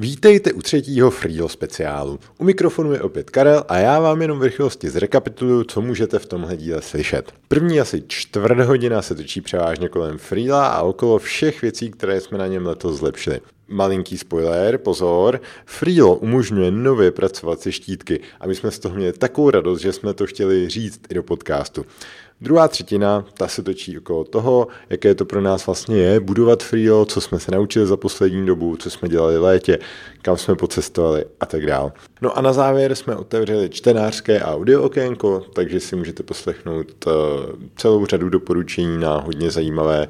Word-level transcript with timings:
Vítejte 0.00 0.52
u 0.52 0.62
třetího 0.62 1.10
Freelo 1.10 1.48
speciálu. 1.48 2.18
U 2.38 2.44
mikrofonu 2.44 2.92
je 2.92 3.02
opět 3.02 3.30
Karel 3.30 3.64
a 3.68 3.78
já 3.78 4.00
vám 4.00 4.22
jenom 4.22 4.38
v 4.38 4.42
rychlosti 4.42 4.90
zrekapituluju, 4.90 5.64
co 5.64 5.80
můžete 5.80 6.18
v 6.18 6.26
tomhle 6.26 6.56
díle 6.56 6.82
slyšet. 6.82 7.32
První 7.48 7.80
asi 7.80 8.02
čtvrt 8.06 8.58
hodina 8.60 9.02
se 9.02 9.14
točí 9.14 9.40
převážně 9.40 9.88
kolem 9.88 10.18
Freela 10.18 10.66
a 10.66 10.82
okolo 10.82 11.18
všech 11.18 11.62
věcí, 11.62 11.90
které 11.90 12.20
jsme 12.20 12.38
na 12.38 12.46
něm 12.46 12.66
letos 12.66 12.98
zlepšili. 12.98 13.40
Malinký 13.68 14.18
spoiler, 14.18 14.78
pozor, 14.78 15.40
Freelo 15.66 16.16
umožňuje 16.16 16.70
nově 16.70 17.10
pracovat 17.10 17.60
se 17.60 17.72
štítky 17.72 18.20
a 18.40 18.46
my 18.46 18.54
jsme 18.54 18.70
z 18.70 18.78
toho 18.78 18.94
měli 18.94 19.12
takovou 19.12 19.50
radost, 19.50 19.80
že 19.80 19.92
jsme 19.92 20.14
to 20.14 20.26
chtěli 20.26 20.68
říct 20.68 21.00
i 21.10 21.14
do 21.14 21.22
podcastu. 21.22 21.86
Druhá 22.42 22.68
třetina, 22.68 23.24
ta 23.34 23.48
se 23.48 23.62
točí 23.62 23.98
okolo 23.98 24.24
toho, 24.24 24.68
jaké 24.90 25.14
to 25.14 25.24
pro 25.24 25.40
nás 25.40 25.66
vlastně 25.66 25.96
je 25.96 26.20
budovat 26.20 26.62
Freelo, 26.62 27.04
co 27.04 27.20
jsme 27.20 27.40
se 27.40 27.50
naučili 27.50 27.86
za 27.86 27.96
poslední 27.96 28.46
dobu, 28.46 28.76
co 28.76 28.90
jsme 28.90 29.08
dělali 29.08 29.38
v 29.38 29.42
létě, 29.42 29.78
kam 30.22 30.36
jsme 30.36 30.54
pocestovali 30.54 31.24
a 31.40 31.46
tak 31.46 31.66
dále. 31.66 31.92
No 32.22 32.38
a 32.38 32.40
na 32.40 32.52
závěr 32.52 32.94
jsme 32.94 33.16
otevřeli 33.16 33.68
čtenářské 33.68 34.42
audio 34.42 34.82
okénko, 34.82 35.42
takže 35.52 35.80
si 35.80 35.96
můžete 35.96 36.22
poslechnout 36.22 36.86
eh, 37.06 37.10
celou 37.76 38.06
řadu 38.06 38.28
doporučení 38.28 38.98
na 38.98 39.16
hodně 39.16 39.50
zajímavé, 39.50 40.08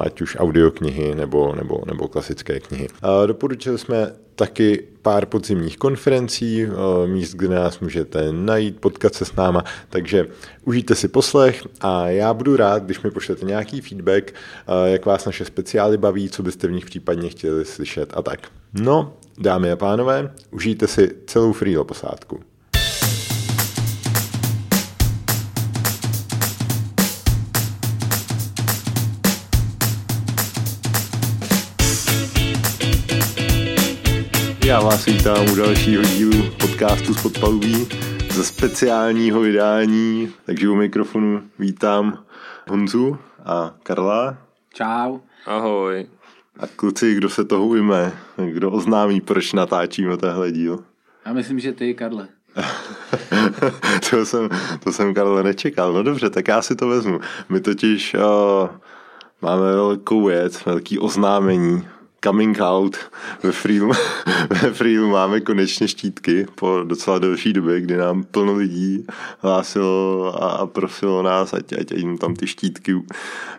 ať 0.00 0.20
už 0.20 0.36
audioknihy 0.40 1.14
nebo, 1.14 1.54
nebo, 1.54 1.82
nebo 1.86 2.08
klasické 2.08 2.60
knihy. 2.60 2.88
Doporučili 3.26 3.78
jsme 3.78 4.12
taky 4.36 4.84
pár 5.02 5.26
podzimních 5.26 5.76
konferencí, 5.76 6.62
eh, 6.62 7.06
míst, 7.06 7.34
kde 7.34 7.54
nás 7.54 7.80
můžete 7.80 8.32
najít, 8.32 8.80
potkat 8.80 9.14
se 9.14 9.24
s 9.24 9.34
náma, 9.34 9.64
takže 9.88 10.26
užijte 10.64 10.94
si 10.94 11.08
poslech 11.08 11.62
a 11.80 12.08
já 12.08 12.34
budu 12.34 12.56
rád, 12.56 12.82
když 12.82 13.00
mi 13.00 13.10
pošlete 13.10 13.46
nějaký 13.46 13.80
feedback, 13.80 14.32
eh, 14.32 14.90
jak 14.90 15.06
vás 15.06 15.24
naše 15.26 15.44
speciály 15.44 15.96
baví, 15.96 16.28
co 16.28 16.42
byste 16.42 16.68
v 16.68 16.72
nich 16.72 16.84
případně 16.84 17.28
chtěli 17.28 17.64
slyšet 17.64 18.12
a 18.16 18.22
tak. 18.22 18.40
No, 18.74 19.12
dámy 19.38 19.70
a 19.70 19.76
pánové, 19.76 20.34
užijte 20.50 20.86
si 20.86 21.10
celou 21.26 21.52
Freelo 21.52 21.84
posádku. 21.84 22.40
Já 34.66 34.80
vás 34.80 35.04
vítám 35.04 35.50
u 35.52 35.56
dalšího 35.56 36.02
dílu 36.02 36.50
podcastu 36.60 37.14
z 37.14 37.22
Podpalubí 37.22 37.88
ze 38.30 38.44
speciálního 38.44 39.40
vydání, 39.40 40.32
takže 40.46 40.68
u 40.68 40.74
mikrofonu 40.74 41.42
vítám 41.58 42.24
Honzu 42.68 43.18
a 43.44 43.74
Karla. 43.82 44.38
Čau. 44.74 45.18
Ahoj. 45.46 46.06
A 46.60 46.66
kluci, 46.76 47.14
kdo 47.14 47.28
se 47.28 47.44
toho 47.44 47.66
ujme, 47.66 48.12
kdo 48.52 48.70
oznámí, 48.70 49.20
proč 49.20 49.52
natáčíme 49.52 50.16
tenhle 50.16 50.52
díl? 50.52 50.84
Já 51.26 51.32
myslím, 51.32 51.60
že 51.60 51.72
ty, 51.72 51.94
Karle. 51.94 52.28
to, 54.10 54.26
jsem, 54.26 54.48
to 54.84 54.92
jsem, 54.92 55.14
Karle, 55.14 55.42
nečekal. 55.42 55.92
No 55.92 56.02
dobře, 56.02 56.30
tak 56.30 56.48
já 56.48 56.62
si 56.62 56.76
to 56.76 56.88
vezmu. 56.88 57.20
My 57.48 57.60
totiž 57.60 58.14
uh, 58.14 58.68
máme 59.42 59.72
velkou 59.72 60.24
věc, 60.24 60.64
velký 60.64 60.98
oznámení 60.98 61.88
coming 62.26 62.58
out. 62.60 62.96
Ve 63.42 63.52
Freelu, 63.52 63.92
ve 64.62 64.72
Freelu 64.72 65.08
máme 65.08 65.40
konečně 65.40 65.88
štítky 65.88 66.46
po 66.54 66.80
docela 66.84 67.18
delší 67.18 67.52
době, 67.52 67.80
kdy 67.80 67.96
nám 67.96 68.24
plno 68.24 68.54
lidí 68.54 69.06
hlásilo 69.38 70.34
a, 70.42 70.66
prosilo 70.66 71.22
nás, 71.22 71.54
ať, 71.54 71.72
ať 71.80 71.92
jim 71.92 72.18
tam 72.18 72.34
ty 72.34 72.46
štítky 72.46 73.02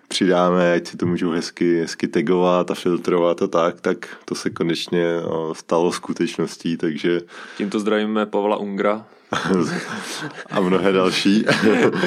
přidáme, 0.08 0.73
ať 0.73 0.88
si 0.88 0.98
to 0.98 1.06
můžou 1.06 1.32
hezky, 1.32 1.80
hezky 1.80 2.08
tagovat 2.08 2.72
a 2.72 2.76
filtrovat 2.76 3.42
a 3.42 3.48
tak, 3.48 3.82
tak 3.82 4.18
to 4.26 4.36
se 4.36 4.50
konečně 4.50 5.06
stalo 5.54 5.92
skutečností, 5.92 6.78
takže... 6.78 7.22
Tímto 7.58 7.80
zdravíme 7.80 8.26
Pavla 8.26 8.58
Ungra, 8.58 9.06
a 10.52 10.61
mnohé 10.61 10.92
další. 10.92 11.45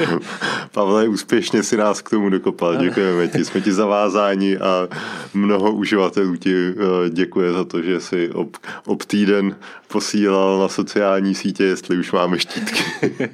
Pavle, 0.73 1.09
úspěšně 1.09 1.63
si 1.63 1.77
nás 1.77 2.03
k 2.03 2.11
tomu 2.11 2.29
dokopal. 2.29 2.77
Děkujeme 2.77 3.29
ti. 3.29 3.45
Jsme 3.45 3.61
ti 3.61 3.73
zavázáni 3.73 4.59
a 4.59 4.89
mnoho 5.35 5.73
uživatelů 5.73 6.37
ti 6.37 6.55
eh, 6.55 7.11
děkuje 7.11 7.53
za 7.53 7.65
to, 7.65 7.83
že 7.83 8.01
si 8.01 8.31
ob, 8.31 8.57
ob 8.87 9.05
týden 9.05 9.57
posílal 9.89 10.59
na 10.59 10.69
sociální 10.69 11.35
sítě, 11.35 11.65
jestli 11.65 11.99
už 11.99 12.13
máme 12.13 12.39
štítky. 12.39 12.83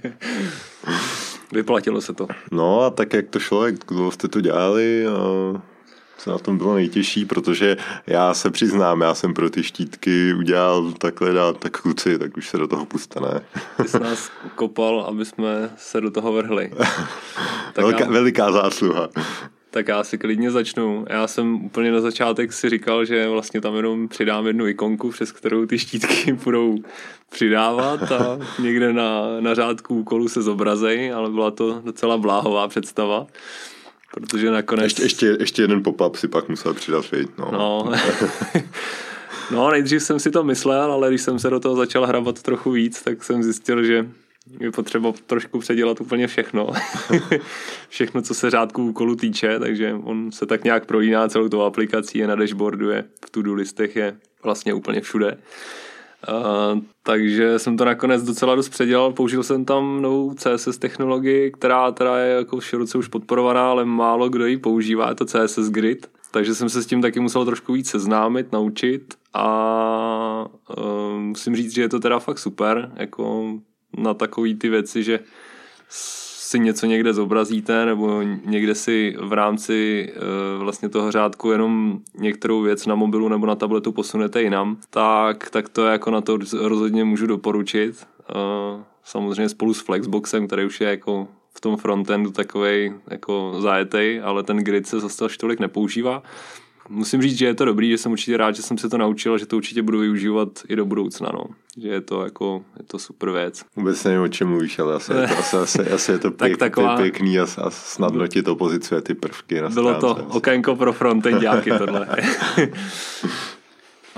Vyplatilo 1.53 2.01
se 2.01 2.13
to. 2.13 2.27
No 2.51 2.81
a 2.81 2.91
tak, 2.91 3.13
jak 3.13 3.29
to 3.29 3.39
šlo, 3.39 3.67
jak 3.67 3.75
dlouho 3.89 4.11
jste 4.11 4.29
to 4.29 4.41
dělali, 4.41 5.07
a 5.07 5.17
co 6.19 6.31
na 6.31 6.39
tom 6.39 6.59
bylo 6.59 6.75
nejtěžší, 6.75 7.25
protože 7.25 7.77
já 8.07 8.35
se 8.35 8.51
přiznám, 8.51 9.01
já 9.01 9.15
jsem 9.15 9.35
pro 9.35 9.51
ty 9.51 9.63
štítky 9.63 10.35
udělal 10.35 10.93
takhle 10.93 11.33
dát, 11.33 11.59
tak 11.59 11.81
kluci, 11.81 12.19
tak 12.19 12.37
už 12.37 12.49
se 12.49 12.59
do 12.59 12.69
toho 12.69 12.87
puste, 12.87 13.21
ne? 13.21 13.41
Ty 13.83 13.89
jsi 13.89 14.01
nás 14.01 14.31
kopal, 14.55 15.01
aby 15.01 15.25
jsme 15.25 15.71
se 15.77 16.01
do 16.01 16.11
toho 16.11 16.33
vrhli. 16.33 16.73
Tak 17.73 17.77
Velká, 17.85 18.05
já, 18.05 18.11
veliká 18.11 18.53
zásluha. 18.53 19.09
Tak 19.71 19.89
já 19.89 20.05
si 20.05 20.19
klidně 20.19 20.51
začnu. 20.51 21.05
Já 21.09 21.27
jsem 21.27 21.65
úplně 21.65 21.93
na 21.93 22.01
začátek 22.01 22.53
si 22.53 22.71
říkal, 22.71 23.05
že 23.05 23.29
vlastně 23.29 23.61
tam 23.61 23.77
jenom 23.77 24.09
přidám 24.09 24.47
jednu 24.47 24.67
ikonku, 24.67 25.11
přes 25.11 25.33
kterou 25.33 25.67
ty 25.67 25.79
štítky 25.79 26.33
budou 26.45 26.79
přidávat 27.31 28.13
a 28.13 28.39
někde 28.59 28.93
na, 28.93 29.41
na 29.41 29.55
řádku 29.55 29.99
úkolu 29.99 30.29
se 30.29 30.43
zobrazejí, 30.43 31.13
ale 31.13 31.31
byla 31.31 31.51
to 31.51 31.81
docela 31.85 32.19
bláhová 32.19 32.69
představa. 32.69 33.27
Protože 34.15 34.51
nakonec... 34.51 34.85
Ještě, 34.85 35.03
ještě, 35.03 35.37
ještě 35.41 35.63
jeden 35.63 35.83
pop-up 35.83 36.17
si 36.17 36.29
pak 36.29 36.49
musel 36.49 36.75
přidat, 36.75 37.11
viď? 37.11 37.29
No. 37.39 37.51
no. 37.53 37.93
no, 39.51 39.71
nejdřív 39.71 40.03
jsem 40.03 40.21
si 40.21 40.31
to 40.31 40.45
myslel, 40.45 40.93
ale 40.93 41.09
když 41.09 41.23
jsem 41.23 41.39
se 41.39 41.51
do 41.51 41.61
toho 41.61 41.77
začal 41.77 42.07
hrabat 42.07 42.43
trochu 42.43 42.71
víc, 42.71 43.03
tak 43.03 43.25
jsem 43.25 43.43
zjistil, 43.43 43.85
že 43.85 44.07
je 44.61 44.71
potřeba 44.71 45.13
trošku 45.27 45.59
předělat 45.59 46.01
úplně 46.01 46.27
všechno. 46.27 46.71
všechno, 47.89 48.23
co 48.23 48.35
se 48.35 48.51
řádku 48.51 48.89
úkolu 48.89 49.17
týče, 49.17 49.59
takže 49.59 49.95
on 50.03 50.33
se 50.33 50.47
tak 50.47 50.65
nějak 50.65 50.87
prolíná 50.87 51.29
celou 51.29 51.49
tou 51.49 51.63
aplikací, 51.63 52.19
je 52.19 52.27
na 52.27 52.35
dashboardu, 52.35 52.91
je 52.91 53.05
v 53.27 53.31
to-do 53.31 53.55
listech, 53.55 53.97
je 53.97 54.17
vlastně 54.43 54.75
úplně 54.75 55.01
všude. 55.01 55.39
Uh, 56.29 56.81
takže 57.03 57.59
jsem 57.59 57.77
to 57.77 57.85
nakonec 57.85 58.23
docela 58.23 58.55
dost 58.55 58.69
předělal, 58.69 59.13
použil 59.13 59.43
jsem 59.43 59.65
tam 59.65 60.03
novou 60.03 60.35
CSS 60.35 60.79
technologii, 60.79 61.51
která 61.51 61.93
teda 61.93 62.19
je 62.19 62.35
jako 62.37 62.61
široce 62.61 62.99
už 62.99 63.09
podporovaná, 63.09 63.71
ale 63.71 63.85
málo 63.85 64.29
kdo 64.29 64.47
ji 64.47 64.57
používá, 64.57 65.09
je 65.09 65.15
to 65.15 65.25
CSS 65.25 65.71
Grid, 65.71 66.11
takže 66.31 66.55
jsem 66.55 66.69
se 66.69 66.83
s 66.83 66.87
tím 66.87 67.03
taky 67.03 67.21
musel 67.21 67.45
trošku 67.45 67.73
víc 67.73 67.91
seznámit, 67.91 68.53
naučit. 68.53 69.15
A 69.35 70.49
uh, 70.79 71.19
musím 71.19 71.57
říct, 71.57 71.75
že 71.75 71.83
je 71.83 71.89
to 71.89 72.01
teda 72.01 72.19
fakt 72.19 72.39
super, 72.39 72.93
jako 72.97 73.53
na 73.99 74.15
takový 74.15 74.55
ty 74.55 74.69
věci, 74.69 75.03
že 75.03 75.21
si 76.47 76.59
něco 76.59 76.87
někde 76.87 77.15
zobrazíte 77.15 77.87
nebo 77.87 78.23
někde 78.45 78.75
si 78.75 79.17
v 79.21 79.33
rámci 79.33 80.09
uh, 80.17 80.63
vlastně 80.63 80.89
toho 80.89 81.13
řádku 81.13 81.51
jenom 81.51 81.99
některou 82.19 82.63
věc 82.63 82.87
na 82.87 82.95
mobilu 82.95 83.29
nebo 83.29 83.47
na 83.47 83.55
tabletu 83.55 83.93
posunete 83.93 84.43
jinam, 84.43 84.77
tak, 84.91 85.51
tak 85.51 85.69
to 85.69 85.87
jako 85.87 86.11
na 86.11 86.21
to 86.21 86.39
rozhodně 86.53 87.05
můžu 87.05 87.27
doporučit. 87.27 88.07
Uh, 88.35 88.83
samozřejmě 89.05 89.49
spolu 89.49 89.75
s 89.75 89.81
Flexboxem, 89.81 90.47
který 90.47 90.65
už 90.65 90.81
je 90.81 90.89
jako 90.89 91.29
v 91.57 91.61
tom 91.61 91.77
frontendu 91.77 92.31
takovej 92.31 92.93
jako 93.11 93.55
zajetej, 93.59 94.21
ale 94.25 94.43
ten 94.43 94.57
grid 94.57 94.87
se 94.87 95.01
zase 95.01 95.25
až 95.25 95.37
tolik 95.37 95.61
nepoužívá 95.61 96.23
musím 96.89 97.23
říct, 97.23 97.39
že 97.39 97.47
je 97.47 97.55
to 97.55 97.65
dobrý, 97.65 97.91
že 97.91 97.99
jsem 97.99 98.13
určitě 98.13 98.37
rád, 98.37 98.57
že 98.57 98.63
jsem 98.63 98.79
se 98.79 98.89
to 98.89 98.99
naučil 98.99 99.35
a 99.35 99.39
že 99.39 99.47
to 99.47 99.57
určitě 99.57 99.83
budu 99.83 99.99
využívat 99.99 100.49
i 100.69 100.77
do 100.77 100.85
budoucna, 100.85 101.31
no. 101.35 101.45
Že 101.83 101.89
je 101.89 102.01
to 102.01 102.25
jako, 102.25 102.65
je 102.79 102.85
to 102.85 102.99
super 102.99 103.31
věc. 103.31 103.63
Vůbec 103.77 104.05
nevím, 104.05 104.23
o 104.23 104.29
čem 104.29 104.49
mluvíš, 104.49 104.79
ale 104.79 104.95
asi, 104.95 105.13
je 105.13 105.29
to, 105.29 105.39
asi, 105.39 105.57
asi, 105.57 105.91
asi 105.91 106.13
je 106.13 106.19
to 106.19 106.31
pěk, 106.31 106.51
tak 106.51 106.59
taková... 106.59 106.97
pěkný 106.97 107.39
a, 107.39 107.47
a 107.63 107.71
snadno 107.71 108.27
ti 108.27 108.43
to 108.43 108.57
pozicuje 108.57 109.01
ty 109.01 109.15
prvky 109.15 109.61
na 109.61 109.69
Bylo 109.69 109.95
stránce. 109.95 110.23
to 110.23 110.37
okénko 110.37 110.77
pro 110.77 110.93
frontendáky 110.93 111.71
tohle. 111.79 112.09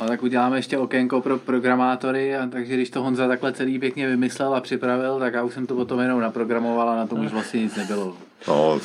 No 0.00 0.08
tak 0.08 0.22
uděláme 0.22 0.58
ještě 0.58 0.78
okénko 0.78 1.20
pro 1.20 1.38
programátory, 1.38 2.36
a 2.36 2.46
takže 2.46 2.74
když 2.74 2.90
to 2.90 3.02
Honza 3.02 3.28
takhle 3.28 3.52
celý 3.52 3.78
pěkně 3.78 4.08
vymyslel 4.08 4.54
a 4.54 4.60
připravil, 4.60 5.18
tak 5.18 5.34
já 5.34 5.42
už 5.42 5.54
jsem 5.54 5.66
to 5.66 5.74
potom 5.74 6.00
jenom 6.00 6.20
naprogramoval 6.20 6.90
a 6.90 6.96
na 6.96 7.06
tom 7.06 7.26
už 7.26 7.32
vlastně 7.32 7.62
nic 7.62 7.76
nebylo. 7.76 8.16
No, 8.48 8.80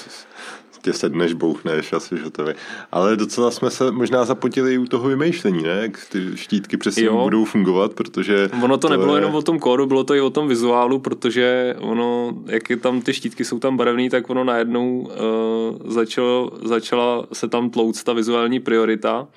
tě 0.83 0.93
sedneš, 0.93 1.33
bouchneš 1.33 1.93
a 1.93 1.99
jsi 1.99 2.19
hotový. 2.19 2.53
Ale 2.91 3.15
docela 3.15 3.51
jsme 3.51 3.69
se 3.71 3.91
možná 3.91 4.25
zapotili 4.25 4.73
i 4.73 4.77
u 4.77 4.85
toho 4.85 5.07
vymýšlení, 5.07 5.63
ne? 5.63 5.79
Jak 5.81 6.05
ty 6.09 6.37
štítky 6.37 6.77
přesně 6.77 7.03
jo. 7.03 7.23
budou 7.23 7.45
fungovat, 7.45 7.93
protože... 7.93 8.49
Ono 8.63 8.77
to, 8.77 8.87
to 8.87 8.89
nebylo 8.89 9.15
je... 9.15 9.21
jenom 9.21 9.35
o 9.35 9.41
tom 9.41 9.59
kódu, 9.59 9.85
bylo 9.85 10.03
to 10.03 10.15
i 10.15 10.21
o 10.21 10.29
tom 10.29 10.47
vizuálu, 10.47 10.99
protože 10.99 11.75
ono, 11.79 12.33
jak 12.45 12.69
je 12.69 12.77
tam 12.77 13.01
ty 13.01 13.13
štítky 13.13 13.45
jsou 13.45 13.59
tam 13.59 13.77
barevný, 13.77 14.09
tak 14.09 14.29
ono 14.29 14.43
najednou 14.43 14.99
uh, 14.99 15.91
začalo, 15.91 16.51
začala 16.63 17.27
se 17.33 17.47
tam 17.47 17.69
tlouct 17.69 18.03
ta 18.03 18.13
vizuální 18.13 18.59
priorita. 18.59 19.27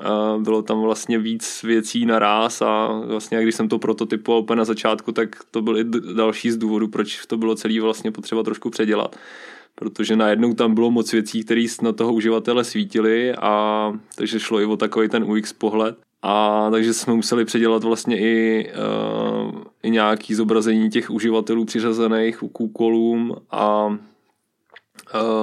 Uh, 0.00 0.42
bylo 0.42 0.62
tam 0.62 0.80
vlastně 0.80 1.18
víc 1.18 1.62
věcí 1.62 2.06
naraz 2.06 2.62
a 2.62 3.00
vlastně 3.06 3.42
když 3.42 3.54
jsem 3.54 3.68
to 3.68 3.78
prototypoval 3.78 4.40
úplně 4.40 4.58
na 4.58 4.64
začátku, 4.64 5.12
tak 5.12 5.36
to 5.50 5.62
byly 5.62 5.84
další 6.14 6.50
z 6.50 6.56
důvodů, 6.56 6.88
proč 6.88 7.26
to 7.26 7.36
bylo 7.36 7.54
celé 7.54 7.80
vlastně 7.80 8.10
potřeba 8.10 8.42
trošku 8.42 8.70
předělat 8.70 9.16
protože 9.74 10.16
najednou 10.16 10.54
tam 10.54 10.74
bylo 10.74 10.90
moc 10.90 11.12
věcí, 11.12 11.44
které 11.44 11.66
na 11.82 11.92
toho 11.92 12.12
uživatele 12.12 12.64
svítily 12.64 13.34
a 13.34 13.92
takže 14.16 14.40
šlo 14.40 14.60
i 14.60 14.64
o 14.64 14.76
takový 14.76 15.08
ten 15.08 15.24
UX 15.24 15.52
pohled. 15.52 15.96
A 16.22 16.68
takže 16.70 16.94
jsme 16.94 17.14
museli 17.14 17.44
předělat 17.44 17.84
vlastně 17.84 18.18
i, 18.18 18.70
uh, 19.44 19.62
i 19.82 19.90
nějaký 19.90 20.34
zobrazení 20.34 20.90
těch 20.90 21.10
uživatelů 21.10 21.64
přiřazených 21.64 22.36
k 22.36 22.60
úkolům 22.60 23.36
a 23.50 23.96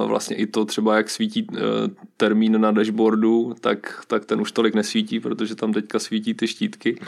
vlastně 0.06 0.36
i 0.36 0.46
to 0.46 0.64
třeba, 0.64 0.96
jak 0.96 1.10
svítí 1.10 1.46
uh, 1.50 1.58
termín 2.16 2.60
na 2.60 2.72
dashboardu, 2.72 3.54
tak, 3.60 4.04
tak 4.06 4.24
ten 4.24 4.40
už 4.40 4.52
tolik 4.52 4.74
nesvítí, 4.74 5.20
protože 5.20 5.54
tam 5.54 5.72
teďka 5.72 5.98
svítí 5.98 6.34
ty 6.34 6.48
štítky. 6.48 7.00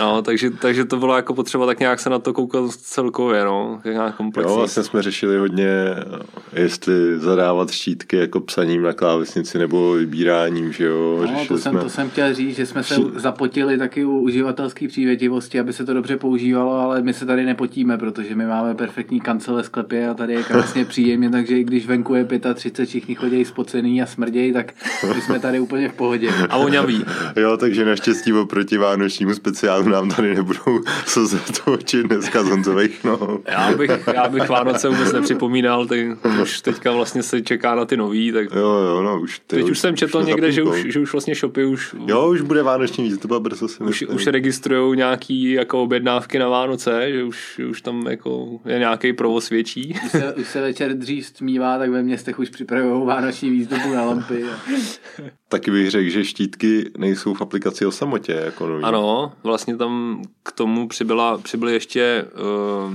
No, 0.00 0.22
takže, 0.22 0.50
takže 0.50 0.84
to 0.84 0.96
bylo 0.96 1.16
jako 1.16 1.34
potřeba 1.34 1.66
tak 1.66 1.80
nějak 1.80 2.00
se 2.00 2.10
na 2.10 2.18
to 2.18 2.32
koukat 2.32 2.70
celkově, 2.70 3.44
no, 3.44 3.80
nějak 3.84 4.16
komplexně. 4.16 4.52
Jo, 4.52 4.56
vlastně 4.56 4.82
jsme 4.82 5.02
řešili 5.02 5.38
hodně, 5.38 5.68
jestli 6.52 7.18
zadávat 7.18 7.70
štítky 7.70 8.16
jako 8.16 8.40
psaním 8.40 8.82
na 8.82 8.92
klávesnici 8.92 9.58
nebo 9.58 9.92
vybíráním, 9.92 10.72
že 10.72 10.84
jo. 10.84 11.26
No, 11.32 11.46
to, 11.48 11.58
jsem, 11.58 11.72
jsme... 11.72 11.82
to 11.82 11.90
jsem 11.90 12.10
chtěl 12.10 12.34
říct, 12.34 12.56
že 12.56 12.66
jsme 12.66 12.82
se 12.82 12.94
zapotili 13.14 13.78
taky 13.78 14.04
u 14.04 14.18
uživatelské 14.18 14.88
přívětivosti, 14.88 15.60
aby 15.60 15.72
se 15.72 15.84
to 15.84 15.94
dobře 15.94 16.16
používalo, 16.16 16.72
ale 16.72 17.02
my 17.02 17.14
se 17.14 17.26
tady 17.26 17.44
nepotíme, 17.44 17.98
protože 17.98 18.34
my 18.34 18.46
máme 18.46 18.74
perfektní 18.74 19.20
kancele 19.20 19.64
sklepě 19.64 20.08
a 20.08 20.14
tady 20.14 20.32
je 20.32 20.42
krásně 20.42 20.84
příjemně, 20.84 21.30
takže 21.36 21.58
i 21.58 21.64
když 21.64 21.86
venku 21.86 22.14
je 22.14 22.26
35, 22.54 22.86
všichni 22.88 23.14
chodí 23.14 23.44
spocený 23.44 24.02
a 24.02 24.06
smrdějí, 24.06 24.52
tak 24.52 24.72
my 25.14 25.20
jsme 25.20 25.38
tady 25.38 25.60
úplně 25.60 25.88
v 25.88 25.92
pohodě. 25.92 26.30
A 26.48 26.58
voňaví. 26.58 27.04
jo, 27.36 27.56
takže 27.56 27.84
naštěstí 27.84 28.32
oproti 28.32 28.76
vánočnímu 28.76 29.34
speciálu 29.34 29.88
nám 29.88 30.10
tady 30.10 30.34
nebudou 30.34 30.80
slzet 31.06 31.62
oči 31.64 32.02
dneska 32.02 32.44
z 32.44 32.48
Honzových 32.48 33.04
no. 33.04 33.38
Já 33.48 33.72
bych, 33.72 33.90
já 34.14 34.28
bych 34.28 34.48
Vánoce 34.48 34.88
vůbec 34.88 35.12
nepřipomínal, 35.12 35.86
tak 35.86 35.98
už 36.42 36.60
teďka 36.60 36.92
vlastně 36.92 37.22
se 37.22 37.40
čeká 37.42 37.74
na 37.74 37.84
ty 37.84 37.96
nový, 37.96 38.32
tak 38.32 38.46
jo, 38.54 38.68
jo, 38.68 39.02
no, 39.02 39.20
už, 39.20 39.38
ty, 39.38 39.56
teď 39.56 39.64
už, 39.64 39.70
už 39.70 39.78
jsem 39.78 39.96
četl 39.96 40.18
už 40.18 40.26
někde, 40.26 40.52
že 40.52 40.62
už, 40.62 40.86
že 40.88 41.00
už 41.00 41.12
vlastně 41.12 41.34
shopy 41.34 41.64
už... 41.64 41.94
Jo, 42.06 42.28
už 42.28 42.40
bude 42.40 42.62
vánoční 42.62 43.04
víc, 43.04 43.20
to 43.20 43.40
brzo 43.40 43.68
si 43.68 43.82
už, 43.82 44.02
už 44.02 44.26
registrují 44.26 44.96
nějaký 44.96 45.52
jako 45.52 45.82
objednávky 45.82 46.38
na 46.38 46.48
Vánoce, 46.48 47.12
že 47.12 47.24
už, 47.24 47.60
už 47.70 47.82
tam 47.82 48.06
jako 48.06 48.60
je 48.64 48.78
nějaký 48.78 49.12
provoz 49.12 49.50
větší. 49.50 49.94
Už 50.04 50.10
se, 50.10 50.34
už 50.34 50.48
se 50.48 50.60
večer 50.60 50.94
dřív 50.94 51.15
stmívá, 51.22 51.78
tak 51.78 51.90
ve 51.90 52.02
městech 52.02 52.38
už 52.38 52.48
připravují 52.48 53.06
vánoční 53.06 53.50
výzdobu 53.50 53.94
na 53.94 54.04
lampy. 54.04 54.44
A... 54.44 54.60
Taky 55.48 55.70
bych 55.70 55.90
řekl, 55.90 56.10
že 56.10 56.24
štítky 56.24 56.90
nejsou 56.98 57.34
v 57.34 57.42
aplikaci 57.42 57.86
o 57.86 57.92
samotě. 57.92 58.32
Jako 58.32 58.66
nový. 58.66 58.82
Ano, 58.84 59.32
vlastně 59.42 59.76
tam 59.76 60.22
k 60.42 60.52
tomu 60.52 60.88
přibyla, 60.88 61.38
přibyly 61.38 61.72
ještě 61.72 62.24
uh, 62.86 62.94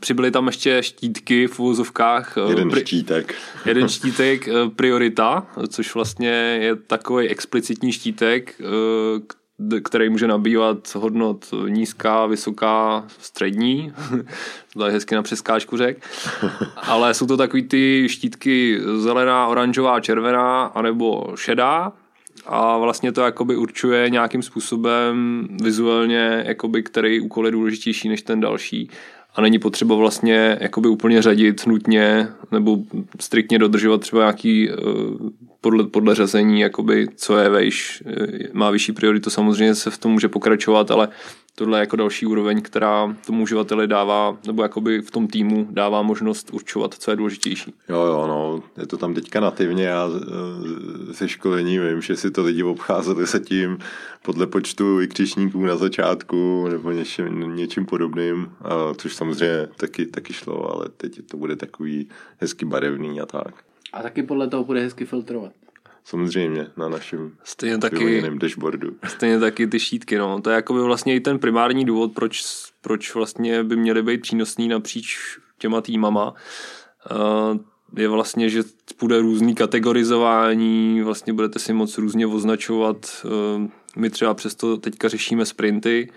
přibyly 0.00 0.30
tam 0.30 0.46
ještě 0.46 0.82
štítky 0.82 1.46
v 1.46 1.60
úvozovkách. 1.60 2.38
Eh, 2.38 2.50
jeden 2.50 2.70
pri, 2.70 2.80
štítek. 2.80 3.34
Jeden 3.66 3.88
štítek 3.88 4.48
uh, 4.48 4.70
priorita, 4.70 5.46
což 5.68 5.94
vlastně 5.94 6.58
je 6.60 6.76
takový 6.76 7.28
explicitní 7.28 7.92
štítek, 7.92 8.60
uh, 8.60 9.20
který 9.82 10.08
může 10.08 10.26
nabývat 10.26 10.94
hodnot 10.94 11.54
nízká, 11.68 12.26
vysoká, 12.26 13.04
střední. 13.18 13.92
to 14.74 14.86
je 14.86 14.92
hezky 14.92 15.14
na 15.14 15.22
přeskáčku 15.22 15.76
řek. 15.76 16.06
Ale 16.76 17.14
jsou 17.14 17.26
to 17.26 17.36
takový 17.36 17.62
ty 17.62 18.06
štítky 18.08 18.80
zelená, 18.96 19.46
oranžová, 19.46 20.00
červená, 20.00 20.64
anebo 20.64 21.32
šedá. 21.34 21.92
A 22.46 22.78
vlastně 22.78 23.12
to 23.12 23.20
jakoby 23.20 23.56
určuje 23.56 24.10
nějakým 24.10 24.42
způsobem 24.42 25.48
vizuálně, 25.62 26.44
jakoby, 26.46 26.82
který 26.82 27.20
úkol 27.20 27.46
je 27.46 27.52
důležitější 27.52 28.08
než 28.08 28.22
ten 28.22 28.40
další 28.40 28.90
a 29.34 29.40
není 29.40 29.58
potřeba 29.58 29.94
vlastně 29.94 30.58
jakoby 30.60 30.88
úplně 30.88 31.22
řadit 31.22 31.66
nutně 31.66 32.28
nebo 32.52 32.78
striktně 33.20 33.58
dodržovat 33.58 34.00
třeba 34.00 34.22
nějaký 34.22 34.70
eh, 34.70 34.74
podle, 35.60 35.84
podle 35.84 36.14
řazení, 36.14 36.60
jakoby, 36.60 37.08
co 37.16 37.38
je 37.38 37.48
vejš, 37.48 38.02
eh, 38.06 38.48
má 38.52 38.70
vyšší 38.70 38.92
prioritu, 38.92 39.30
samozřejmě 39.30 39.74
se 39.74 39.90
v 39.90 39.98
tom 39.98 40.12
může 40.12 40.28
pokračovat, 40.28 40.90
ale 40.90 41.08
tohle 41.60 41.78
je 41.78 41.80
jako 41.80 41.96
další 41.96 42.26
úroveň, 42.26 42.62
která 42.62 43.16
tomu 43.26 43.42
uživateli 43.42 43.86
dává, 43.86 44.38
nebo 44.46 44.62
jakoby 44.62 45.00
v 45.02 45.10
tom 45.10 45.28
týmu 45.28 45.68
dává 45.70 46.02
možnost 46.02 46.50
určovat, 46.52 46.94
co 46.94 47.10
je 47.10 47.16
důležitější. 47.16 47.74
Jo, 47.88 48.02
jo, 48.02 48.26
no, 48.26 48.62
je 48.76 48.86
to 48.86 48.96
tam 48.96 49.14
teďka 49.14 49.40
nativně, 49.40 49.84
já 49.84 50.08
eh, 50.08 51.12
ze 51.12 51.28
školení 51.28 51.78
vím, 51.78 52.02
že 52.02 52.16
si 52.16 52.30
to 52.30 52.42
lidi 52.42 52.62
obcházeli 52.62 53.26
se 53.26 53.40
tím 53.40 53.78
podle 54.22 54.46
počtu 54.46 54.96
vykřičníků 54.96 55.64
na 55.64 55.76
začátku 55.76 56.68
nebo 56.68 56.90
něčím, 56.90 57.56
něčím 57.56 57.86
podobným, 57.86 58.52
což 58.96 59.14
samozřejmě 59.14 59.68
taky, 59.76 60.06
taky 60.06 60.32
šlo, 60.32 60.74
ale 60.74 60.88
teď 60.96 61.20
to 61.30 61.36
bude 61.36 61.56
takový 61.56 62.08
hezky 62.38 62.64
barevný 62.64 63.20
a 63.20 63.26
tak. 63.26 63.54
A 63.92 64.02
taky 64.02 64.22
podle 64.22 64.48
toho 64.48 64.64
bude 64.64 64.80
hezky 64.80 65.04
filtrovat. 65.04 65.52
Samozřejmě, 66.04 66.66
na 66.76 66.88
našem 66.88 67.32
stejně 67.44 67.78
taky, 67.78 68.22
dashboardu. 68.34 68.90
Stejně 69.08 69.38
taky 69.38 69.66
ty 69.66 69.80
šítky, 69.80 70.18
no. 70.18 70.40
To 70.40 70.50
je 70.50 70.56
jako 70.56 70.74
by 70.74 70.80
vlastně 70.80 71.14
i 71.14 71.20
ten 71.20 71.38
primární 71.38 71.84
důvod, 71.84 72.12
proč, 72.12 72.42
proč 72.80 73.14
vlastně 73.14 73.64
by 73.64 73.76
měly 73.76 74.02
být 74.02 74.20
přínosný 74.20 74.68
napříč 74.68 75.18
těma 75.58 75.80
týmama. 75.80 76.34
Uh, 77.10 77.58
je 77.96 78.08
vlastně, 78.08 78.48
že 78.48 78.62
bude 79.00 79.20
různý 79.20 79.54
kategorizování, 79.54 81.02
vlastně 81.02 81.32
budete 81.32 81.58
si 81.58 81.72
moc 81.72 81.98
různě 81.98 82.26
označovat. 82.26 83.24
Uh, 83.24 83.66
my 83.96 84.10
třeba 84.10 84.34
přesto 84.34 84.76
teďka 84.76 85.08
řešíme 85.08 85.46
sprinty, 85.46 86.08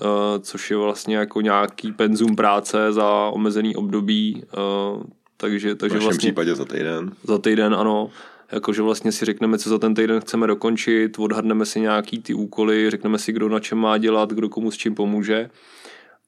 uh, 0.00 0.08
což 0.40 0.70
je 0.70 0.76
vlastně 0.76 1.16
jako 1.16 1.40
nějaký 1.40 1.92
penzum 1.92 2.36
práce 2.36 2.92
za 2.92 3.08
omezený 3.12 3.76
období, 3.76 4.44
takže, 5.36 5.74
takže 5.74 5.98
v 5.98 6.02
vlastně, 6.02 6.18
případě 6.18 6.54
za 6.54 6.64
týden. 6.64 7.12
Za 7.24 7.38
týden, 7.38 7.74
ano 7.74 8.10
jakože 8.52 8.82
vlastně 8.82 9.12
si 9.12 9.24
řekneme, 9.24 9.58
co 9.58 9.70
za 9.70 9.78
ten 9.78 9.94
týden 9.94 10.20
chceme 10.20 10.46
dokončit, 10.46 11.18
odhadneme 11.18 11.66
si 11.66 11.80
nějaký 11.80 12.18
ty 12.18 12.34
úkoly, 12.34 12.90
řekneme 12.90 13.18
si, 13.18 13.32
kdo 13.32 13.48
na 13.48 13.60
čem 13.60 13.78
má 13.78 13.98
dělat, 13.98 14.32
kdo 14.32 14.48
komu 14.48 14.70
s 14.70 14.76
čím 14.76 14.94
pomůže 14.94 15.50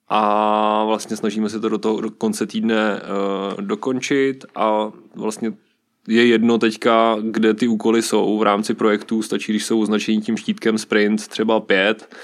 a 0.08 0.84
vlastně 0.84 1.16
snažíme 1.16 1.48
se 1.48 1.60
to 1.60 1.68
do 1.68 1.78
toho 1.78 2.00
do 2.00 2.10
konce 2.10 2.46
týdne 2.46 3.00
uh, 3.00 3.60
dokončit 3.60 4.44
a 4.54 4.90
vlastně 5.14 5.52
je 6.08 6.26
jedno 6.26 6.58
teďka, 6.58 7.16
kde 7.22 7.54
ty 7.54 7.68
úkoly 7.68 8.02
jsou 8.02 8.38
v 8.38 8.42
rámci 8.42 8.74
projektu, 8.74 9.22
stačí, 9.22 9.52
když 9.52 9.64
jsou 9.64 9.80
označení 9.80 10.20
tím 10.20 10.36
štítkem 10.36 10.78
sprint 10.78 11.28
třeba 11.28 11.60
pět 11.60 12.14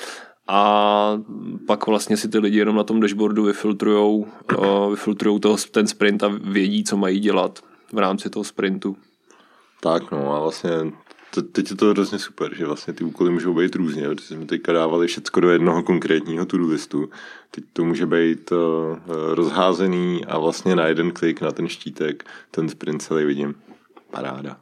a 0.48 1.18
pak 1.66 1.86
vlastně 1.86 2.16
si 2.16 2.28
ty 2.28 2.38
lidi 2.38 2.58
jenom 2.58 2.76
na 2.76 2.84
tom 2.84 3.00
dashboardu 3.00 3.44
vyfiltrujou, 3.44 4.26
uh, 4.58 4.90
vyfiltrujou 4.90 5.38
toho, 5.38 5.56
ten 5.70 5.86
sprint 5.86 6.22
a 6.22 6.28
vědí, 6.44 6.84
co 6.84 6.96
mají 6.96 7.20
dělat 7.20 7.58
v 7.92 7.98
rámci 7.98 8.30
toho 8.30 8.44
sprintu. 8.44 8.96
Tak 9.80 10.10
no 10.10 10.34
a 10.34 10.40
vlastně 10.40 10.70
teď 11.52 11.70
je 11.70 11.76
to 11.76 11.86
hrozně 11.86 12.18
super, 12.18 12.54
že 12.54 12.66
vlastně 12.66 12.92
ty 12.92 13.04
úkoly 13.04 13.30
můžou 13.30 13.54
být 13.54 13.74
různě, 13.74 14.08
protože 14.08 14.34
jsme 14.34 14.46
teďka 14.46 14.72
dávali 14.72 15.06
všechno 15.06 15.42
do 15.42 15.50
jednoho 15.50 15.82
konkrétního 15.82 16.46
to 16.46 16.56
listu. 16.56 17.10
Teď 17.50 17.64
to 17.72 17.84
může 17.84 18.06
být 18.06 18.52
uh, 18.52 18.58
rozházený 19.34 20.24
a 20.24 20.38
vlastně 20.38 20.76
na 20.76 20.86
jeden 20.86 21.10
klik 21.10 21.40
na 21.40 21.50
ten 21.50 21.68
štítek 21.68 22.24
ten 22.50 22.68
sprint 22.68 23.02
celý 23.02 23.24
vidím. 23.24 23.54
Paráda. 24.10 24.56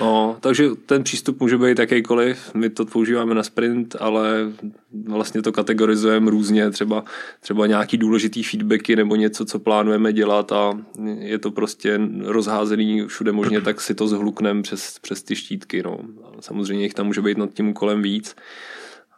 No, 0.00 0.36
takže 0.40 0.68
ten 0.86 1.02
přístup 1.02 1.40
může 1.40 1.58
být 1.58 1.78
jakýkoliv, 1.78 2.54
my 2.54 2.70
to 2.70 2.84
používáme 2.86 3.34
na 3.34 3.42
sprint, 3.42 3.96
ale 4.00 4.52
vlastně 5.08 5.42
to 5.42 5.52
kategorizujeme 5.52 6.30
různě, 6.30 6.70
třeba, 6.70 7.04
třeba 7.40 7.66
nějaký 7.66 7.96
důležitý 7.96 8.42
feedbacky 8.42 8.96
nebo 8.96 9.16
něco, 9.16 9.44
co 9.44 9.58
plánujeme 9.58 10.12
dělat 10.12 10.52
a 10.52 10.78
je 11.18 11.38
to 11.38 11.50
prostě 11.50 12.00
rozházený 12.24 13.06
všude 13.06 13.32
možně, 13.32 13.60
tak 13.60 13.80
si 13.80 13.94
to 13.94 14.08
zhlukneme 14.08 14.62
přes, 14.62 14.98
přes 14.98 15.22
ty 15.22 15.36
štítky. 15.36 15.82
No. 15.82 15.98
Samozřejmě 16.40 16.84
jich 16.84 16.94
tam 16.94 17.06
může 17.06 17.22
být 17.22 17.38
nad 17.38 17.54
tím 17.54 17.68
úkolem 17.68 18.02
víc 18.02 18.36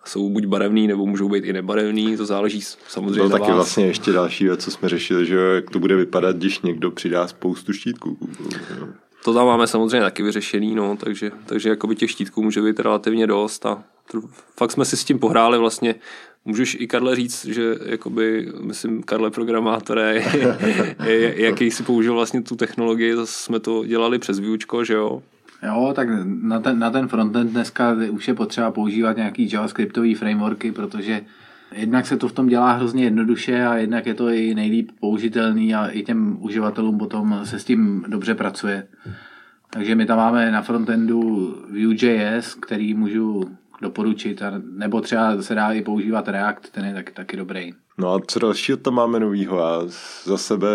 jsou 0.08 0.30
buď 0.30 0.46
barevný, 0.46 0.86
nebo 0.86 1.06
můžou 1.06 1.28
být 1.28 1.44
i 1.44 1.52
nebarevný, 1.52 2.16
to 2.16 2.26
záleží 2.26 2.60
samozřejmě 2.88 3.16
to 3.16 3.28
na 3.28 3.38
taky 3.38 3.50
vás. 3.50 3.54
vlastně 3.54 3.86
ještě 3.86 4.12
další 4.12 4.44
věc, 4.44 4.64
co 4.64 4.70
jsme 4.70 4.88
řešili, 4.88 5.26
že 5.26 5.36
jak 5.36 5.70
to 5.70 5.78
bude 5.78 5.96
vypadat, 5.96 6.36
když 6.36 6.60
někdo 6.60 6.90
přidá 6.90 7.28
spoustu 7.28 7.72
štítků. 7.72 8.18
To 9.24 9.34
tam 9.34 9.46
máme 9.46 9.66
samozřejmě 9.66 10.00
taky 10.00 10.22
vyřešený, 10.22 10.74
no, 10.74 10.96
takže, 10.96 11.30
takže 11.46 11.68
jakoby 11.68 11.96
těch 11.96 12.10
štítků 12.10 12.42
může 12.42 12.62
být 12.62 12.80
relativně 12.80 13.26
dost 13.26 13.66
a 13.66 13.82
fakt 14.56 14.72
jsme 14.72 14.84
si 14.84 14.96
s 14.96 15.04
tím 15.04 15.18
pohráli 15.18 15.58
vlastně 15.58 15.94
Můžeš 16.46 16.76
i 16.80 16.86
Karle 16.86 17.16
říct, 17.16 17.44
že 17.44 17.74
jakoby, 17.86 18.52
myslím, 18.60 19.02
Karle 19.02 19.30
programátore, 19.30 20.22
jaký 21.36 21.70
si 21.70 21.82
použil 21.82 22.14
vlastně 22.14 22.42
tu 22.42 22.56
technologii, 22.56 23.14
jsme 23.24 23.60
to 23.60 23.84
dělali 23.84 24.18
přes 24.18 24.38
výučko, 24.38 24.84
že 24.84 24.94
jo? 24.94 25.22
Jo, 25.62 25.92
tak 25.96 26.08
na 26.24 26.60
ten, 26.60 26.78
na 26.78 26.90
ten 26.90 27.08
frontend 27.08 27.50
dneska 27.50 27.96
už 28.10 28.28
je 28.28 28.34
potřeba 28.34 28.70
používat 28.70 29.16
nějaký 29.16 29.50
javascriptový 29.52 30.14
frameworky, 30.14 30.72
protože 30.72 31.20
jednak 31.72 32.06
se 32.06 32.16
to 32.16 32.28
v 32.28 32.32
tom 32.32 32.46
dělá 32.46 32.72
hrozně 32.72 33.04
jednoduše 33.04 33.66
a 33.66 33.74
jednak 33.74 34.06
je 34.06 34.14
to 34.14 34.28
i 34.28 34.54
nejlíp 34.54 34.90
použitelný 35.00 35.74
a 35.74 35.86
i 35.86 36.02
těm 36.02 36.36
uživatelům 36.40 36.98
potom 36.98 37.40
se 37.44 37.58
s 37.58 37.64
tím 37.64 38.04
dobře 38.08 38.34
pracuje. 38.34 38.86
Takže 39.70 39.94
my 39.94 40.06
tam 40.06 40.18
máme 40.18 40.50
na 40.50 40.62
frontendu 40.62 41.20
Vue.js, 41.70 42.54
který 42.54 42.94
můžu 42.94 43.44
doporučit, 43.82 44.42
nebo 44.70 45.00
třeba 45.00 45.42
se 45.42 45.54
dá 45.54 45.72
i 45.72 45.82
používat 45.82 46.28
React, 46.28 46.70
ten 46.70 46.84
je 46.84 46.94
taky, 46.94 47.12
taky 47.12 47.36
dobrý. 47.36 47.72
No 47.98 48.14
a 48.14 48.20
co 48.26 48.38
dalšího 48.38 48.78
tam 48.78 48.94
máme 48.94 49.20
novýho? 49.20 49.58
Já 49.58 49.80
za 50.24 50.38
sebe 50.38 50.68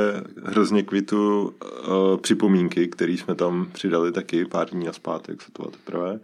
hrozně 0.43 0.83
kvitu 0.83 1.43
uh, 1.43 2.17
připomínky, 2.17 2.87
které 2.87 3.11
jsme 3.11 3.35
tam 3.35 3.67
přidali 3.73 4.11
taky 4.11 4.45
pár 4.45 4.69
dní 4.69 4.87
a 4.87 4.93
zpátek, 4.93 5.43
co 5.43 5.51
to 5.51 5.71
teprve. 5.71 6.19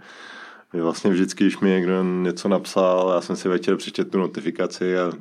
Vlastně 0.73 1.09
vždycky, 1.09 1.43
když 1.43 1.59
mi 1.59 1.69
někdo 1.69 2.03
něco 2.03 2.47
napsal, 2.47 3.11
já 3.15 3.21
jsem 3.21 3.35
si 3.35 3.49
večer 3.49 3.77
přečetl 3.77 4.09
tu 4.09 4.17
notifikaci 4.17 4.99
a 4.99 5.11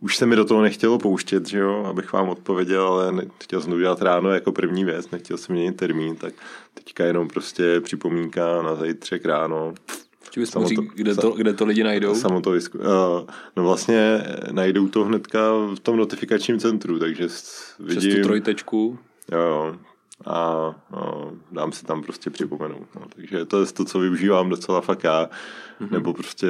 už 0.00 0.16
se 0.16 0.26
mi 0.26 0.36
do 0.36 0.44
toho 0.44 0.62
nechtělo 0.62 0.98
pouštět, 0.98 1.48
že 1.48 1.58
jo, 1.58 1.84
abych 1.84 2.12
vám 2.12 2.28
odpověděl, 2.28 2.86
ale 2.86 3.22
chtěl 3.42 3.60
jsem 3.60 3.70
to 3.70 3.76
udělat 3.76 4.02
ráno 4.02 4.30
jako 4.30 4.52
první 4.52 4.84
věc, 4.84 5.10
nechtěl 5.10 5.36
jsem 5.36 5.54
měnit 5.54 5.76
termín, 5.76 6.16
tak 6.16 6.34
teďka 6.74 7.04
jenom 7.04 7.28
prostě 7.28 7.80
připomínka 7.80 8.62
na 8.62 8.74
zítřek 8.74 9.24
ráno. 9.24 9.74
Či 10.30 10.40
bys 10.40 10.54
kde, 10.94 11.14
to, 11.14 11.30
kde 11.30 11.52
to 11.52 11.64
lidi 11.64 11.84
najdou? 11.84 12.14
Samo 12.14 12.40
to 12.40 12.50
vysku... 12.50 12.78
No 13.56 13.64
vlastně 13.64 14.24
najdou 14.50 14.88
to 14.88 15.04
hnedka 15.04 15.52
v 15.74 15.80
tom 15.82 15.96
notifikačním 15.96 16.58
centru, 16.58 16.98
takže 16.98 17.28
vidím... 17.78 18.00
Přes 18.00 18.14
tu 18.14 18.22
trojtečku? 18.22 18.98
Jo, 19.32 19.38
jo, 19.38 19.76
a 20.26 20.74
no, 20.92 21.32
dám 21.52 21.72
si 21.72 21.86
tam 21.86 22.02
prostě 22.02 22.30
připomenout. 22.30 22.86
No. 22.94 23.02
Takže 23.16 23.44
to 23.44 23.60
je 23.60 23.66
to, 23.66 23.84
co 23.84 23.98
využívám 23.98 24.48
docela 24.48 24.80
fakt 24.80 25.04
já, 25.04 25.30
mm-hmm. 25.80 25.90
nebo 25.90 26.14
prostě 26.14 26.46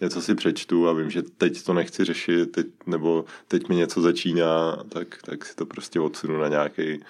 něco 0.00 0.22
si 0.22 0.34
přečtu 0.34 0.88
a 0.88 0.92
vím, 0.92 1.10
že 1.10 1.22
teď 1.22 1.62
to 1.62 1.74
nechci 1.74 2.04
řešit, 2.04 2.52
teď, 2.52 2.66
nebo 2.86 3.24
teď 3.48 3.68
mi 3.68 3.76
něco 3.76 4.00
začíná, 4.00 4.76
tak, 4.88 5.18
tak 5.24 5.44
si 5.44 5.56
to 5.56 5.66
prostě 5.66 6.00
odsunu 6.00 6.40
na 6.40 6.48
nějaký 6.48 7.00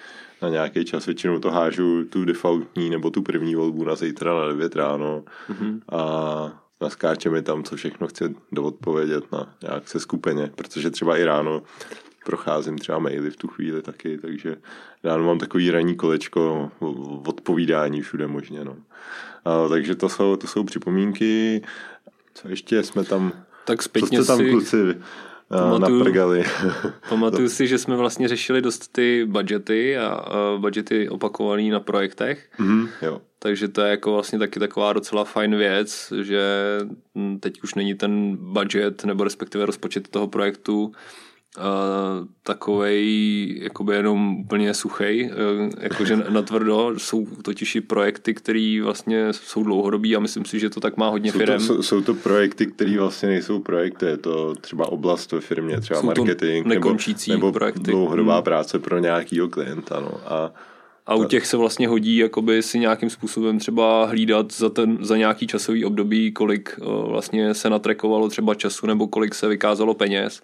na 0.41 0.49
nějaký 0.49 0.85
čas. 0.85 1.05
Většinou 1.05 1.39
to 1.39 1.51
hážu 1.51 2.03
tu 2.03 2.25
defaultní 2.25 2.89
nebo 2.89 3.09
tu 3.09 3.21
první 3.21 3.55
volbu 3.55 3.83
na 3.83 3.95
zítra 3.95 4.33
na 4.33 4.47
9 4.47 4.75
ráno 4.75 5.23
mm-hmm. 5.49 5.79
a 5.91 6.61
naskáče 6.81 7.29
mi 7.29 7.41
tam, 7.41 7.63
co 7.63 7.75
všechno 7.75 8.07
chci 8.07 8.35
doodpovědět 8.51 9.31
na 9.31 9.55
nějak 9.61 9.87
se 9.87 9.99
skupeně, 9.99 10.51
protože 10.55 10.91
třeba 10.91 11.17
i 11.17 11.23
ráno 11.23 11.61
procházím 12.25 12.77
třeba 12.77 12.99
maily 12.99 13.29
v 13.29 13.35
tu 13.35 13.47
chvíli 13.47 13.81
taky, 13.81 14.17
takže 14.17 14.55
já 15.03 15.17
mám 15.17 15.39
takový 15.39 15.71
ranní 15.71 15.95
kolečko 15.95 16.71
odpovídání 17.25 18.01
všude 18.01 18.27
možně. 18.27 18.63
No. 18.63 18.75
A, 19.45 19.67
takže 19.67 19.95
to 19.95 20.09
jsou, 20.09 20.35
to 20.35 20.47
jsou 20.47 20.63
připomínky. 20.63 21.61
Co 22.33 22.49
ještě 22.49 22.83
jsme 22.83 23.03
tam... 23.03 23.31
Tak 23.65 23.83
zpětně 23.83 24.17
co 24.17 24.23
jste 24.23 24.33
tam 24.33 24.39
si... 24.39 24.49
kluci 24.49 24.95
pamatuju, 25.59 25.97
naprgali. 25.97 26.43
pamatuju 27.09 27.49
si, 27.49 27.67
že 27.67 27.77
jsme 27.77 27.95
vlastně 27.95 28.27
řešili 28.27 28.61
dost 28.61 28.87
ty 28.91 29.25
budgety 29.25 29.97
a, 29.97 30.07
a 30.07 30.57
budgety 30.57 31.09
opakovaný 31.09 31.69
na 31.69 31.79
projektech. 31.79 32.49
Mm, 32.59 32.87
jo. 33.01 33.21
Takže 33.39 33.67
to 33.67 33.81
je 33.81 33.89
jako 33.89 34.13
vlastně 34.13 34.39
taky 34.39 34.59
taková 34.59 34.93
docela 34.93 35.23
fajn 35.23 35.55
věc, 35.55 36.13
že 36.21 36.43
teď 37.39 37.63
už 37.63 37.75
není 37.75 37.95
ten 37.95 38.37
budget 38.37 39.05
nebo 39.05 39.23
respektive 39.23 39.65
rozpočet 39.65 40.07
toho 40.07 40.27
projektu 40.27 40.91
uh, 41.57 41.63
takovej 42.43 43.59
jakoby 43.63 43.95
jenom 43.95 44.37
úplně 44.37 44.73
suchej, 44.73 45.31
uh, 45.31 45.69
jakože 45.79 46.15
natvrdo, 46.29 46.93
jsou 46.97 47.25
totiž 47.25 47.75
i 47.75 47.81
projekty, 47.81 48.33
které 48.33 48.79
vlastně 48.83 49.33
jsou 49.33 49.63
dlouhodobí 49.63 50.15
a 50.15 50.19
myslím 50.19 50.45
si, 50.45 50.59
že 50.59 50.69
to 50.69 50.79
tak 50.79 50.97
má 50.97 51.09
hodně 51.09 51.31
firm. 51.31 51.59
jsou, 51.59 51.83
jsou 51.83 52.01
to 52.01 52.13
projekty, 52.13 52.65
které 52.65 52.97
vlastně 52.97 53.29
nejsou 53.29 53.59
projekty, 53.59 54.05
je 54.05 54.17
to 54.17 54.55
třeba 54.55 54.91
oblast 54.91 55.31
ve 55.31 55.41
firmě, 55.41 55.81
třeba 55.81 55.99
jsou 55.99 56.05
marketing 56.05 56.67
nebo, 56.67 56.95
nebo 57.27 57.51
projekty. 57.51 57.91
dlouhodobá 57.91 58.35
hmm. 58.35 58.43
práce 58.43 58.79
pro 58.79 58.99
nějakýho 58.99 59.49
klienta. 59.49 59.99
No. 59.99 60.11
A 60.25 60.53
a 61.05 61.15
u 61.15 61.23
těch 61.23 61.47
se 61.47 61.57
vlastně 61.57 61.87
hodí 61.87 62.17
jakoby 62.17 62.63
si 62.63 62.79
nějakým 62.79 63.09
způsobem 63.09 63.59
třeba 63.59 64.05
hlídat 64.05 64.53
za, 64.53 64.69
ten, 64.69 64.97
za 65.01 65.17
nějaký 65.17 65.47
časový 65.47 65.85
období, 65.85 66.31
kolik 66.31 66.79
uh, 66.81 67.09
vlastně 67.09 67.53
se 67.53 67.69
natrekovalo 67.69 68.29
třeba 68.29 68.55
času 68.55 68.87
nebo 68.87 69.07
kolik 69.07 69.35
se 69.35 69.47
vykázalo 69.47 69.93
peněz 69.93 70.41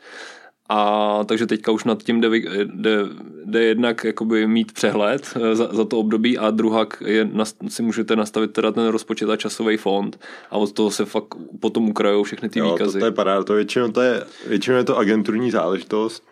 a 0.70 1.20
takže 1.26 1.46
teďka 1.46 1.72
už 1.72 1.84
nad 1.84 2.04
tím 2.04 2.22
jde, 2.22 2.30
jde, 2.64 3.00
jde 3.46 3.64
jednak 3.64 4.04
jakoby 4.04 4.48
mít 4.48 4.72
přehled 4.72 5.34
eh, 5.36 5.56
za, 5.56 5.70
za 5.74 5.86
to 5.86 6.00
období 6.00 6.38
a 6.38 6.52
druhá 6.52 6.88
je, 7.06 7.30
si 7.68 7.84
můžete 7.84 8.16
nastavit 8.16 8.54
teda 8.54 8.72
ten 8.72 8.88
rozpočet 8.88 9.30
a 9.30 9.38
časový 9.38 9.78
fond 9.78 10.20
a 10.52 10.58
od 10.58 10.72
toho 10.72 10.92
se 10.92 11.06
fakt 11.06 11.36
potom 11.60 11.90
ukrajou 11.90 12.24
všechny 12.24 12.50
ty 12.50 12.60
jo, 12.60 12.72
výkazy. 12.72 12.94
To, 12.94 13.00
to 13.00 13.06
je 13.06 13.12
paráda, 13.12 13.44
to 13.44 13.54
většinou, 13.54 13.92
to 13.92 14.02
je, 14.02 14.24
většinou 14.48 14.78
je 14.78 14.84
to 14.84 14.98
agenturní 14.98 15.52
záležitost, 15.52 16.24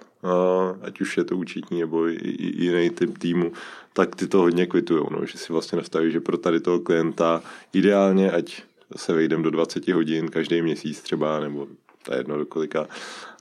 ať 0.81 1.01
už 1.01 1.17
je 1.17 1.23
to 1.23 1.37
účetní 1.37 1.79
nebo 1.79 2.07
jiný 2.39 2.89
typ 2.89 3.17
týmu, 3.17 3.51
tak 3.93 4.15
ty 4.15 4.27
to 4.27 4.37
hodně 4.37 4.65
kvitujou, 4.65 5.07
no, 5.11 5.25
že 5.25 5.37
si 5.37 5.53
vlastně 5.53 5.75
nastaví, 5.75 6.11
že 6.11 6.19
pro 6.19 6.37
tady 6.37 6.59
toho 6.59 6.79
klienta 6.79 7.41
ideálně, 7.73 8.31
ať 8.31 8.63
se 8.95 9.13
vejdem 9.13 9.43
do 9.43 9.51
20 9.51 9.87
hodin 9.87 10.27
každý 10.27 10.61
měsíc 10.61 11.01
třeba, 11.01 11.39
nebo 11.39 11.67
to 12.03 12.13
je 12.13 12.19
jedno 12.19 12.37
do 12.37 12.45
kolika, 12.45 12.87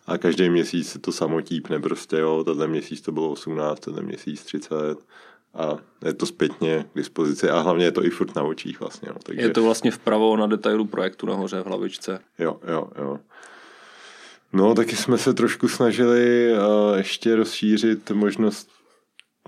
a 0.06 0.18
každý 0.18 0.50
měsíc 0.50 0.88
se 0.88 0.98
to 0.98 1.12
samo 1.12 1.40
típne 1.40 1.80
prostě, 1.80 2.16
jo, 2.16 2.44
tenhle 2.44 2.66
měsíc 2.66 3.00
to 3.00 3.12
bylo 3.12 3.30
18, 3.30 3.80
tenhle 3.80 4.02
měsíc 4.02 4.44
30 4.44 4.98
a 5.54 5.76
je 6.04 6.14
to 6.14 6.26
zpětně 6.26 6.84
k 6.92 6.96
dispozici 6.96 7.50
a 7.50 7.60
hlavně 7.60 7.84
je 7.84 7.92
to 7.92 8.04
i 8.04 8.10
furt 8.10 8.36
na 8.36 8.42
očích 8.42 8.80
vlastně. 8.80 9.08
No, 9.08 9.18
takže... 9.22 9.42
Je 9.42 9.50
to 9.50 9.62
vlastně 9.62 9.90
vpravo 9.90 10.36
na 10.36 10.46
detailu 10.46 10.84
projektu 10.84 11.26
nahoře 11.26 11.60
v 11.60 11.66
hlavičce. 11.66 12.20
Jo, 12.38 12.60
jo, 12.68 12.88
jo. 12.98 13.18
No, 14.52 14.74
taky 14.74 14.96
jsme 14.96 15.18
se 15.18 15.34
trošku 15.34 15.68
snažili 15.68 16.52
uh, 16.52 16.96
ještě 16.96 17.36
rozšířit 17.36 18.10
možnost, 18.10 18.68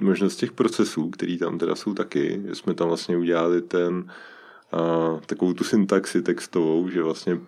možnost 0.00 0.36
těch 0.36 0.52
procesů, 0.52 1.10
který 1.10 1.38
tam 1.38 1.58
teda 1.58 1.75
jsou 1.75 1.94
taky. 1.94 2.42
Že 2.48 2.54
jsme 2.54 2.75
tam 2.75 2.88
vlastně 2.88 3.16
udělali 3.16 3.62
ten, 3.62 4.10
uh, 4.75 5.20
takovou 5.20 5.52
tu 5.52 5.64
syntaxi 5.64 6.22
textovou, 6.22 6.88
že 6.88 7.02
vlastně 7.02 7.38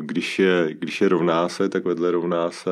když 0.00 0.38
je, 0.38 0.74
když 0.74 1.00
je 1.00 1.08
rovná 1.08 1.48
se, 1.48 1.68
tak 1.68 1.84
vedle 1.84 2.10
rovná 2.10 2.50
se, 2.50 2.70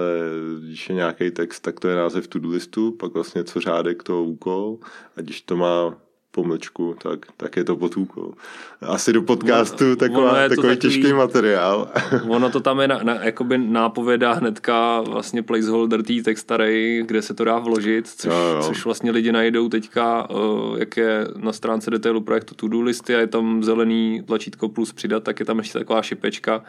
když 0.64 0.88
je 0.88 0.94
nějaký 0.94 1.30
text, 1.30 1.60
tak 1.60 1.80
to 1.80 1.88
je 1.88 1.96
název 1.96 2.28
to-do 2.28 2.48
listu, 2.48 2.92
pak 2.92 3.14
vlastně 3.14 3.44
co 3.44 3.60
řádek 3.60 4.02
toho 4.02 4.24
úkol. 4.24 4.78
A 5.16 5.20
když 5.20 5.40
to 5.42 5.56
má 5.56 5.98
pomlčku, 6.34 6.96
tak, 7.02 7.26
tak 7.36 7.56
je 7.56 7.64
to 7.64 7.76
potůkol. 7.76 8.32
Asi 8.80 9.12
do 9.12 9.22
podcastu 9.22 9.84
ono, 9.84 9.96
taková, 9.96 10.30
ono 10.30 10.32
takový, 10.32 10.56
takový 10.56 10.76
těžký 10.76 11.12
materiál. 11.12 11.88
Ono 12.28 12.50
to 12.50 12.60
tam 12.60 12.80
je 12.80 12.88
na, 12.88 13.02
na, 13.02 13.24
jakoby 13.24 13.58
nápověda 13.58 14.32
hnedka 14.32 15.00
vlastně 15.00 15.42
placeholder 15.42 16.02
tý 16.02 16.22
text 16.22 16.40
starý, 16.40 17.02
kde 17.06 17.22
se 17.22 17.34
to 17.34 17.44
dá 17.44 17.58
vložit, 17.58 18.08
což, 18.08 18.32
jo, 18.32 18.38
jo. 18.54 18.62
což 18.62 18.84
vlastně 18.84 19.10
lidi 19.10 19.32
najdou 19.32 19.68
teďka, 19.68 20.30
uh, 20.30 20.78
jak 20.78 20.96
je 20.96 21.28
na 21.36 21.52
stránce 21.52 21.90
detailu 21.90 22.20
projektu 22.20 22.54
to-do 22.54 22.80
listy 22.80 23.16
a 23.16 23.20
je 23.20 23.26
tam 23.26 23.64
zelený 23.64 24.22
tlačítko 24.26 24.68
plus 24.68 24.92
přidat, 24.92 25.22
tak 25.22 25.40
je 25.40 25.46
tam 25.46 25.58
ještě 25.58 25.78
taková 25.78 26.02
šipečka, 26.02 26.62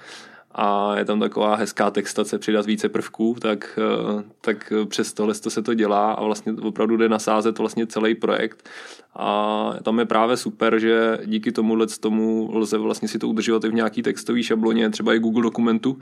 a 0.58 0.98
je 0.98 1.06
tam 1.06 1.20
taková 1.20 1.56
hezká 1.56 1.92
textace 1.92 2.40
přidat 2.40 2.66
více 2.66 2.90
prvků, 2.90 3.36
tak, 3.42 3.80
eh, 3.80 4.24
tak 4.42 4.74
přes 4.88 5.14
tohle 5.14 5.34
to 5.36 5.50
se 5.50 5.62
to 5.62 5.74
dělá 5.74 6.12
a 6.12 6.24
vlastně 6.24 6.54
opravdu 6.54 6.98
jde 6.98 7.10
nasázet 7.10 7.60
vlastně 7.60 7.88
celý 7.88 8.16
projekt. 8.16 8.70
A 9.16 9.74
tam 9.84 10.00
je 10.00 10.06
právě 10.06 10.38
super, 10.38 10.80
že 10.80 11.18
díky 11.26 11.52
tomu 11.52 11.86
tomu 12.00 12.50
lze 12.54 12.78
vlastně 12.78 13.08
si 13.08 13.20
to 13.20 13.28
udržovat 13.28 13.64
i 13.64 13.70
v 13.70 13.74
nějaký 13.74 14.02
textový 14.02 14.44
šabloně, 14.44 14.90
třeba 14.90 15.14
i 15.14 15.20
Google 15.20 15.44
dokumentu 15.44 16.00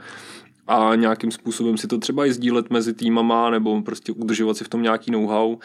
a 0.67 0.95
nějakým 0.95 1.31
způsobem 1.31 1.77
si 1.77 1.87
to 1.87 1.97
třeba 1.97 2.25
i 2.25 2.33
sdílet 2.33 2.69
mezi 2.69 2.93
týmama 2.93 3.49
nebo 3.49 3.81
prostě 3.81 4.11
udržovat 4.11 4.57
si 4.57 4.63
v 4.63 4.69
tom 4.69 4.81
nějaký 4.81 5.11
know-how 5.11 5.57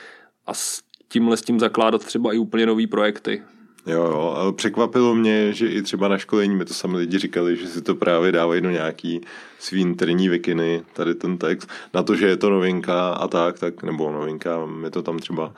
a 0.47 0.55
s 0.55 0.83
tímhle 1.09 1.37
s 1.37 1.43
tím 1.43 1.61
zakládat 1.61 2.05
třeba 2.05 2.33
i 2.33 2.39
úplně 2.39 2.67
nové 2.67 2.87
projekty. 2.87 3.43
Jo, 3.87 4.03
jo, 4.03 4.35
ale 4.37 4.53
překvapilo 4.53 5.15
mě, 5.15 5.53
že 5.53 5.69
i 5.69 5.83
třeba 5.83 6.09
na 6.09 6.19
školení 6.19 6.57
mi 6.57 6.65
to 6.65 6.75
sami 6.75 6.97
lidi 6.97 7.19
říkali, 7.19 7.57
že 7.57 7.67
si 7.67 7.83
to 7.83 7.95
právě 7.95 8.33
dávají 8.33 8.61
do 8.61 8.71
nějaký 8.71 9.21
svý 9.59 9.81
interní 9.81 10.29
vikiny, 10.29 10.83
tady 10.93 11.15
ten 11.15 11.39
text, 11.39 11.69
na 11.95 12.03
to, 12.03 12.17
že 12.17 12.27
je 12.27 12.37
to 12.37 12.51
novinka 12.51 13.09
a 13.09 13.29
tak, 13.29 13.59
tak 13.59 13.83
nebo 13.83 14.13
novinka, 14.13 14.69
je 14.85 14.91
to 14.91 15.03
tam 15.03 15.19
třeba 15.19 15.53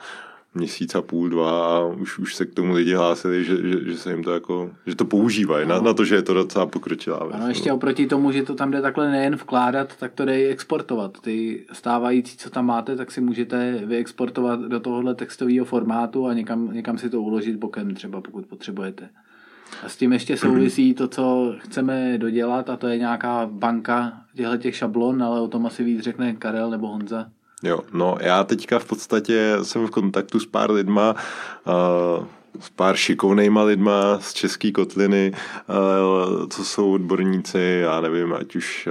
měsíc 0.53 0.95
a 0.95 1.01
půl, 1.01 1.29
dva 1.29 1.77
a 1.77 1.85
už, 1.85 2.19
už 2.19 2.35
se 2.35 2.45
k 2.45 2.53
tomu 2.53 2.73
lidi 2.73 2.93
hlásili, 2.93 3.45
že, 3.45 3.57
že, 3.57 3.85
že 3.85 3.97
se 3.97 4.11
jim 4.11 4.23
to 4.23 4.33
jako, 4.33 4.71
že 4.85 4.95
to 4.95 5.05
používají, 5.05 5.67
no. 5.67 5.75
na, 5.75 5.81
na, 5.81 5.93
to, 5.93 6.05
že 6.05 6.15
je 6.15 6.21
to 6.21 6.33
docela 6.33 6.65
pokročilá 6.65 7.19
věc. 7.25 7.35
Ano, 7.35 7.47
ještě 7.47 7.69
no. 7.69 7.75
oproti 7.75 8.07
tomu, 8.07 8.31
že 8.31 8.43
to 8.43 8.55
tam 8.55 8.71
jde 8.71 8.81
takhle 8.81 9.11
nejen 9.11 9.35
vkládat, 9.35 9.95
tak 9.95 10.13
to 10.13 10.25
jde 10.25 10.39
i 10.39 10.47
exportovat. 10.47 11.21
Ty 11.21 11.65
stávající, 11.73 12.37
co 12.37 12.49
tam 12.49 12.65
máte, 12.65 12.95
tak 12.95 13.11
si 13.11 13.21
můžete 13.21 13.81
vyexportovat 13.85 14.59
do 14.59 14.79
tohohle 14.79 15.15
textového 15.15 15.65
formátu 15.65 16.27
a 16.27 16.33
někam, 16.33 16.73
někam 16.73 16.97
si 16.97 17.09
to 17.09 17.21
uložit 17.21 17.55
bokem 17.55 17.95
třeba, 17.95 18.21
pokud 18.21 18.45
potřebujete. 18.45 19.09
A 19.83 19.89
s 19.89 19.97
tím 19.97 20.13
ještě 20.13 20.37
souvisí 20.37 20.93
to, 20.93 21.07
co 21.07 21.55
chceme 21.57 22.17
dodělat 22.17 22.69
a 22.69 22.77
to 22.77 22.87
je 22.87 22.97
nějaká 22.97 23.49
banka 23.51 24.21
těchto 24.35 24.57
těch 24.57 24.75
šablon, 24.75 25.23
ale 25.23 25.41
o 25.41 25.47
tom 25.47 25.65
asi 25.65 25.83
víc 25.83 26.01
řekne 26.01 26.33
Karel 26.33 26.69
nebo 26.69 26.87
Honza. 26.87 27.29
Jo, 27.63 27.79
no 27.93 28.17
já 28.19 28.43
teďka 28.43 28.79
v 28.79 28.85
podstatě 28.85 29.57
jsem 29.63 29.87
v 29.87 29.91
kontaktu 29.91 30.39
s 30.39 30.45
pár 30.45 30.71
lidma, 30.71 31.15
uh, 31.67 32.25
s 32.59 32.69
pár 32.69 32.95
šikovnejma 32.95 33.63
lidma 33.63 34.19
z 34.19 34.33
České 34.33 34.71
kotliny, 34.71 35.33
co 36.49 36.65
jsou 36.65 36.93
odborníci, 36.93 37.79
já 37.81 38.01
nevím, 38.01 38.33
ať 38.33 38.55
už 38.55 38.89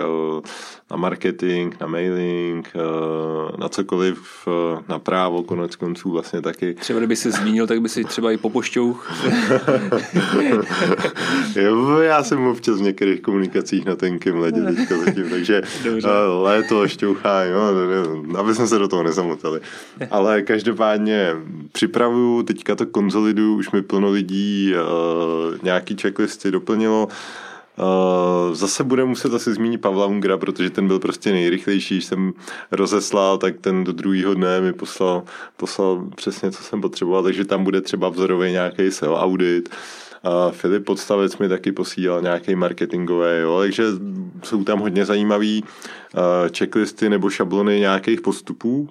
na 0.91 0.97
marketing, 0.97 1.75
na 1.81 1.87
mailing, 1.87 2.69
eh, 2.75 2.79
na 3.59 3.69
cokoliv, 3.69 4.49
eh, 4.49 4.83
na 4.89 4.99
právo, 4.99 5.43
konec 5.43 5.77
konců 5.77 6.11
vlastně 6.11 6.43
taky. 6.43 6.75
Třeba 6.75 6.99
kdyby 6.99 7.17
se 7.17 7.31
zmínil, 7.31 7.67
tak 7.67 7.81
by 7.81 7.89
si 7.89 8.05
třeba 8.05 8.33
i 8.33 8.37
popošťou. 8.37 8.97
jo, 11.57 11.99
já 11.99 12.23
jsem 12.23 12.47
občas 12.47 12.79
v 12.79 12.83
některých 12.83 13.21
komunikacích 13.21 13.85
na 13.85 13.97
tenkém 13.97 14.37
ledě 14.37 14.63
teďka 14.63 14.99
zatím, 14.99 15.31
takže 15.31 15.63
Dobře. 15.85 16.09
Eh, 16.09 16.27
léto, 16.43 16.89
šťouchá, 16.89 17.45
jo, 17.45 17.61
aby 18.39 18.55
jsme 18.55 18.67
se 18.67 18.79
do 18.79 18.89
toho 18.89 19.03
nezamotali. 19.03 19.61
Ale 20.11 20.43
každopádně 20.43 21.31
připravuju, 21.73 22.43
teďka 22.43 22.77
to 22.77 22.87
konzoliduju 22.87 23.57
už 23.57 23.71
mi 23.71 23.83
plno 23.83 24.11
lidí 24.11 24.75
nějaký 25.63 25.97
checklisty 25.97 26.51
doplnilo. 26.51 27.09
Uh, 27.79 28.55
zase 28.55 28.85
bude 28.85 29.05
muset 29.05 29.35
asi 29.35 29.55
zmínit 29.55 29.79
Pavla 29.79 30.07
Ungra, 30.07 30.39
protože 30.39 30.71
ten 30.71 30.87
byl 30.87 30.99
prostě 30.99 31.33
nejrychlejší, 31.33 31.95
když 31.95 32.05
jsem 32.05 32.33
rozeslal, 32.73 33.39
tak 33.39 33.59
ten 33.61 33.85
do 33.85 33.93
druhého 33.93 34.35
dne 34.35 34.61
mi 34.61 34.73
poslal, 34.73 35.23
poslal 35.57 36.07
přesně, 36.17 36.51
co 36.51 36.63
jsem 36.63 36.81
potřeboval, 36.81 37.23
takže 37.23 37.45
tam 37.45 37.65
bude 37.65 37.81
třeba 37.81 38.09
vzorový 38.09 38.51
nějaký 38.51 38.91
SEO 38.91 39.15
audit, 39.15 39.69
a 40.23 40.51
Filip 40.51 40.85
Podstavec 40.85 41.39
mi 41.39 41.49
taky 41.49 41.73
posílal 41.73 42.23
nějaký 42.23 42.55
marketingový, 42.55 43.27
jo, 43.41 43.59
takže 43.61 43.85
jsou 44.43 44.65
tam 44.65 44.79
hodně 44.79 45.05
zajímavý 45.05 45.65
checklisty 46.57 47.09
nebo 47.09 47.31
šablony 47.31 47.81
nějakých 47.81 48.21
postupů, 48.21 48.89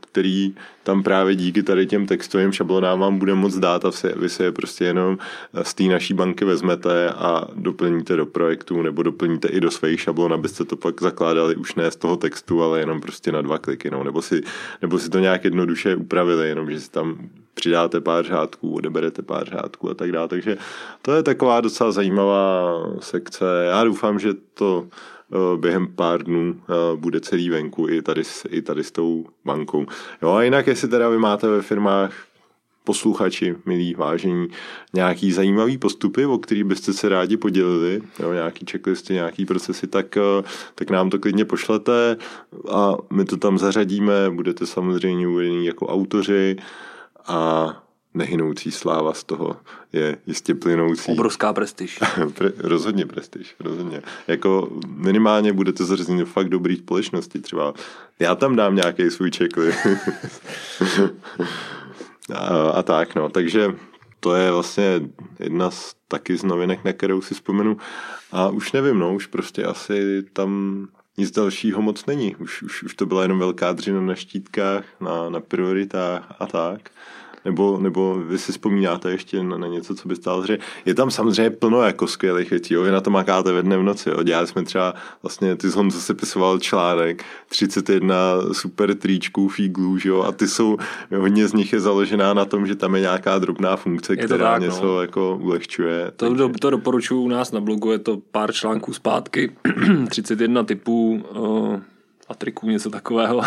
který 0.00 0.54
tam 0.82 1.02
právě 1.02 1.34
díky 1.34 1.62
tady 1.62 1.86
těm 1.86 2.06
textovým 2.06 2.52
šablonám 2.52 3.00
vám 3.00 3.18
bude 3.18 3.34
moc 3.34 3.58
dát 3.58 3.84
a 3.84 3.90
vy 4.16 4.28
si 4.28 4.42
je 4.42 4.52
prostě 4.52 4.84
jenom 4.84 5.18
z 5.62 5.74
té 5.74 5.84
naší 5.84 6.14
banky 6.14 6.44
vezmete 6.44 7.10
a 7.10 7.48
doplníte 7.54 8.16
do 8.16 8.26
projektu 8.26 8.82
nebo 8.82 9.02
doplníte 9.02 9.48
i 9.48 9.60
do 9.60 9.70
svých 9.70 10.00
šablon, 10.00 10.32
abyste 10.32 10.64
to 10.64 10.76
pak 10.76 11.02
zakládali 11.02 11.56
už 11.56 11.74
ne 11.74 11.90
z 11.90 11.96
toho 11.96 12.16
textu, 12.16 12.62
ale 12.62 12.80
jenom 12.80 13.00
prostě 13.00 13.32
na 13.32 13.42
dva 13.42 13.58
kliky, 13.58 13.90
no, 13.90 14.04
nebo, 14.04 14.22
si, 14.22 14.42
nebo 14.82 14.98
si 14.98 15.10
to 15.10 15.18
nějak 15.18 15.44
jednoduše 15.44 15.96
upravili, 15.96 16.48
jenom 16.48 16.70
že 16.70 16.80
si 16.80 16.90
tam 16.90 17.28
přidáte 17.54 18.00
pár 18.00 18.24
řádků, 18.24 18.74
odeberete 18.74 19.22
pár 19.22 19.46
řádků 19.46 19.90
a 19.90 19.94
tak 19.94 20.12
dále. 20.12 20.28
Takže 20.28 20.56
to 21.02 21.12
je 21.12 21.22
taková 21.22 21.60
docela 21.60 21.92
zajímavá 21.92 22.82
sekce. 23.00 23.44
Já 23.64 23.84
doufám, 23.84 24.18
že 24.18 24.34
to 24.54 24.86
eh, 25.32 25.56
během 25.56 25.86
pár 25.94 26.22
dnů 26.22 26.54
eh, 26.60 26.96
bude 26.96 27.20
celý 27.20 27.50
venku 27.50 27.88
i 27.88 28.02
tady, 28.02 28.22
i 28.48 28.62
tady 28.62 28.84
s 28.84 28.90
tou 28.90 29.26
bankou. 29.44 29.86
Jo 30.22 30.32
a 30.32 30.42
jinak, 30.42 30.66
jestli 30.66 30.88
teda 30.88 31.08
vy 31.08 31.18
máte 31.18 31.48
ve 31.48 31.62
firmách 31.62 32.12
posluchači, 32.84 33.54
milí, 33.66 33.94
vážení, 33.94 34.48
nějaký 34.94 35.32
zajímavý 35.32 35.78
postupy, 35.78 36.26
o 36.26 36.38
který 36.38 36.64
byste 36.64 36.92
se 36.92 37.08
rádi 37.08 37.36
podělili, 37.36 38.02
jo, 38.18 38.32
nějaký 38.32 38.66
checklisty, 38.70 39.14
nějaký 39.14 39.46
procesy, 39.46 39.86
tak, 39.86 40.16
eh, 40.16 40.42
tak 40.74 40.90
nám 40.90 41.10
to 41.10 41.18
klidně 41.18 41.44
pošlete 41.44 42.16
a 42.70 42.94
my 43.10 43.24
to 43.24 43.36
tam 43.36 43.58
zařadíme, 43.58 44.30
budete 44.30 44.66
samozřejmě 44.66 45.28
uvedení 45.28 45.66
jako 45.66 45.86
autoři, 45.86 46.56
a 47.26 47.68
nehynoucí 48.14 48.70
sláva 48.70 49.14
z 49.14 49.24
toho 49.24 49.56
je 49.92 50.16
jistě 50.26 50.54
plynoucí. 50.54 51.12
Obrovská 51.12 51.52
prestiž. 51.52 52.00
Pre, 52.34 52.52
rozhodně 52.58 53.06
prestiž, 53.06 53.54
rozhodně. 53.60 54.02
Jako 54.28 54.68
minimálně 54.86 55.52
budete 55.52 55.84
zařazeni 55.84 56.24
fakt 56.24 56.48
dobrý 56.48 56.76
společnosti. 56.76 57.38
Třeba 57.38 57.74
já 58.18 58.34
tam 58.34 58.56
dám 58.56 58.76
nějaký 58.76 59.10
svůj 59.10 59.30
čekli. 59.30 59.74
a, 62.34 62.70
a 62.70 62.82
tak, 62.82 63.14
no. 63.14 63.28
Takže 63.28 63.74
to 64.20 64.34
je 64.34 64.52
vlastně 64.52 65.00
jedna 65.38 65.70
z 65.70 65.94
taky 66.08 66.36
z 66.36 66.44
novinek, 66.44 66.84
na 66.84 66.92
kterou 66.92 67.20
si 67.20 67.34
vzpomenu. 67.34 67.76
A 68.32 68.48
už 68.48 68.72
nevím, 68.72 68.98
no, 68.98 69.14
už 69.14 69.26
prostě 69.26 69.64
asi 69.64 70.22
tam 70.32 70.88
nic 71.18 71.30
dalšího 71.30 71.82
moc 71.82 72.06
není. 72.06 72.36
Už, 72.36 72.62
už, 72.62 72.82
už 72.82 72.94
to 72.94 73.06
byla 73.06 73.22
jenom 73.22 73.38
velká 73.38 73.72
dřina 73.72 74.00
na 74.00 74.14
štítkách, 74.14 74.84
na, 75.00 75.30
na 75.30 75.40
prioritách 75.40 76.36
a 76.38 76.46
tak 76.46 76.90
nebo, 77.44 77.78
nebo 77.80 78.14
vy 78.14 78.38
si 78.38 78.52
vzpomínáte 78.52 79.10
ještě 79.10 79.42
na, 79.42 79.58
na 79.58 79.66
něco, 79.66 79.94
co 79.94 80.08
by 80.08 80.16
stálo 80.16 80.46
že 80.46 80.58
Je 80.84 80.94
tam 80.94 81.10
samozřejmě 81.10 81.50
plno 81.50 81.82
jako 81.82 82.06
skvělých 82.06 82.50
věcí, 82.50 82.74
jo? 82.74 82.82
vy 82.82 82.90
na 82.90 83.00
to 83.00 83.10
makáte 83.10 83.52
ve 83.52 83.62
dne 83.62 83.76
v 83.76 83.82
noci, 83.82 84.08
jo? 84.10 84.22
dělali 84.22 84.46
jsme 84.46 84.62
třeba 84.62 84.94
vlastně, 85.22 85.56
ty 85.56 85.68
Honzo 85.68 86.00
se 86.00 86.14
pisoval 86.14 86.58
článek, 86.58 87.24
31 87.48 88.14
super 88.52 88.94
tričků, 88.94 89.48
fíglů, 89.48 89.98
že 89.98 90.08
jo? 90.08 90.22
a 90.22 90.32
ty 90.32 90.48
jsou, 90.48 90.76
hodně 91.16 91.48
z 91.48 91.52
nich 91.52 91.72
je 91.72 91.80
založená 91.80 92.34
na 92.34 92.44
tom, 92.44 92.66
že 92.66 92.74
tam 92.74 92.94
je 92.94 93.00
nějaká 93.00 93.38
drobná 93.38 93.76
funkce, 93.76 94.12
je 94.12 94.16
která 94.16 94.52
tak, 94.52 94.60
no. 94.60 94.66
něco 94.66 94.84
no. 94.84 95.00
jako 95.00 95.38
ulehčuje. 95.42 96.12
To, 96.16 96.28
takže... 96.28 96.48
to 96.60 96.70
doporučuji 96.70 97.22
u 97.22 97.28
nás 97.28 97.52
na 97.52 97.60
blogu, 97.60 97.92
je 97.92 97.98
to 97.98 98.18
pár 98.30 98.52
článků 98.52 98.92
zpátky, 98.92 99.52
31 100.10 100.64
typů 100.64 101.22
uh 101.34 101.80
a 102.32 102.34
triků, 102.34 102.70
něco 102.70 102.90
takového. 102.90 103.42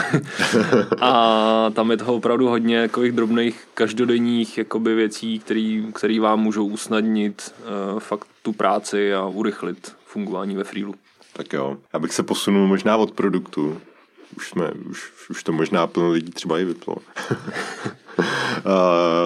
a 1.02 1.72
tam 1.74 1.92
je 1.92 1.98
toho 1.98 2.14
opravdu 2.14 2.48
hodně 2.48 2.82
takových 2.82 3.12
drobných 3.12 3.68
každodenních 3.74 4.58
jakoby 4.58 4.96
věcí, 4.96 5.42
které 5.94 6.20
vám 6.20 6.40
můžou 6.40 6.66
usnadnit 6.68 7.54
uh, 7.94 8.00
fakt 8.00 8.28
tu 8.42 8.54
práci 8.54 9.14
a 9.14 9.26
urychlit 9.26 9.96
fungování 10.06 10.56
ve 10.56 10.64
freelu. 10.64 10.96
Tak 11.34 11.54
jo, 11.54 11.78
já 11.94 12.00
bych 12.00 12.14
se 12.14 12.24
posunul 12.24 12.68
možná 12.68 12.98
od 12.98 13.12
produktu. 13.12 13.82
Už, 14.38 14.50
jsme, 14.50 14.72
už, 14.72 15.12
už 15.30 15.44
to 15.44 15.52
možná 15.52 15.88
plno 15.88 16.10
lidí 16.10 16.32
třeba 16.32 16.60
i 16.60 16.66
vyplo. 16.66 16.96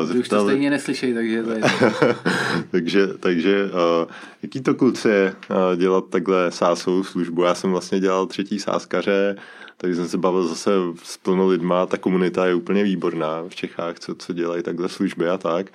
Zeptali... 0.04 0.20
Už 0.20 0.30
to 0.30 0.44
stejně 0.44 0.70
neslyšej, 0.70 1.14
takže 1.14 1.44
to 1.44 1.52
je... 1.52 1.62
takže, 2.72 3.08
takže 3.08 3.66
uh, 3.66 4.12
jaký 4.44 4.62
to 4.62 4.76
kluci 4.76 5.08
je 5.08 5.36
uh, 5.50 5.80
dělat 5.80 6.04
takhle 6.10 6.52
sásovou 6.52 7.04
službu? 7.04 7.44
Já 7.44 7.56
jsem 7.56 7.72
vlastně 7.72 8.00
dělal 8.00 8.26
třetí 8.26 8.60
sáskaře, 8.60 9.36
takže 9.78 9.96
jsem 9.96 10.08
se 10.08 10.18
bavil 10.18 10.48
zase 10.48 10.72
s 11.04 11.18
plno 11.18 11.48
lidma, 11.48 11.86
ta 11.86 11.98
komunita 11.98 12.46
je 12.46 12.56
úplně 12.56 12.84
výborná 12.84 13.44
v 13.50 13.56
Čechách, 13.56 14.00
co, 14.00 14.16
co 14.16 14.34
dělají 14.34 14.64
takhle 14.64 14.90
služby 14.90 15.30
a 15.30 15.38
tak. 15.38 15.66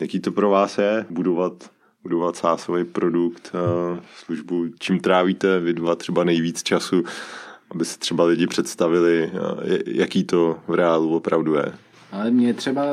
Jaký 0.00 0.20
to 0.20 0.32
pro 0.32 0.50
vás 0.50 0.78
je 0.78 1.06
budovat 1.10 1.52
budovat 2.02 2.36
sásový 2.36 2.84
produkt, 2.84 3.52
službu, 4.24 4.66
čím 4.78 5.00
trávíte 5.00 5.60
vy 5.60 5.72
dva 5.72 5.94
třeba 5.94 6.24
nejvíc 6.24 6.62
času, 6.62 7.04
aby 7.70 7.84
se 7.84 7.98
třeba 7.98 8.24
lidi 8.24 8.46
představili, 8.46 9.32
jaký 9.86 10.24
to 10.24 10.58
v 10.68 10.74
reálu 10.74 11.16
opravdu 11.16 11.54
je. 11.54 11.72
Ale 12.14 12.30
mě 12.30 12.54
třeba 12.54 12.84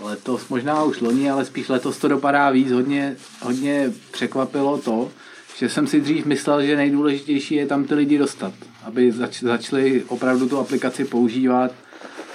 letos, 0.00 0.48
možná 0.48 0.82
už 0.82 1.00
loni, 1.00 1.30
ale 1.30 1.44
spíš 1.44 1.68
letos 1.68 1.98
to 1.98 2.08
dopadá 2.08 2.50
víc, 2.50 2.72
hodně, 2.72 3.16
hodně 3.42 3.92
překvapilo 4.10 4.78
to, 4.78 5.10
že 5.56 5.68
jsem 5.68 5.86
si 5.86 6.00
dřív 6.00 6.26
myslel, 6.26 6.62
že 6.62 6.76
nejdůležitější 6.76 7.54
je 7.54 7.66
tam 7.66 7.84
ty 7.84 7.94
lidi 7.94 8.18
dostat, 8.18 8.52
aby 8.84 9.12
zač, 9.12 9.42
začali 9.42 10.04
opravdu 10.08 10.48
tu 10.48 10.58
aplikaci 10.58 11.04
používat, 11.04 11.72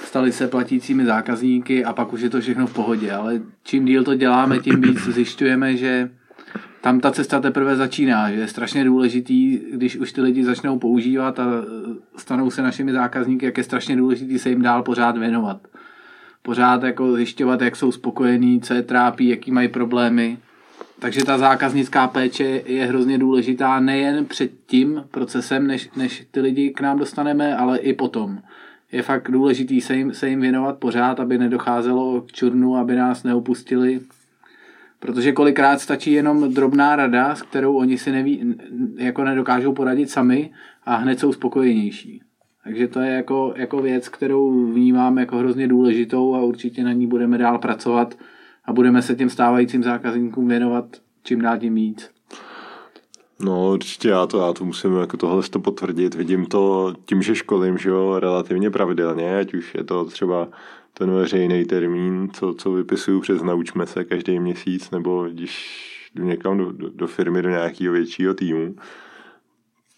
stali 0.06 0.32
se 0.32 0.48
platícími 0.48 1.06
zákazníky 1.06 1.86
a 1.86 1.94
pak 1.94 2.14
už 2.14 2.22
je 2.22 2.30
to 2.30 2.42
všechno 2.42 2.68
v 2.68 2.74
pohodě. 2.74 3.12
Ale 3.12 3.42
čím 3.64 3.86
díl 3.86 4.04
to 4.04 4.16
děláme, 4.16 4.60
tím 4.60 4.82
víc 4.82 5.00
zjišťujeme, 5.00 5.78
že 5.78 6.10
tam 6.82 7.00
ta 7.00 7.12
cesta 7.12 7.40
teprve 7.40 7.76
začíná, 7.76 8.32
že 8.32 8.36
je 8.36 8.48
strašně 8.48 8.84
důležitý, 8.84 9.60
když 9.72 9.96
už 9.98 10.12
ty 10.12 10.22
lidi 10.22 10.44
začnou 10.44 10.80
používat 10.80 11.40
a 11.40 11.48
stanou 12.18 12.52
se 12.52 12.62
našimi 12.62 12.92
zákazníky, 12.92 13.46
jak 13.46 13.58
je 13.58 13.64
strašně 13.64 13.96
důležitý 13.96 14.40
se 14.40 14.50
jim 14.50 14.62
dál 14.62 14.84
pořád 14.84 15.18
věnovat 15.18 15.68
pořád 16.46 16.84
jako 16.84 17.16
zjišťovat, 17.16 17.62
jak 17.62 17.76
jsou 17.76 17.92
spokojení, 17.92 18.62
co 18.62 18.74
je 18.74 18.82
trápí, 18.82 19.28
jaký 19.28 19.52
mají 19.52 19.68
problémy. 19.68 20.38
Takže 21.00 21.26
ta 21.26 21.38
zákaznická 21.38 22.08
péče 22.08 22.62
je 22.66 22.86
hrozně 22.86 23.18
důležitá 23.18 23.80
nejen 23.80 24.26
před 24.26 24.52
tím 24.66 25.04
procesem, 25.12 25.68
než, 25.68 25.90
než 25.96 26.28
ty 26.32 26.42
lidi 26.42 26.70
k 26.70 26.82
nám 26.82 27.00
dostaneme, 27.00 27.58
ale 27.58 27.78
i 27.78 27.94
potom. 27.94 28.40
Je 28.92 29.02
fakt 29.02 29.32
důležitý 29.32 29.82
se 29.82 29.96
jim, 29.96 30.14
se 30.14 30.30
jim 30.30 30.42
věnovat 30.42 30.78
pořád, 30.78 31.20
aby 31.20 31.38
nedocházelo 31.38 32.22
k 32.22 32.32
čurnu, 32.32 32.76
aby 32.78 32.96
nás 32.96 33.24
neopustili. 33.24 34.00
Protože 35.00 35.32
kolikrát 35.32 35.82
stačí 35.82 36.12
jenom 36.12 36.54
drobná 36.54 36.96
rada, 36.96 37.36
s 37.36 37.42
kterou 37.42 37.76
oni 37.76 37.98
si 37.98 38.12
neví, 38.12 38.56
jako 38.98 39.24
nedokážou 39.24 39.74
poradit 39.74 40.10
sami 40.10 40.52
a 40.86 40.96
hned 40.96 41.20
jsou 41.20 41.34
spokojenější. 41.34 42.22
Takže 42.66 42.88
to 42.88 43.00
je 43.00 43.12
jako, 43.12 43.54
jako 43.56 43.82
věc, 43.82 44.10
kterou 44.10 44.66
vnímám 44.66 45.18
jako 45.18 45.38
hrozně 45.38 45.68
důležitou 45.68 46.36
a 46.36 46.42
určitě 46.42 46.84
na 46.84 46.94
ní 46.94 47.08
budeme 47.08 47.38
dál 47.38 47.60
pracovat 47.60 48.16
a 48.66 48.74
budeme 48.74 49.02
se 49.02 49.16
těm 49.16 49.30
stávajícím 49.30 49.84
zákazníkům 49.84 50.48
věnovat 50.48 50.86
čím 51.24 51.42
dál 51.42 51.58
tím 51.58 51.76
víc. 51.76 52.10
No 53.40 53.72
určitě 53.72 54.10
já 54.10 54.26
to, 54.28 54.38
já 54.38 54.54
to 54.54 54.66
musím 54.66 54.94
jako 54.94 55.18
tohle 55.18 55.44
to 55.44 55.60
potvrdit. 55.60 56.16
Vidím 56.16 56.46
to 56.46 56.94
tím, 57.06 57.22
že 57.22 57.36
školím 57.36 57.78
že 57.78 57.90
jo, 57.90 58.20
relativně 58.20 58.70
pravidelně, 58.70 59.38
ať 59.38 59.54
už 59.54 59.76
je 59.76 59.84
to 59.84 60.06
třeba 60.06 60.48
ten 60.94 61.12
veřejný 61.12 61.66
termín, 61.66 62.30
co, 62.34 62.54
co 62.54 62.72
vypisuju 62.72 63.22
přes 63.22 63.42
Naučme 63.42 63.86
se 63.86 64.04
každý 64.04 64.40
měsíc, 64.40 64.92
nebo 64.92 65.26
když 65.26 66.12
jdu 66.16 66.24
někam 66.24 66.58
do, 66.58 66.72
do, 66.72 66.90
do 66.90 67.08
firmy, 67.08 67.42
do 67.42 67.50
nějakého 67.50 67.94
většího 67.94 68.34
týmu, 68.34 68.76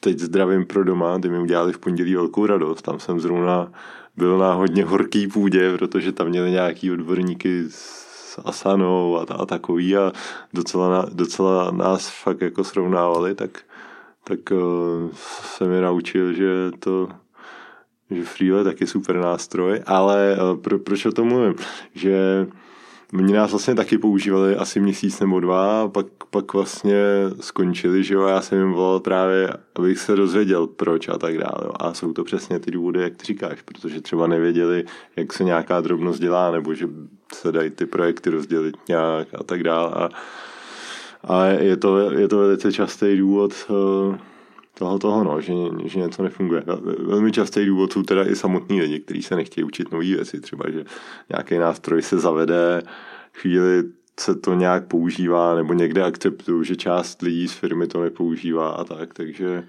teď 0.07 0.19
zdravím 0.19 0.65
pro 0.65 0.83
doma, 0.83 1.19
ty 1.19 1.29
mi 1.29 1.39
udělali 1.39 1.73
v 1.73 1.79
pondělí 1.79 2.15
velkou 2.15 2.45
radost. 2.45 2.81
Tam 2.81 2.99
jsem 2.99 3.19
zrovna 3.19 3.71
byl 4.17 4.37
na 4.37 4.53
hodně 4.53 4.85
horký 4.85 5.27
půdě, 5.27 5.77
protože 5.77 6.11
tam 6.11 6.27
měli 6.27 6.51
nějaký 6.51 6.91
odborníky 6.91 7.63
s 7.69 8.39
Asanou 8.45 9.17
a, 9.17 9.33
a 9.33 9.45
takový 9.45 9.97
a 9.97 10.11
docela, 10.53 11.05
docela 11.13 11.71
nás 11.71 12.09
fakt 12.23 12.41
jako 12.41 12.63
srovnávali, 12.63 13.35
tak, 13.35 13.59
tak 14.23 14.39
uh, 14.51 15.09
jsem 15.43 15.71
je 15.71 15.81
naučil, 15.81 16.33
že 16.33 16.71
to 16.79 17.09
že 18.11 18.23
Freeware 18.23 18.59
je 18.59 18.63
taky 18.63 18.87
super 18.87 19.15
nástroj, 19.19 19.81
ale 19.85 20.37
uh, 20.39 20.61
pro, 20.61 20.79
proč 20.79 21.05
o 21.05 21.11
tom 21.11 21.27
mluvím? 21.27 21.55
Že 21.93 22.47
Oni 23.13 23.33
nás 23.33 23.51
vlastně 23.51 23.75
taky 23.75 23.97
používali 23.97 24.55
asi 24.55 24.79
měsíc 24.79 25.19
nebo 25.19 25.39
dva, 25.39 25.87
pak, 25.87 26.05
pak 26.29 26.53
vlastně 26.53 26.95
skončili, 27.39 28.03
že 28.03 28.13
jo, 28.13 28.27
já 28.27 28.41
jsem 28.41 28.59
jim 28.59 28.73
volal 28.73 28.99
právě, 28.99 29.49
abych 29.75 29.99
se 29.99 30.15
dozvěděl, 30.15 30.67
proč 30.67 31.09
a 31.09 31.17
tak 31.17 31.37
dále. 31.37 31.71
A 31.79 31.93
jsou 31.93 32.13
to 32.13 32.23
přesně 32.23 32.59
ty 32.59 32.71
důvody, 32.71 33.01
jak 33.01 33.15
ty 33.15 33.25
říkáš, 33.25 33.61
protože 33.61 34.01
třeba 34.01 34.27
nevěděli, 34.27 34.85
jak 35.15 35.33
se 35.33 35.43
nějaká 35.43 35.81
drobnost 35.81 36.21
dělá, 36.21 36.51
nebo 36.51 36.73
že 36.73 36.89
se 37.33 37.51
dají 37.51 37.69
ty 37.69 37.85
projekty 37.85 38.29
rozdělit 38.29 38.75
nějak 38.89 39.27
a 39.33 39.43
tak 39.43 39.63
dále. 39.63 39.91
A, 39.93 40.09
a 41.23 41.45
je, 41.45 41.77
to, 41.77 42.11
je 42.11 42.27
to 42.27 42.37
velice 42.37 42.71
častý 42.71 43.17
důvod 43.17 43.53
eh, 43.69 44.17
toho, 44.79 44.99
toho 44.99 45.23
no, 45.23 45.41
že, 45.41 45.53
že 45.85 45.99
něco 45.99 46.23
nefunguje. 46.23 46.63
Velmi 46.99 47.31
častý 47.31 47.65
důvod 47.65 47.93
jsou 47.93 48.03
teda 48.03 48.23
i 48.27 48.35
samotní 48.35 48.81
lidi, 48.81 48.99
kteří 48.99 49.21
se 49.21 49.35
nechtějí 49.35 49.65
učit 49.65 49.91
nové 49.91 50.05
věci. 50.05 50.41
Třeba, 50.41 50.71
že 50.71 50.85
nějaký 51.29 51.57
nástroj 51.57 52.01
se 52.01 52.19
zavede, 52.19 52.81
chvíli 53.33 53.83
se 54.19 54.35
to 54.35 54.53
nějak 54.53 54.87
používá, 54.87 55.55
nebo 55.55 55.73
někde 55.73 56.03
akceptují, 56.03 56.65
že 56.65 56.75
část 56.75 57.21
lidí 57.21 57.47
z 57.47 57.53
firmy 57.53 57.87
to 57.87 58.03
nepoužívá 58.03 58.69
a 58.69 58.83
tak, 58.83 59.13
takže 59.13 59.63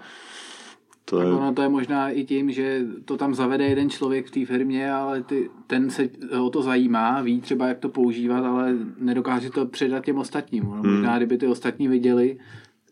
to 1.05 1.21
je... 1.21 1.27
ono 1.27 1.53
to 1.55 1.62
je 1.62 1.68
možná 1.68 2.11
i 2.11 2.25
tím, 2.25 2.53
že 2.53 2.81
to 3.05 3.16
tam 3.16 3.35
zavede 3.35 3.64
jeden 3.64 3.90
člověk 3.90 4.27
v 4.27 4.31
té 4.31 4.47
firmě, 4.47 4.92
ale 4.92 5.23
ty, 5.23 5.51
ten 5.66 5.90
se 5.90 6.09
o 6.40 6.51
to 6.51 6.62
zajímá, 6.62 7.23
ví 7.23 7.40
třeba, 7.40 7.66
jak 7.68 7.79
to 7.79 7.88
používat, 7.88 8.44
ale 8.44 8.75
nedokáže 8.99 9.51
to 9.51 9.66
předat 9.66 10.05
těm 10.05 10.18
ostatním. 10.18 10.64
No, 10.64 10.71
hmm. 10.71 10.92
Možná, 10.92 11.16
kdyby 11.16 11.38
ty 11.38 11.47
ostatní 11.47 11.88
viděli, 11.88 12.38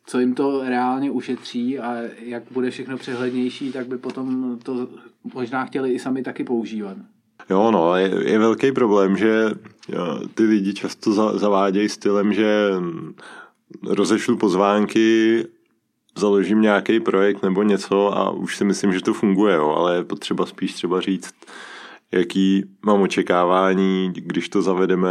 co 0.06 0.18
jim 0.18 0.34
to 0.34 0.62
reálně 0.64 1.10
ušetří 1.10 1.78
a 1.78 1.96
jak 2.18 2.42
bude 2.50 2.70
všechno 2.70 2.96
přehlednější, 2.98 3.72
tak 3.72 3.86
by 3.86 3.98
potom 3.98 4.58
to 4.62 4.88
možná 5.34 5.64
chtěli 5.64 5.92
i 5.92 5.98
sami 5.98 6.22
taky 6.22 6.44
používat. 6.44 6.96
Jo, 7.50 7.70
no, 7.70 7.96
je, 7.96 8.30
je 8.30 8.38
velký 8.38 8.72
problém, 8.72 9.16
že 9.16 9.50
jo, 9.88 10.20
ty 10.34 10.42
lidi 10.42 10.74
často 10.74 11.12
za, 11.12 11.38
zavádějí 11.38 11.88
stylem, 11.88 12.32
že 12.32 12.70
rozešlu 13.82 14.36
pozvánky, 14.36 15.44
založím 16.18 16.60
nějaký 16.60 17.00
projekt 17.00 17.42
nebo 17.42 17.62
něco 17.62 18.18
a 18.18 18.30
už 18.30 18.56
si 18.56 18.64
myslím, 18.64 18.92
že 18.92 19.00
to 19.00 19.14
funguje, 19.14 19.54
jo, 19.54 19.68
ale 19.68 19.96
je 19.96 20.04
potřeba 20.04 20.46
spíš 20.46 20.74
třeba 20.74 21.00
říct, 21.00 21.34
jaký 22.12 22.64
mám 22.86 23.02
očekávání, 23.02 24.12
když 24.14 24.48
to 24.48 24.62
zavedeme, 24.62 25.10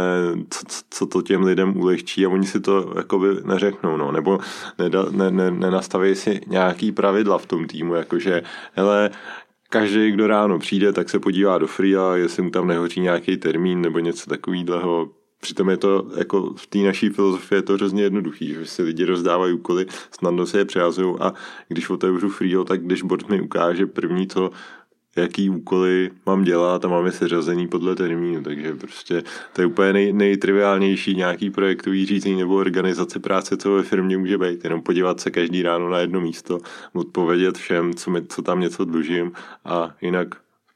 co, 0.50 0.60
co 0.90 1.06
to 1.06 1.22
těm 1.22 1.42
lidem 1.42 1.76
ulehčí 1.76 2.26
a 2.26 2.28
oni 2.28 2.46
si 2.46 2.60
to 2.60 2.92
jakoby 2.96 3.28
neřeknou, 3.44 3.96
no, 3.96 4.12
nebo 4.12 4.38
neda, 4.78 5.06
ne, 5.10 5.30
ne, 5.30 5.50
nenastaví 5.50 6.14
si 6.14 6.40
nějaký 6.46 6.92
pravidla 6.92 7.38
v 7.38 7.46
tom 7.46 7.66
týmu, 7.66 7.94
jakože, 7.94 8.42
hele, 8.72 9.10
každý, 9.70 10.10
kdo 10.10 10.26
ráno 10.26 10.58
přijde, 10.58 10.92
tak 10.92 11.10
se 11.10 11.18
podívá 11.18 11.58
do 11.58 11.66
free 11.66 11.96
a 11.96 12.16
jestli 12.16 12.42
mu 12.42 12.50
tam 12.50 12.66
nehoří 12.66 13.00
nějaký 13.00 13.36
termín 13.36 13.80
nebo 13.80 13.98
něco 13.98 14.30
takového. 14.30 15.10
Přitom 15.40 15.70
je 15.70 15.76
to 15.76 16.06
jako 16.16 16.54
v 16.56 16.66
té 16.66 16.78
naší 16.78 17.08
filozofii 17.08 17.58
je 17.58 17.62
to 17.62 17.72
hrozně 17.72 18.02
jednoduchý, 18.02 18.54
že 18.54 18.66
si 18.66 18.82
lidi 18.82 19.04
rozdávají 19.04 19.52
úkoly, 19.52 19.86
snadno 20.10 20.46
se 20.46 20.58
je 20.58 20.64
přehazují 20.64 21.16
a 21.20 21.32
když 21.68 21.90
otevřu 21.90 22.28
freeho, 22.28 22.64
tak 22.64 22.86
dashboard 22.86 23.28
mi 23.28 23.40
ukáže 23.40 23.86
první, 23.86 24.26
co 24.26 24.50
jaký 25.16 25.50
úkoly 25.50 26.10
mám 26.26 26.44
dělat 26.44 26.84
a 26.84 26.88
máme 26.88 27.12
seřazený 27.12 27.68
podle 27.68 27.96
termínu, 27.96 28.42
takže 28.42 28.74
prostě 28.74 29.22
to 29.52 29.60
je 29.60 29.66
úplně 29.66 29.92
nej, 29.92 30.12
nejtriviálnější 30.12 31.14
nějaký 31.14 31.50
projektový 31.50 32.06
řízení 32.06 32.38
nebo 32.40 32.54
organizace 32.56 33.20
práce, 33.20 33.56
co 33.56 33.72
ve 33.72 33.82
firmě 33.82 34.18
může 34.18 34.38
být, 34.38 34.64
jenom 34.64 34.82
podívat 34.82 35.20
se 35.20 35.30
každý 35.30 35.62
ráno 35.62 35.88
na 35.88 35.98
jedno 35.98 36.20
místo, 36.20 36.58
odpovědět 36.92 37.58
všem, 37.58 37.94
co, 37.94 38.10
mi, 38.10 38.26
co 38.26 38.42
tam 38.42 38.60
něco 38.60 38.84
dlužím 38.84 39.32
a 39.64 39.94
jinak 40.00 40.28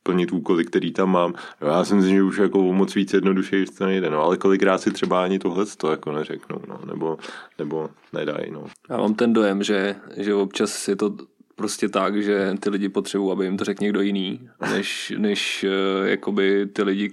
plnit 0.02 0.32
úkoly, 0.32 0.64
který 0.64 0.92
tam 0.92 1.10
mám. 1.10 1.34
Já 1.60 1.84
si 1.84 1.94
myslím, 1.94 2.16
že 2.16 2.22
už 2.22 2.38
jako 2.38 2.58
o 2.58 2.72
moc 2.72 2.94
víc 2.94 3.12
jednoduše 3.12 3.64
to 3.78 3.86
nejde, 3.86 4.10
no, 4.10 4.22
ale 4.22 4.36
kolikrát 4.36 4.78
si 4.78 4.90
třeba 4.90 5.24
ani 5.24 5.38
tohle 5.38 5.66
to 5.76 5.90
jako 5.90 6.12
neřeknou, 6.12 6.60
no, 6.68 6.80
nebo, 6.86 7.18
nebo 7.58 7.90
nedají, 8.12 8.50
no. 8.50 8.64
Já 8.88 8.96
mám 8.96 9.14
ten 9.14 9.32
dojem, 9.32 9.62
že, 9.62 9.96
že 10.16 10.34
občas 10.34 10.88
je 10.88 10.96
to 10.96 11.16
prostě 11.60 11.88
tak, 11.88 12.22
že 12.22 12.54
ty 12.60 12.70
lidi 12.70 12.88
potřebují, 12.88 13.32
aby 13.32 13.44
jim 13.44 13.56
to 13.56 13.64
řekl 13.64 13.84
někdo 13.84 14.00
jiný, 14.00 14.40
než, 14.72 15.12
než 15.18 15.64
uh, 15.68 16.08
jakoby 16.08 16.66
ty 16.72 16.82
lidi 16.82 17.12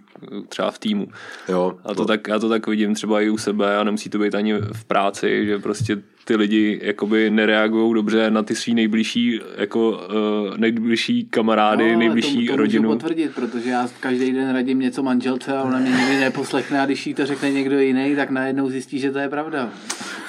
třeba 0.50 0.72
v 0.72 0.80
týmu. 0.80 1.08
Jo, 1.50 1.78
a 1.84 1.88
to, 1.88 1.96
to 1.96 2.06
tak, 2.06 2.28
já 2.28 2.40
to 2.40 2.50
tak 2.50 2.68
vidím 2.68 2.96
třeba 2.96 3.22
i 3.22 3.30
u 3.30 3.38
sebe 3.38 3.78
a 3.78 3.84
nemusí 3.84 4.10
to 4.10 4.20
být 4.20 4.36
ani 4.36 4.54
v 4.54 4.86
práci, 4.86 5.46
že 5.46 5.60
prostě 5.60 6.02
ty 6.28 6.36
lidi 6.36 6.80
jakoby 6.84 7.30
nereagují 7.30 7.94
dobře 7.94 8.32
na 8.32 8.44
ty 8.44 8.56
svý 8.56 8.74
nejbližší 8.74 9.40
jako 9.58 9.90
uh, 9.90 10.58
nejbližší 10.58 11.26
kamarády, 11.30 11.94
no, 11.94 12.00
nejbližší 12.00 12.48
to, 12.48 12.54
to 12.54 12.58
rodinu. 12.58 12.90
To 12.90 12.96
potvrdit, 12.96 13.36
protože 13.36 13.70
já 13.70 13.90
každý 14.00 14.32
den 14.32 14.54
radím 14.54 14.80
něco 14.80 15.04
manželce 15.04 15.58
a 15.58 15.64
ona 15.64 15.80
mě 15.80 15.92
nikdy 15.92 16.20
neposlechne 16.20 16.82
a 16.82 16.86
když 16.86 17.08
jí 17.08 17.14
to 17.14 17.26
řekne 17.26 17.52
někdo 17.52 17.80
jiný, 17.80 18.16
tak 18.16 18.30
najednou 18.30 18.70
zjistí, 18.70 19.00
že 19.00 19.12
to 19.12 19.20
je 19.20 19.30
pravda. 19.30 19.70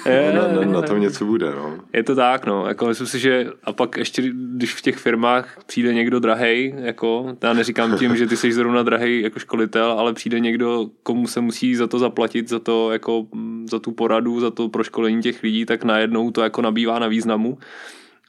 Je, 0.06 0.32
na, 0.32 0.60
na, 0.60 0.72
na 0.72 0.82
tom 0.82 1.00
něco 1.00 1.24
bude, 1.24 1.50
no. 1.50 1.78
Je 1.92 2.02
to 2.02 2.14
tak, 2.14 2.46
no. 2.46 2.66
Jako 2.66 2.86
myslím 2.86 3.06
si, 3.06 3.18
že 3.18 3.46
a 3.64 3.72
pak 3.72 3.96
ještě, 3.96 4.22
když 4.32 4.74
v 4.74 4.82
těch 4.82 4.96
firmách 4.96 5.58
přijde 5.66 5.94
někdo 5.94 6.20
drahej, 6.20 6.74
jako, 6.78 7.36
já 7.42 7.52
neříkám 7.52 7.98
tím, 7.98 8.16
že 8.16 8.26
ty 8.26 8.36
jsi 8.36 8.52
zrovna 8.52 8.82
drahej 8.82 9.20
jako 9.20 9.38
školitel, 9.38 9.92
ale 9.92 10.12
přijde 10.12 10.40
někdo, 10.40 10.86
komu 11.02 11.26
se 11.26 11.40
musí 11.40 11.74
za 11.74 11.86
to 11.86 11.98
zaplatit, 11.98 12.48
za 12.48 12.58
to, 12.58 12.92
jako, 12.92 13.26
za 13.70 13.78
tu 13.78 13.92
poradu, 13.92 14.40
za 14.40 14.50
to 14.50 14.68
proškolení 14.68 15.22
těch 15.22 15.42
lidí, 15.42 15.64
tak 15.64 15.84
najednou 15.88 16.30
to 16.30 16.42
jako 16.42 16.62
nabývá 16.62 16.98
na 16.98 17.06
významu 17.08 17.58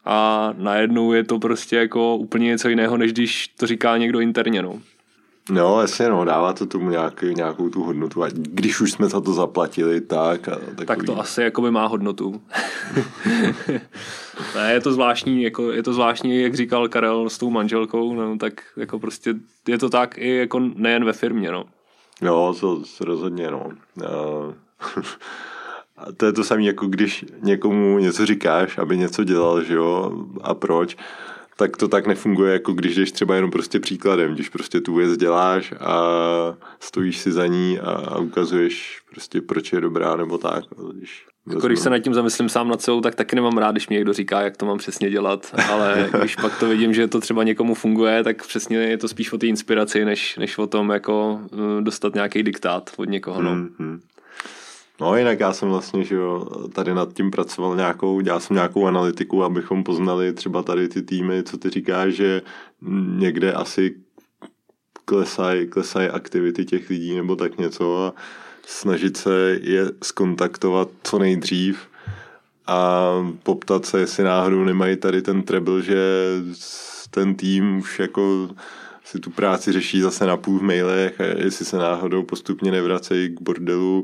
a 0.06 0.50
najednou 0.58 1.14
je 1.14 1.24
to 1.24 1.40
prostě 1.40 1.76
jako 1.76 2.16
úplně 2.16 2.46
něco 2.46 2.70
jiného, 2.70 2.98
než 2.98 3.14
když 3.14 3.48
to 3.48 3.68
říká 3.68 3.98
někdo 3.98 4.20
interně, 4.20 4.62
no. 4.62 4.80
No, 5.50 5.82
jasně, 5.82 6.10
no, 6.10 6.26
dává 6.26 6.54
to 6.54 6.66
tomu 6.66 6.90
nějaký, 6.90 7.34
nějakou 7.34 7.70
tu 7.70 7.84
hodnotu. 7.84 8.24
A 8.24 8.28
když 8.34 8.82
už 8.82 8.92
jsme 8.92 9.08
za 9.08 9.22
to 9.22 9.34
zaplatili, 9.34 10.02
tak... 10.02 10.48
A 10.48 10.56
takový... 10.56 10.86
Tak 10.86 11.04
to 11.04 11.20
asi 11.20 11.42
jako 11.42 11.62
by 11.62 11.72
má 11.72 11.86
hodnotu. 11.86 12.42
ne, 14.56 14.74
je 14.74 14.82
to 14.82 14.94
zvláštní, 14.94 15.44
jako, 15.44 15.72
je 15.72 15.84
to 15.84 15.94
zvláštní, 15.94 16.42
jak 16.42 16.56
říkal 16.56 16.88
Karel 16.88 17.30
s 17.30 17.38
tou 17.38 17.50
manželkou, 17.50 18.16
no, 18.16 18.38
tak 18.38 18.54
jako 18.78 19.00
prostě 19.00 19.34
je 19.68 19.78
to 19.78 19.90
tak 19.90 20.18
i 20.18 20.36
jako 20.36 20.60
nejen 20.60 21.06
ve 21.06 21.14
firmě, 21.14 21.52
no. 21.52 21.66
Jo, 22.22 22.56
to, 22.60 22.82
to 22.98 23.06
rozhodně, 23.06 23.52
no. 23.52 23.72
A 26.00 26.12
to 26.18 26.26
je 26.26 26.34
to 26.34 26.44
samé, 26.44 26.64
jako 26.64 26.88
když 26.88 27.26
někomu 27.42 28.00
něco 28.00 28.26
říkáš, 28.26 28.78
aby 28.78 28.98
něco 28.98 29.24
dělal, 29.24 29.64
že 29.64 29.74
jo, 29.74 30.26
a 30.42 30.54
proč 30.54 30.98
tak 31.60 31.78
to 31.78 31.88
tak 31.88 32.08
nefunguje, 32.08 32.54
jako 32.54 32.74
když 32.74 32.96
jdeš 32.96 33.12
třeba 33.12 33.36
jenom 33.36 33.52
prostě 33.52 33.80
příkladem, 33.80 34.34
když 34.34 34.50
prostě 34.50 34.82
tu 34.82 34.96
věc 34.96 35.18
děláš 35.18 35.74
a 35.80 36.04
stojíš 36.80 37.18
si 37.18 37.32
za 37.32 37.48
ní 37.48 37.80
a, 37.80 37.92
a 37.92 38.18
ukazuješ 38.18 39.02
prostě, 39.12 39.42
proč 39.42 39.74
je 39.74 39.82
dobrá 39.82 40.16
nebo 40.16 40.38
tak. 40.38 40.64
Když, 40.94 41.26
jako 41.50 41.68
když 41.68 41.80
se 41.80 41.90
nad 41.90 42.00
tím 42.00 42.14
zamyslím 42.14 42.50
sám 42.50 42.68
nad 42.68 42.82
sebou, 42.82 43.02
tak 43.02 43.16
taky 43.16 43.36
nemám 43.36 43.58
rád, 43.58 43.72
když 43.72 43.90
mi 43.90 43.96
někdo 43.96 44.14
říká, 44.14 44.42
jak 44.42 44.58
to 44.58 44.66
mám 44.66 44.78
přesně 44.78 45.10
dělat, 45.10 45.56
ale 45.70 46.10
když 46.20 46.36
pak 46.36 46.60
to 46.60 46.70
vidím, 46.70 46.94
že 46.94 47.08
to 47.08 47.20
třeba 47.20 47.44
někomu 47.44 47.74
funguje, 47.74 48.24
tak 48.24 48.48
přesně 48.48 48.78
je 48.78 48.98
to 48.98 49.08
spíš 49.08 49.32
o 49.32 49.38
té 49.38 49.48
inspiraci, 49.48 50.06
než, 50.06 50.38
než 50.38 50.58
o 50.58 50.68
tom 50.68 50.90
jako 50.90 51.40
eh, 51.54 51.82
dostat 51.82 52.14
nějaký 52.16 52.44
diktát 52.44 52.90
od 52.98 53.10
někoho. 53.10 53.42
No. 53.42 53.56
Mm-hmm. 53.56 54.00
No 55.02 55.16
jinak 55.16 55.40
já 55.40 55.54
jsem 55.54 55.70
vlastně, 55.70 56.04
že 56.04 56.16
jo, 56.16 56.46
tady 56.74 56.94
nad 56.94 57.14
tím 57.14 57.32
pracoval 57.32 57.76
nějakou, 57.76 58.22
dělal 58.22 58.40
jsem 58.40 58.56
nějakou 58.56 58.86
analytiku, 58.86 59.44
abychom 59.44 59.84
poznali 59.84 60.34
třeba 60.34 60.64
tady 60.64 60.88
ty 60.88 61.02
týmy, 61.02 61.44
co 61.44 61.58
ty 61.58 61.70
říkáš, 61.70 62.14
že 62.14 62.42
někde 63.18 63.54
asi 63.54 63.96
klesají 65.06 65.68
klesaj 65.68 66.10
aktivity 66.14 66.66
těch 66.66 66.90
lidí 66.90 67.16
nebo 67.16 67.36
tak 67.36 67.58
něco 67.58 68.04
a 68.04 68.14
snažit 68.66 69.18
se 69.18 69.60
je 69.62 69.86
skontaktovat 70.04 70.90
co 71.04 71.20
nejdřív 71.20 71.80
a 72.68 73.12
poptat 73.44 73.86
se, 73.86 74.00
jestli 74.00 74.24
náhodou 74.24 74.64
nemají 74.64 74.98
tady 74.98 75.22
ten 75.22 75.42
treble, 75.42 75.82
že 75.82 75.98
ten 77.10 77.36
tým 77.36 77.78
už 77.78 78.00
jako 78.00 78.50
si 79.04 79.20
tu 79.20 79.30
práci 79.30 79.72
řeší 79.72 80.02
zase 80.02 80.26
na 80.26 80.38
půl 80.38 80.60
v 80.60 80.62
mailech 80.62 81.22
a 81.22 81.24
jestli 81.24 81.66
se 81.66 81.78
náhodou 81.78 82.24
postupně 82.24 82.72
nevracejí 82.72 83.36
k 83.36 83.42
bordelu 83.42 84.04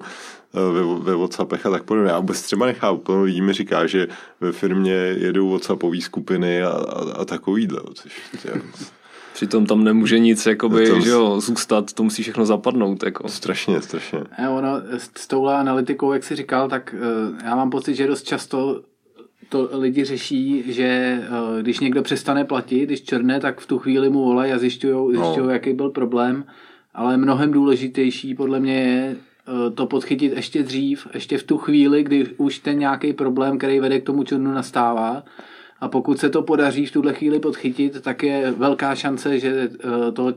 ve, 0.55 1.03
ve 1.03 1.15
Whatsappech 1.15 1.65
a 1.65 1.69
tak 1.69 1.83
podobně. 1.83 2.11
Já 2.11 2.19
vůbec 2.19 2.41
třeba 2.41 2.65
nechápu, 2.65 2.97
plno 2.97 3.23
lidí 3.23 3.41
mi 3.41 3.53
říká, 3.53 3.87
že 3.87 4.07
ve 4.41 4.51
firmě 4.51 4.93
jedou 4.93 5.49
Whatsappové 5.49 6.01
skupiny 6.01 6.63
a, 6.63 6.69
a, 6.69 7.11
a 7.11 7.25
takovýhle, 7.25 7.81
což 7.93 8.21
je, 8.45 8.61
Přitom 9.33 9.65
tam 9.65 9.83
nemůže 9.83 10.19
nic 10.19 10.45
jakoby, 10.45 10.89
to, 10.89 10.99
že 10.99 11.09
jo, 11.09 11.39
zůstat, 11.39 11.93
to 11.93 12.03
musí 12.03 12.23
všechno 12.23 12.45
zapadnout. 12.45 13.03
Jako. 13.03 13.29
Strašně, 13.29 13.81
strašně. 13.81 14.19
A 14.19 14.49
ono, 14.49 14.69
s 14.97 15.27
touhle 15.27 15.55
analytikou, 15.55 16.13
jak 16.13 16.23
jsi 16.23 16.35
říkal, 16.35 16.69
tak 16.69 16.95
uh, 16.97 17.39
já 17.45 17.55
mám 17.55 17.69
pocit, 17.69 17.95
že 17.95 18.07
dost 18.07 18.23
často 18.23 18.81
to 19.49 19.69
lidi 19.71 20.03
řeší, 20.03 20.63
že 20.73 21.19
uh, 21.29 21.61
když 21.61 21.79
někdo 21.79 22.03
přestane 22.03 22.45
platit, 22.45 22.85
když 22.85 23.01
černé, 23.01 23.39
tak 23.39 23.59
v 23.59 23.67
tu 23.67 23.79
chvíli 23.79 24.09
mu 24.09 24.23
volají 24.23 24.51
a 24.51 24.57
zjišťují, 24.57 25.17
no. 25.17 25.49
jaký 25.49 25.73
byl 25.73 25.89
problém. 25.89 26.45
Ale 26.93 27.17
mnohem 27.17 27.51
důležitější 27.51 28.35
podle 28.35 28.59
mě 28.59 28.81
je 28.81 29.15
Eh, 29.15 29.34
to 29.75 29.85
podchytit 29.85 30.33
ještě 30.33 30.63
dřív, 30.63 31.07
ještě 31.13 31.37
v 31.37 31.43
tu 31.43 31.57
chvíli, 31.57 32.03
kdy 32.03 32.27
už 32.37 32.59
ten 32.59 32.79
nějaký 32.79 33.13
problém, 33.13 33.57
který 33.57 33.79
vede 33.79 33.99
k 33.99 34.05
tomu 34.05 34.23
černu, 34.23 34.53
nastává. 34.53 35.23
A 35.79 35.87
pokud 35.87 36.19
se 36.19 36.29
to 36.29 36.41
podaří 36.41 36.85
v 36.85 36.91
tuhle 36.91 37.13
chvíli 37.13 37.39
podchytit, 37.39 38.01
tak 38.01 38.23
je 38.23 38.51
velká 38.51 38.95
šance, 38.95 39.39
že 39.39 39.69
eh, 39.79 40.11
toho, 40.11 40.33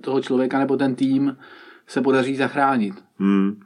toho 0.00 0.20
člověka 0.20 0.58
nebo 0.58 0.76
ten 0.76 0.94
tým 0.94 1.36
se 1.86 2.00
podaří 2.00 2.36
zachránit. 2.36 2.94
Hmm. 3.18 3.60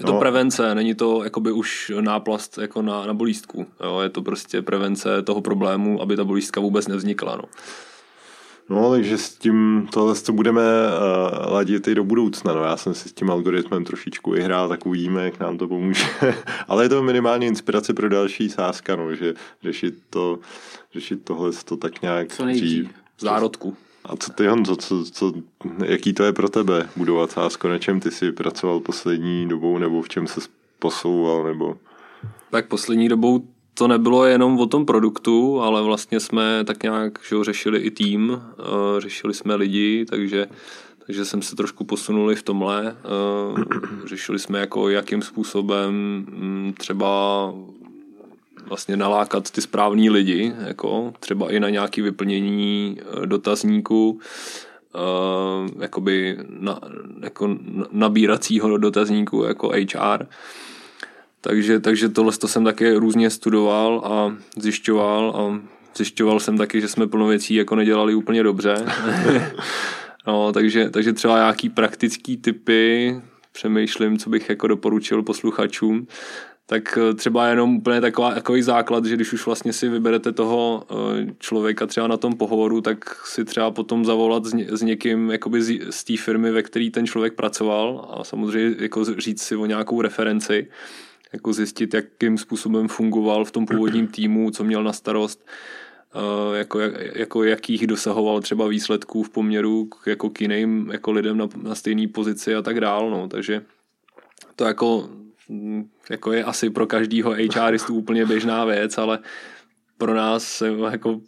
Je 0.00 0.06
to 0.06 0.12
no. 0.12 0.18
prevence, 0.18 0.74
není 0.74 0.94
to 0.94 1.24
jakoby 1.24 1.52
už 1.52 1.92
náplast 2.00 2.58
jako 2.58 2.82
na, 2.82 3.06
na 3.06 3.14
bolístku. 3.14 3.66
Jo? 3.84 4.00
Je 4.00 4.08
to 4.08 4.22
prostě 4.22 4.62
prevence 4.62 5.22
toho 5.22 5.40
problému, 5.40 6.02
aby 6.02 6.16
ta 6.16 6.24
bolístka 6.24 6.60
vůbec 6.60 6.88
nevznikla. 6.88 7.36
No. 7.36 7.42
No, 8.68 8.90
takže 8.90 9.18
s 9.18 9.34
tím 9.34 9.88
tohle 9.92 10.14
to 10.14 10.32
budeme 10.32 10.62
uh, 10.62 11.52
ladit 11.52 11.88
i 11.88 11.94
do 11.94 12.04
budoucna. 12.04 12.54
No, 12.54 12.62
já 12.62 12.76
jsem 12.76 12.94
si 12.94 13.08
s 13.08 13.12
tím 13.12 13.30
algoritmem 13.30 13.84
trošičku 13.84 14.30
vyhrál, 14.30 14.68
tak 14.68 14.86
uvidíme, 14.86 15.24
jak 15.24 15.40
nám 15.40 15.58
to 15.58 15.68
pomůže. 15.68 16.06
Ale 16.68 16.84
je 16.84 16.88
to 16.88 17.02
minimálně 17.02 17.46
inspirace 17.46 17.94
pro 17.94 18.08
další 18.08 18.48
sázka, 18.48 18.96
no, 18.96 19.14
že 19.14 19.34
řešit, 19.62 19.94
to, 20.10 20.38
řešit 20.92 21.24
tohle 21.24 21.50
to 21.64 21.76
tak 21.76 22.02
nějak 22.02 22.32
Co 22.32 22.44
dřív. 22.44 22.88
Zárodku. 23.18 23.76
A 24.04 24.16
co 24.16 24.32
ty, 24.32 24.46
Honzo, 24.46 24.76
co, 24.76 25.04
co, 25.04 25.32
jaký 25.84 26.12
to 26.12 26.24
je 26.24 26.32
pro 26.32 26.48
tebe 26.48 26.88
budovat 26.96 27.30
sázko? 27.30 27.68
Na 27.68 27.78
čem 27.78 28.00
ty 28.00 28.10
jsi 28.10 28.32
pracoval 28.32 28.80
poslední 28.80 29.48
dobou, 29.48 29.78
nebo 29.78 30.02
v 30.02 30.08
čem 30.08 30.26
se 30.26 30.40
posouval, 30.78 31.44
nebo... 31.44 31.76
Tak 32.50 32.68
poslední 32.68 33.08
dobou 33.08 33.42
to 33.78 33.88
nebylo 33.88 34.24
jenom 34.24 34.60
o 34.60 34.66
tom 34.66 34.86
produktu, 34.86 35.62
ale 35.62 35.82
vlastně 35.82 36.20
jsme 36.20 36.64
tak 36.64 36.82
nějak 36.82 37.18
že 37.28 37.44
řešili 37.44 37.78
i 37.78 37.90
tým, 37.90 38.42
eh, 38.42 39.00
řešili 39.00 39.34
jsme 39.34 39.54
lidi, 39.54 40.04
takže, 40.04 40.46
takže 41.06 41.24
jsem 41.24 41.42
se 41.42 41.56
trošku 41.56 41.84
posunuli 41.84 42.36
v 42.36 42.42
tomhle. 42.42 42.96
Eh, 42.96 44.06
řešili 44.06 44.38
jsme 44.38 44.58
jako 44.58 44.88
jakým 44.88 45.22
způsobem 45.22 45.94
mm, 45.94 46.74
třeba 46.78 47.52
vlastně 48.66 48.96
nalákat 48.96 49.50
ty 49.50 49.60
správní 49.60 50.10
lidi, 50.10 50.52
jako 50.66 51.12
třeba 51.20 51.52
i 51.52 51.60
na 51.60 51.70
nějaké 51.70 52.02
vyplnění 52.02 53.00
eh, 53.00 53.26
dotazníku, 53.26 54.20
jakoby 55.80 56.38
na, 56.48 56.80
jako 57.20 57.56
nabíracího 57.90 58.78
dotazníku 58.78 59.44
jako 59.44 59.68
HR. 59.68 60.26
Takže, 61.46 61.80
takže 61.80 62.08
tohle 62.08 62.32
to 62.32 62.48
jsem 62.48 62.64
také 62.64 62.98
různě 62.98 63.30
studoval 63.30 64.02
a 64.04 64.36
zjišťoval 64.56 65.30
a 65.36 65.60
zjišťoval 65.96 66.40
jsem 66.40 66.58
taky, 66.58 66.80
že 66.80 66.88
jsme 66.88 67.06
plno 67.06 67.26
věcí 67.26 67.54
jako 67.54 67.74
nedělali 67.74 68.14
úplně 68.14 68.42
dobře. 68.42 68.86
no, 70.26 70.52
takže, 70.52 70.90
takže 70.90 71.12
třeba 71.12 71.36
nějaký 71.36 71.68
praktický 71.68 72.36
typy, 72.36 73.14
přemýšlím, 73.52 74.18
co 74.18 74.30
bych 74.30 74.48
jako 74.48 74.66
doporučil 74.66 75.22
posluchačům, 75.22 76.06
tak 76.66 76.98
eh, 76.98 77.14
třeba 77.14 77.48
jenom 77.48 77.76
úplně 77.76 78.00
taková, 78.00 78.34
takový 78.34 78.62
základ, 78.62 79.04
že 79.04 79.14
když 79.14 79.32
už 79.32 79.46
vlastně 79.46 79.72
si 79.72 79.88
vyberete 79.88 80.32
toho 80.32 80.86
eh, 80.90 81.26
člověka 81.38 81.86
třeba 81.86 82.06
na 82.06 82.16
tom 82.16 82.36
pohovoru, 82.36 82.80
tak 82.80 83.26
si 83.26 83.44
třeba 83.44 83.70
potom 83.70 84.04
zavolat 84.04 84.44
s, 84.44 84.52
ně, 84.52 84.66
s 84.68 84.82
někým 84.82 85.30
jakoby 85.30 85.62
z, 85.62 85.80
z 85.90 86.04
té 86.04 86.16
firmy, 86.16 86.50
ve 86.50 86.62
které 86.62 86.90
ten 86.90 87.06
člověk 87.06 87.34
pracoval 87.34 88.08
a 88.12 88.24
samozřejmě 88.24 88.76
jako 88.78 89.04
říct 89.04 89.42
si 89.42 89.56
o 89.56 89.66
nějakou 89.66 90.02
referenci 90.02 90.68
jako 91.32 91.52
zjistit, 91.52 91.94
jakým 91.94 92.38
způsobem 92.38 92.88
fungoval 92.88 93.44
v 93.44 93.50
tom 93.50 93.66
původním 93.66 94.06
týmu, 94.06 94.50
co 94.50 94.64
měl 94.64 94.84
na 94.84 94.92
starost, 94.92 95.46
eh, 96.14 96.58
jako, 96.58 96.80
jako 97.14 97.44
jakých 97.44 97.86
dosahoval 97.86 98.40
třeba 98.40 98.68
výsledků 98.68 99.22
v 99.22 99.30
poměru 99.30 99.84
k, 99.84 100.06
jako 100.06 100.30
k 100.30 100.40
jiným 100.40 100.90
jako 100.92 101.12
lidem 101.12 101.38
na, 101.38 101.48
na 101.62 101.74
stejné 101.74 102.08
pozici 102.08 102.54
a 102.54 102.62
tak 102.62 102.80
dál. 102.80 103.10
No. 103.10 103.28
Takže 103.28 103.62
to 104.56 104.64
jako, 104.64 105.08
mm, 105.48 105.88
jako 106.10 106.32
je 106.32 106.44
asi 106.44 106.70
pro 106.70 106.86
každýho 106.86 107.34
HRistu 107.54 107.94
úplně 107.94 108.26
běžná 108.26 108.64
věc, 108.64 108.98
ale 108.98 109.18
pro 109.98 110.14
nás 110.14 110.62
jako 110.90 111.20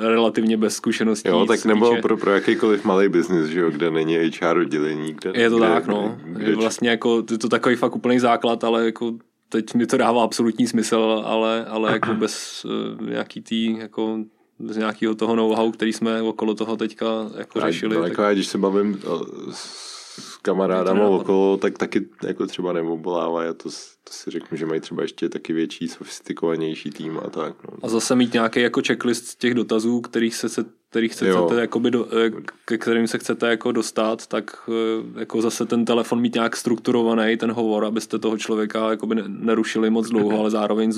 relativně 0.00 0.56
bez 0.56 0.76
zkušeností. 0.76 1.28
Jo, 1.28 1.46
tak 1.46 1.64
nebo 1.64 1.96
pro, 2.02 2.16
pro 2.16 2.32
jakýkoliv 2.32 2.84
malý 2.84 3.08
biznis, 3.08 3.46
že 3.46 3.60
jo, 3.60 3.70
kde 3.70 3.90
není 3.90 4.16
HR 4.16 4.58
oddělení. 4.58 5.14
Kde, 5.14 5.32
je 5.34 5.50
to 5.50 5.58
kde, 5.58 5.66
tak, 5.66 5.86
no. 5.86 6.18
Kde, 6.24 6.44
kde, 6.44 6.56
vlastně 6.56 6.90
jako, 6.90 7.24
je 7.30 7.38
to 7.38 7.48
takový 7.48 7.76
fakt 7.76 7.96
úplný 7.96 8.18
základ, 8.18 8.64
ale 8.64 8.84
jako 8.84 9.12
teď 9.48 9.74
mi 9.74 9.86
to 9.86 9.96
dává 9.96 10.24
absolutní 10.24 10.66
smysl, 10.66 11.22
ale, 11.26 11.66
ale 11.66 11.92
jako 11.92 12.14
bez 12.14 12.64
uh, 12.64 13.08
nějaký 13.08 13.40
tý, 13.40 13.78
jako 13.78 14.18
bez 14.58 14.76
nějakého 14.76 15.14
toho 15.14 15.36
know-how, 15.36 15.72
který 15.72 15.92
jsme 15.92 16.22
okolo 16.22 16.54
toho 16.54 16.76
teďka 16.76 17.06
jako 17.36 17.60
řešili. 17.60 17.96
Tak... 17.96 18.08
jako 18.08 18.22
já, 18.22 18.32
když 18.32 18.46
se 18.46 18.58
bavím 18.58 19.02
uh, 19.06 19.52
s 19.52 20.36
kamarádama 20.42 21.06
okolo, 21.06 21.56
tak 21.56 21.78
taky 21.78 22.08
jako 22.24 22.46
třeba 22.46 22.72
neobolávají 22.72 23.48
a 23.48 23.54
to, 23.54 23.68
to 24.04 24.12
si 24.12 24.30
řeknu, 24.30 24.58
že 24.58 24.66
mají 24.66 24.80
třeba 24.80 25.02
ještě 25.02 25.28
taky 25.28 25.52
větší, 25.52 25.88
sofistikovanější 25.88 26.90
tým 26.90 27.18
a 27.26 27.30
tak. 27.30 27.54
No. 27.64 27.78
A 27.82 27.88
zase 27.88 28.14
mít 28.14 28.32
nějaký 28.32 28.60
jako 28.60 28.82
checklist 28.86 29.38
těch 29.38 29.54
dotazů, 29.54 30.00
kterých 30.00 30.34
se, 30.34 30.48
se 30.48 30.64
kterých 30.90 31.14
se 31.14 31.30
chcete, 31.32 31.60
jakoby 31.60 31.90
do, 31.90 32.08
eh, 32.26 32.30
ke 32.64 32.78
kterým 32.78 33.06
se 33.06 33.18
chcete 33.18 33.48
jako 33.48 33.72
dostat, 33.72 34.26
tak 34.26 34.56
eh, 34.68 35.20
jako 35.20 35.42
zase 35.42 35.66
ten 35.66 35.84
telefon 35.84 36.20
mít 36.20 36.34
nějak 36.34 36.56
strukturovaný, 36.56 37.36
ten 37.36 37.52
hovor, 37.52 37.84
abyste 37.84 38.18
toho 38.18 38.38
člověka 38.38 38.90
jakoby 38.90 39.22
nerušili 39.26 39.90
moc 39.90 40.08
dlouho, 40.08 40.40
ale 40.40 40.50
zároveň 40.50 40.92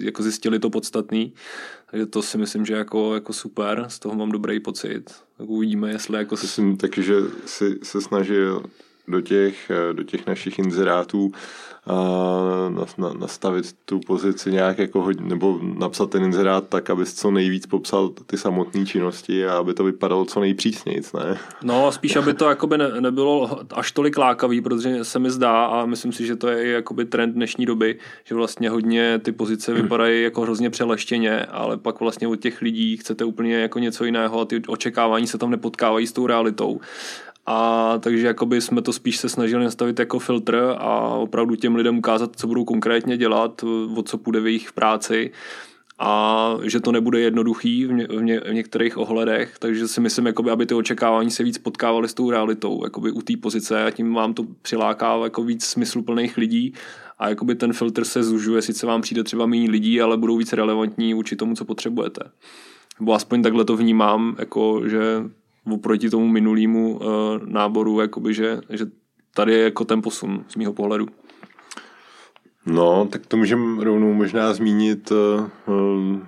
jako 0.00 0.22
zjistili 0.22 0.58
to 0.58 0.70
podstatný. 0.70 1.32
Takže 1.90 2.06
to 2.06 2.22
si 2.22 2.38
myslím, 2.38 2.66
že 2.66 2.74
jako, 2.74 3.14
jako 3.14 3.32
super, 3.32 3.84
z 3.88 3.98
toho 3.98 4.14
mám 4.14 4.30
dobrý 4.30 4.60
pocit. 4.60 5.14
Tak 5.38 5.48
uvidíme, 5.48 5.90
jestli 5.90 6.18
jako... 6.18 6.36
Myslím 6.42 6.76
taky, 6.76 7.02
že 7.02 7.14
si 7.46 7.78
se 7.82 8.00
snažil 8.00 8.62
do 9.08 9.20
těch, 9.20 9.70
eh, 9.70 9.92
do 9.92 10.02
těch 10.02 10.26
našich 10.26 10.58
inzerátů 10.58 11.32
nastavit 13.18 13.66
tu 13.84 14.00
pozici 14.06 14.52
nějak 14.52 14.78
jako 14.78 15.02
hodně, 15.02 15.28
nebo 15.28 15.60
napsat 15.62 16.10
ten 16.10 16.24
inzerát 16.24 16.68
tak, 16.68 16.90
aby 16.90 17.06
co 17.06 17.30
nejvíc 17.30 17.66
popsal 17.66 18.08
ty 18.08 18.38
samotné 18.38 18.86
činnosti 18.86 19.46
a 19.46 19.58
aby 19.58 19.74
to 19.74 19.84
vypadalo 19.84 20.24
co 20.24 20.40
nejpřísnějc, 20.40 21.12
ne? 21.12 21.38
No, 21.62 21.92
spíš, 21.92 22.16
aby 22.16 22.34
to 22.34 22.48
jakoby 22.48 22.78
ne, 22.78 23.00
nebylo 23.00 23.60
až 23.74 23.92
tolik 23.92 24.18
lákavý, 24.18 24.60
protože 24.60 25.04
se 25.04 25.18
mi 25.18 25.30
zdá 25.30 25.64
a 25.64 25.86
myslím 25.86 26.12
si, 26.12 26.26
že 26.26 26.36
to 26.36 26.48
je 26.48 26.68
jakoby 26.68 27.04
trend 27.04 27.32
dnešní 27.32 27.66
doby, 27.66 27.98
že 28.24 28.34
vlastně 28.34 28.70
hodně 28.70 29.18
ty 29.18 29.32
pozice 29.32 29.74
vypadají 29.74 30.22
jako 30.22 30.40
hrozně 30.40 30.70
přeleštěně, 30.70 31.44
ale 31.44 31.76
pak 31.76 32.00
vlastně 32.00 32.28
od 32.28 32.36
těch 32.36 32.62
lidí 32.62 32.96
chcete 32.96 33.24
úplně 33.24 33.54
jako 33.56 33.78
něco 33.78 34.04
jiného 34.04 34.40
a 34.40 34.44
ty 34.44 34.62
očekávání 34.68 35.26
se 35.26 35.38
tam 35.38 35.50
nepotkávají 35.50 36.06
s 36.06 36.12
tou 36.12 36.26
realitou. 36.26 36.80
A 37.50 37.98
takže 38.00 38.26
jakoby 38.26 38.60
jsme 38.60 38.82
to 38.82 38.92
spíš 38.92 39.16
se 39.16 39.28
snažili 39.28 39.64
nastavit 39.64 39.98
jako 39.98 40.18
filtr 40.18 40.74
a 40.78 41.08
opravdu 41.08 41.56
těm 41.56 41.74
lidem 41.74 41.98
ukázat, 41.98 42.36
co 42.36 42.46
budou 42.46 42.64
konkrétně 42.64 43.16
dělat, 43.16 43.64
o 43.96 44.02
co 44.02 44.18
půjde 44.18 44.40
v 44.40 44.46
jejich 44.46 44.72
práci 44.72 45.30
a 45.98 46.54
že 46.62 46.80
to 46.80 46.92
nebude 46.92 47.20
jednoduchý 47.20 47.86
v, 47.86 47.92
ně, 47.92 48.06
v, 48.06 48.22
ně, 48.22 48.40
v 48.40 48.54
některých 48.54 48.98
ohledech, 48.98 49.56
takže 49.58 49.88
si 49.88 50.00
myslím, 50.00 50.26
jakoby, 50.26 50.50
aby 50.50 50.66
ty 50.66 50.74
očekávání 50.74 51.30
se 51.30 51.42
víc 51.42 51.58
potkávaly 51.58 52.08
s 52.08 52.14
tou 52.14 52.30
realitou 52.30 52.84
jakoby 52.84 53.10
u 53.10 53.22
té 53.22 53.36
pozice 53.36 53.84
a 53.84 53.90
tím 53.90 54.14
vám 54.14 54.34
to 54.34 54.44
přiláká 54.62 55.16
jako 55.24 55.42
víc 55.42 55.64
smysluplných 55.64 56.36
lidí 56.36 56.74
a 57.18 57.28
jakoby 57.28 57.54
ten 57.54 57.72
filtr 57.72 58.04
se 58.04 58.22
zužuje, 58.22 58.62
sice 58.62 58.86
vám 58.86 59.00
přijde 59.00 59.24
třeba 59.24 59.46
méně 59.46 59.70
lidí, 59.70 60.00
ale 60.00 60.16
budou 60.16 60.36
víc 60.36 60.52
relevantní 60.52 61.14
vůči 61.14 61.36
tomu, 61.36 61.54
co 61.54 61.64
potřebujete. 61.64 62.30
Nebo 63.00 63.12
aspoň 63.12 63.42
takhle 63.42 63.64
to 63.64 63.76
vnímám, 63.76 64.36
jako, 64.38 64.88
že 64.88 65.22
oproti 65.72 66.10
tomu 66.10 66.28
minulému 66.28 66.96
uh, 66.96 67.02
náboru, 67.44 68.00
jakoby, 68.00 68.34
že, 68.34 68.60
že 68.70 68.86
tady 69.34 69.52
je 69.52 69.64
jako 69.64 69.84
ten 69.84 70.02
posun 70.02 70.44
z 70.48 70.56
mého 70.56 70.72
pohledu. 70.72 71.06
No, 72.66 73.08
tak 73.10 73.26
to 73.26 73.36
můžeme 73.36 73.84
rovnou 73.84 74.12
možná 74.12 74.52
zmínit, 74.52 75.10
uh, 75.10 76.18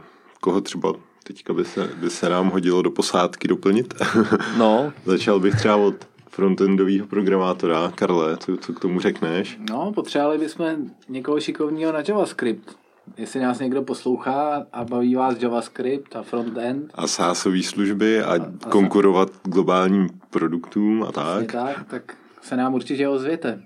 koho 0.41 0.61
třeba 0.61 0.93
teďka 1.33 1.53
by 1.53 1.65
se, 1.65 1.91
by 2.01 2.11
se 2.11 2.29
nám 2.29 2.51
hodilo 2.51 2.83
do 2.83 2.91
posádky 2.91 3.49
doplnit. 3.49 3.95
No. 4.59 4.93
Začal 5.05 5.41
bych 5.41 5.55
třeba 5.55 5.77
od 5.77 5.95
frontendového 6.29 7.07
programátora. 7.07 7.93
Karle, 7.95 8.37
co, 8.37 8.57
co 8.57 8.73
k 8.73 8.81
tomu 8.81 9.01
řekneš? 9.01 9.59
No, 9.71 9.93
potřebovali 9.93 10.39
bychom 10.39 10.67
někoho 11.09 11.41
šikovného 11.41 11.93
na 11.93 12.03
JavaScript 12.09 12.80
jestli 13.17 13.41
nás 13.41 13.59
někdo 13.59 13.83
poslouchá 13.83 14.67
a 14.73 14.85
baví 14.85 15.15
vás 15.15 15.43
JavaScript 15.43 16.17
a 16.17 16.23
frontend. 16.23 16.91
A 16.95 17.07
sásové 17.07 17.63
služby 17.63 18.23
a, 18.23 18.33
a, 18.33 18.35
a 18.37 18.71
konkurovat 18.71 19.29
a... 19.29 19.49
globálním 19.49 20.09
produktům 20.31 21.03
a 21.03 21.13
tak. 21.13 21.53
tak. 21.53 21.87
Tak 21.91 22.17
se 22.43 22.57
nám 22.57 22.75
určitě 22.75 23.09
ozvěte. 23.09 23.63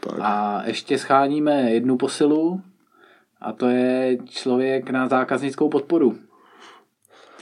Tak. 0.00 0.14
A 0.20 0.62
ještě 0.66 0.98
scháníme 0.98 1.70
jednu 1.70 1.96
posilu 1.96 2.62
a 3.40 3.52
to 3.52 3.66
je 3.66 4.18
člověk 4.24 4.90
na 4.90 5.08
zákaznickou 5.08 5.68
podporu. 5.68 6.18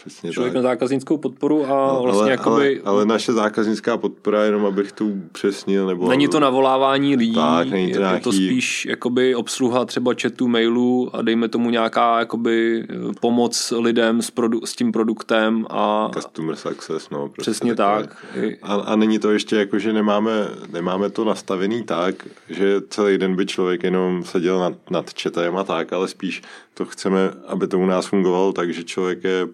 Přesně 0.06 0.32
člověk 0.32 0.54
tak. 0.54 0.62
na 0.62 0.70
zákaznickou 0.70 1.16
podporu 1.16 1.64
a 1.64 1.68
no, 1.68 2.00
vlastně 2.02 2.22
ale, 2.22 2.30
jakoby... 2.30 2.80
Ale, 2.84 2.96
ale 2.96 3.06
naše 3.06 3.32
zákaznická 3.32 3.96
podpora, 3.96 4.44
jenom 4.44 4.66
abych 4.66 4.92
tu 4.92 5.22
přesnil, 5.32 5.86
nebo... 5.86 6.08
Není 6.08 6.28
to 6.28 6.40
navolávání 6.40 7.16
lidí, 7.16 7.34
tak, 7.34 7.68
není 7.68 7.92
to, 7.92 7.98
nějaký... 7.98 8.16
je 8.16 8.20
to 8.20 8.32
spíš 8.32 8.86
jakoby 8.86 9.34
obsluha 9.34 9.84
třeba 9.84 10.14
chatu, 10.22 10.48
mailu 10.48 11.10
a 11.12 11.22
dejme 11.22 11.48
tomu 11.48 11.70
nějaká 11.70 12.18
jakoby 12.18 12.86
pomoc 13.20 13.72
lidem 13.78 14.22
s, 14.22 14.32
produ- 14.32 14.64
s 14.64 14.76
tím 14.76 14.92
produktem 14.92 15.66
a... 15.70 16.10
Customer 16.14 16.56
success, 16.56 17.10
no. 17.10 17.28
Prostě 17.28 17.50
Přesně 17.50 17.74
tak. 17.74 18.26
A, 18.62 18.74
a 18.74 18.96
není 18.96 19.18
to 19.18 19.32
ještě 19.32 19.56
jako, 19.56 19.78
že 19.78 19.92
nemáme, 19.92 20.30
nemáme 20.72 21.10
to 21.10 21.24
nastavený 21.24 21.82
tak, 21.82 22.14
že 22.48 22.80
celý 22.88 23.18
den 23.18 23.36
by 23.36 23.46
člověk 23.46 23.82
jenom 23.82 24.24
seděl 24.24 24.58
nad, 24.58 24.72
nad 24.90 25.10
chatem 25.22 25.56
a 25.56 25.64
tak, 25.64 25.92
ale 25.92 26.08
spíš 26.08 26.42
to 26.76 26.84
chceme, 26.84 27.30
aby 27.46 27.68
to 27.68 27.78
u 27.78 27.86
nás 27.86 28.06
fungovalo 28.06 28.52
tak, 28.52 28.74
že 28.74 28.84
člověk 28.84 29.24
je 29.24 29.48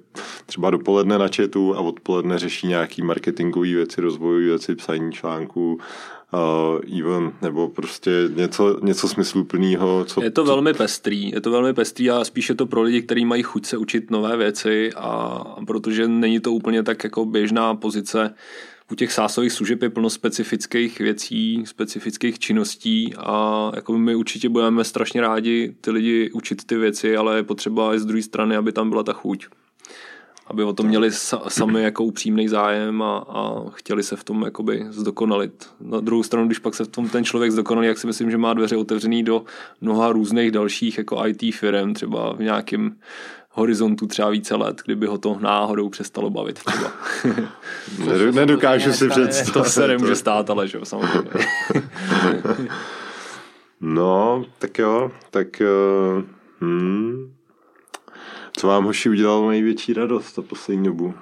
třeba 0.46 0.70
dopoledne 0.70 1.18
na 1.18 1.28
chatu 1.37 1.76
a 1.76 1.80
odpoledne 1.80 2.38
řeší 2.38 2.66
nějaký 2.66 3.02
marketingové 3.02 3.68
věci, 3.68 4.00
rozvojové 4.00 4.44
věci, 4.44 4.74
psaní 4.74 5.12
článků, 5.12 5.78
uh, 6.32 6.98
even, 6.98 7.32
nebo 7.42 7.68
prostě 7.68 8.11
něco, 8.35 8.78
něco 8.82 9.08
smysluplného. 9.08 10.04
Co, 10.04 10.22
je 10.22 10.30
to 10.30 10.44
velmi 10.44 10.74
pestrý, 10.74 11.30
je 11.30 11.40
to 11.40 11.50
velmi 11.50 11.74
pestrý 11.74 12.11
a 12.11 12.24
spíš 12.24 12.48
je 12.48 12.54
to 12.54 12.66
pro 12.66 12.82
lidi, 12.82 13.02
kteří 13.02 13.24
mají 13.24 13.42
chuť 13.42 13.66
se 13.66 13.76
učit 13.76 14.11
nové 14.11 14.37
věci 14.37 14.90
a 14.96 15.44
protože 15.66 16.08
není 16.08 16.40
to 16.40 16.52
úplně 16.52 16.82
tak 16.82 17.04
jako 17.04 17.24
běžná 17.24 17.74
pozice, 17.74 18.35
u 18.92 18.94
těch 18.94 19.12
sásových 19.12 19.52
služeb 19.52 19.83
je 19.83 19.90
plno 19.90 20.11
specifických 20.11 20.98
věcí, 20.98 21.62
specifických 21.66 22.38
činností 22.38 23.14
a 23.18 23.70
jako 23.74 23.98
my 23.98 24.14
určitě 24.14 24.48
budeme 24.48 24.85
strašně 24.85 25.20
rádi 25.20 25.74
ty 25.81 25.90
lidi 25.90 26.31
učit 26.33 26.64
ty 26.64 26.76
věci, 26.76 27.16
ale 27.16 27.37
je 27.37 27.42
potřeba 27.42 27.94
i 27.94 27.98
z 27.98 28.05
druhé 28.05 28.22
strany, 28.22 28.57
aby 28.57 28.72
tam 28.72 28.90
byla 28.90 29.02
ta 29.02 29.12
chuť. 29.12 29.46
Aby 30.46 30.64
o 30.64 30.72
tom 30.72 30.87
měli 30.87 31.11
sami 31.48 31.83
jako 31.83 32.05
upřímný 32.05 32.48
zájem 32.48 33.02
a, 33.02 33.18
a 33.18 33.70
chtěli 33.70 34.02
se 34.02 34.16
v 34.16 34.24
tom 34.24 34.42
jakoby 34.42 34.87
zdokonalit. 34.88 35.68
Na 35.81 36.00
druhou 36.00 36.22
stranu, 36.22 36.46
když 36.46 36.59
pak 36.59 36.74
se 36.74 36.85
v 36.85 36.88
tom 36.88 37.09
ten 37.09 37.24
člověk 37.24 37.52
zdokonalí, 37.52 37.87
jak 37.87 37.98
si 37.98 38.07
myslím, 38.07 38.31
že 38.31 38.38
má 38.38 38.55
dveře 38.55 38.76
otevřený 38.76 39.22
do 39.22 39.44
mnoha 39.81 40.12
různých 40.12 40.50
dalších 40.50 40.98
jako 40.98 41.26
IT 41.26 41.55
firm, 41.55 41.94
třeba 41.94 42.33
v 42.33 42.40
nějakém 42.40 42.96
horizontu 43.52 44.06
třeba 44.06 44.30
více 44.30 44.54
let, 44.54 44.82
kdyby 44.84 45.06
ho 45.06 45.18
to 45.18 45.38
náhodou 45.40 45.88
přestalo 45.88 46.30
bavit 46.30 46.60
třeba. 46.64 46.92
Nedokážu 48.32 48.92
si 48.92 49.08
představit. 49.08 49.52
To 49.52 49.64
se 49.64 49.88
nemůže 49.88 50.16
stát, 50.16 50.50
ale 50.50 50.68
že 50.68 50.78
jo, 50.78 50.84
samozřejmě. 50.84 51.30
no, 53.80 54.44
tak 54.58 54.78
jo, 54.78 55.10
tak 55.30 55.62
uh, 56.16 56.22
hmm. 56.60 57.34
co 58.56 58.66
vám 58.66 58.84
hoši 58.84 59.08
udělalo 59.08 59.50
největší 59.50 59.92
radost 59.92 60.34
za 60.34 60.42
poslední 60.42 60.84
dobu? 60.84 61.14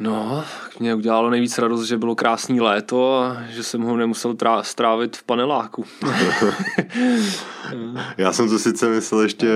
No, 0.00 0.44
mě 0.78 0.94
udělalo 0.94 1.30
nejvíc 1.30 1.58
radost, 1.58 1.84
že 1.84 1.98
bylo 1.98 2.14
krásný 2.14 2.60
léto 2.60 3.14
a 3.14 3.36
že 3.50 3.62
jsem 3.62 3.82
ho 3.82 3.96
nemusel 3.96 4.32
trá- 4.32 4.62
strávit 4.62 5.16
v 5.16 5.22
paneláku. 5.22 5.84
Já 8.16 8.32
jsem 8.32 8.48
to 8.48 8.58
sice 8.58 8.88
myslel 8.88 9.20
ještě, 9.20 9.46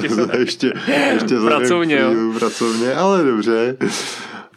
ještě, 0.00 0.26
ještě, 0.38 0.72
ještě 1.12 1.36
pracovně, 1.46 1.98
jo. 1.98 2.12
pracovně, 2.38 2.94
ale 2.94 3.24
dobře. 3.24 3.76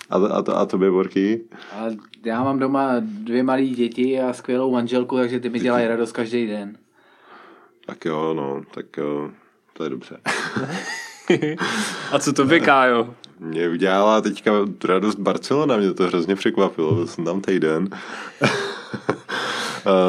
A, 0.10 0.16
a, 0.16 0.42
to, 0.42 0.58
a 0.58 0.66
to 0.66 0.78
by 0.78 0.92
Borky? 0.92 1.42
A 1.72 1.86
já 2.26 2.44
mám 2.44 2.60
doma 2.60 2.92
dvě 3.00 3.44
malé 3.44 3.66
děti 3.66 4.22
a 4.22 4.34
skvělou 4.34 4.72
manželku, 4.72 5.18
takže 5.18 5.40
ty 5.40 5.50
mi 5.50 5.60
dělají 5.60 5.88
radost 5.88 6.12
každý 6.12 6.48
den. 6.48 6.78
Tak 7.86 8.06
jo, 8.06 8.34
no, 8.34 8.62
tak 8.74 8.98
jo, 8.98 9.30
to 9.74 9.84
je 9.84 9.90
dobře. 9.90 10.18
a 12.12 12.20
co 12.20 12.34
to 12.34 12.46
by, 12.46 12.60
Kájo? 12.60 13.14
Mě 13.40 13.70
udělala 13.70 14.22
teďka 14.22 14.52
radost 14.86 15.20
Barcelona, 15.20 15.78
mě 15.78 15.94
to 15.94 16.04
hrozně 16.04 16.36
překvapilo, 16.36 16.96
byl 16.96 17.08
jsem 17.08 17.26
tam 17.26 17.42
týden. 17.42 17.90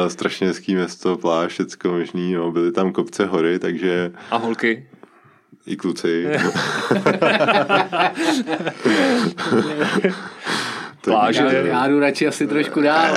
strašně 0.07 0.47
hezký 0.47 0.75
město, 0.75 1.17
pláž, 1.17 1.51
všecko 1.51 1.91
možný, 1.91 2.33
no, 2.33 2.51
byly 2.51 2.71
tam 2.71 2.91
kopce 2.91 3.25
hory, 3.25 3.59
takže... 3.59 4.11
A 4.31 4.37
holky? 4.37 4.87
I 5.65 5.75
kluci. 5.75 6.27
Pláže. 11.11 11.43
Já, 11.43 11.51
já 11.51 11.87
jdu 11.87 11.99
radši 11.99 12.27
asi 12.27 12.47
trošku 12.47 12.81
dál. 12.81 13.15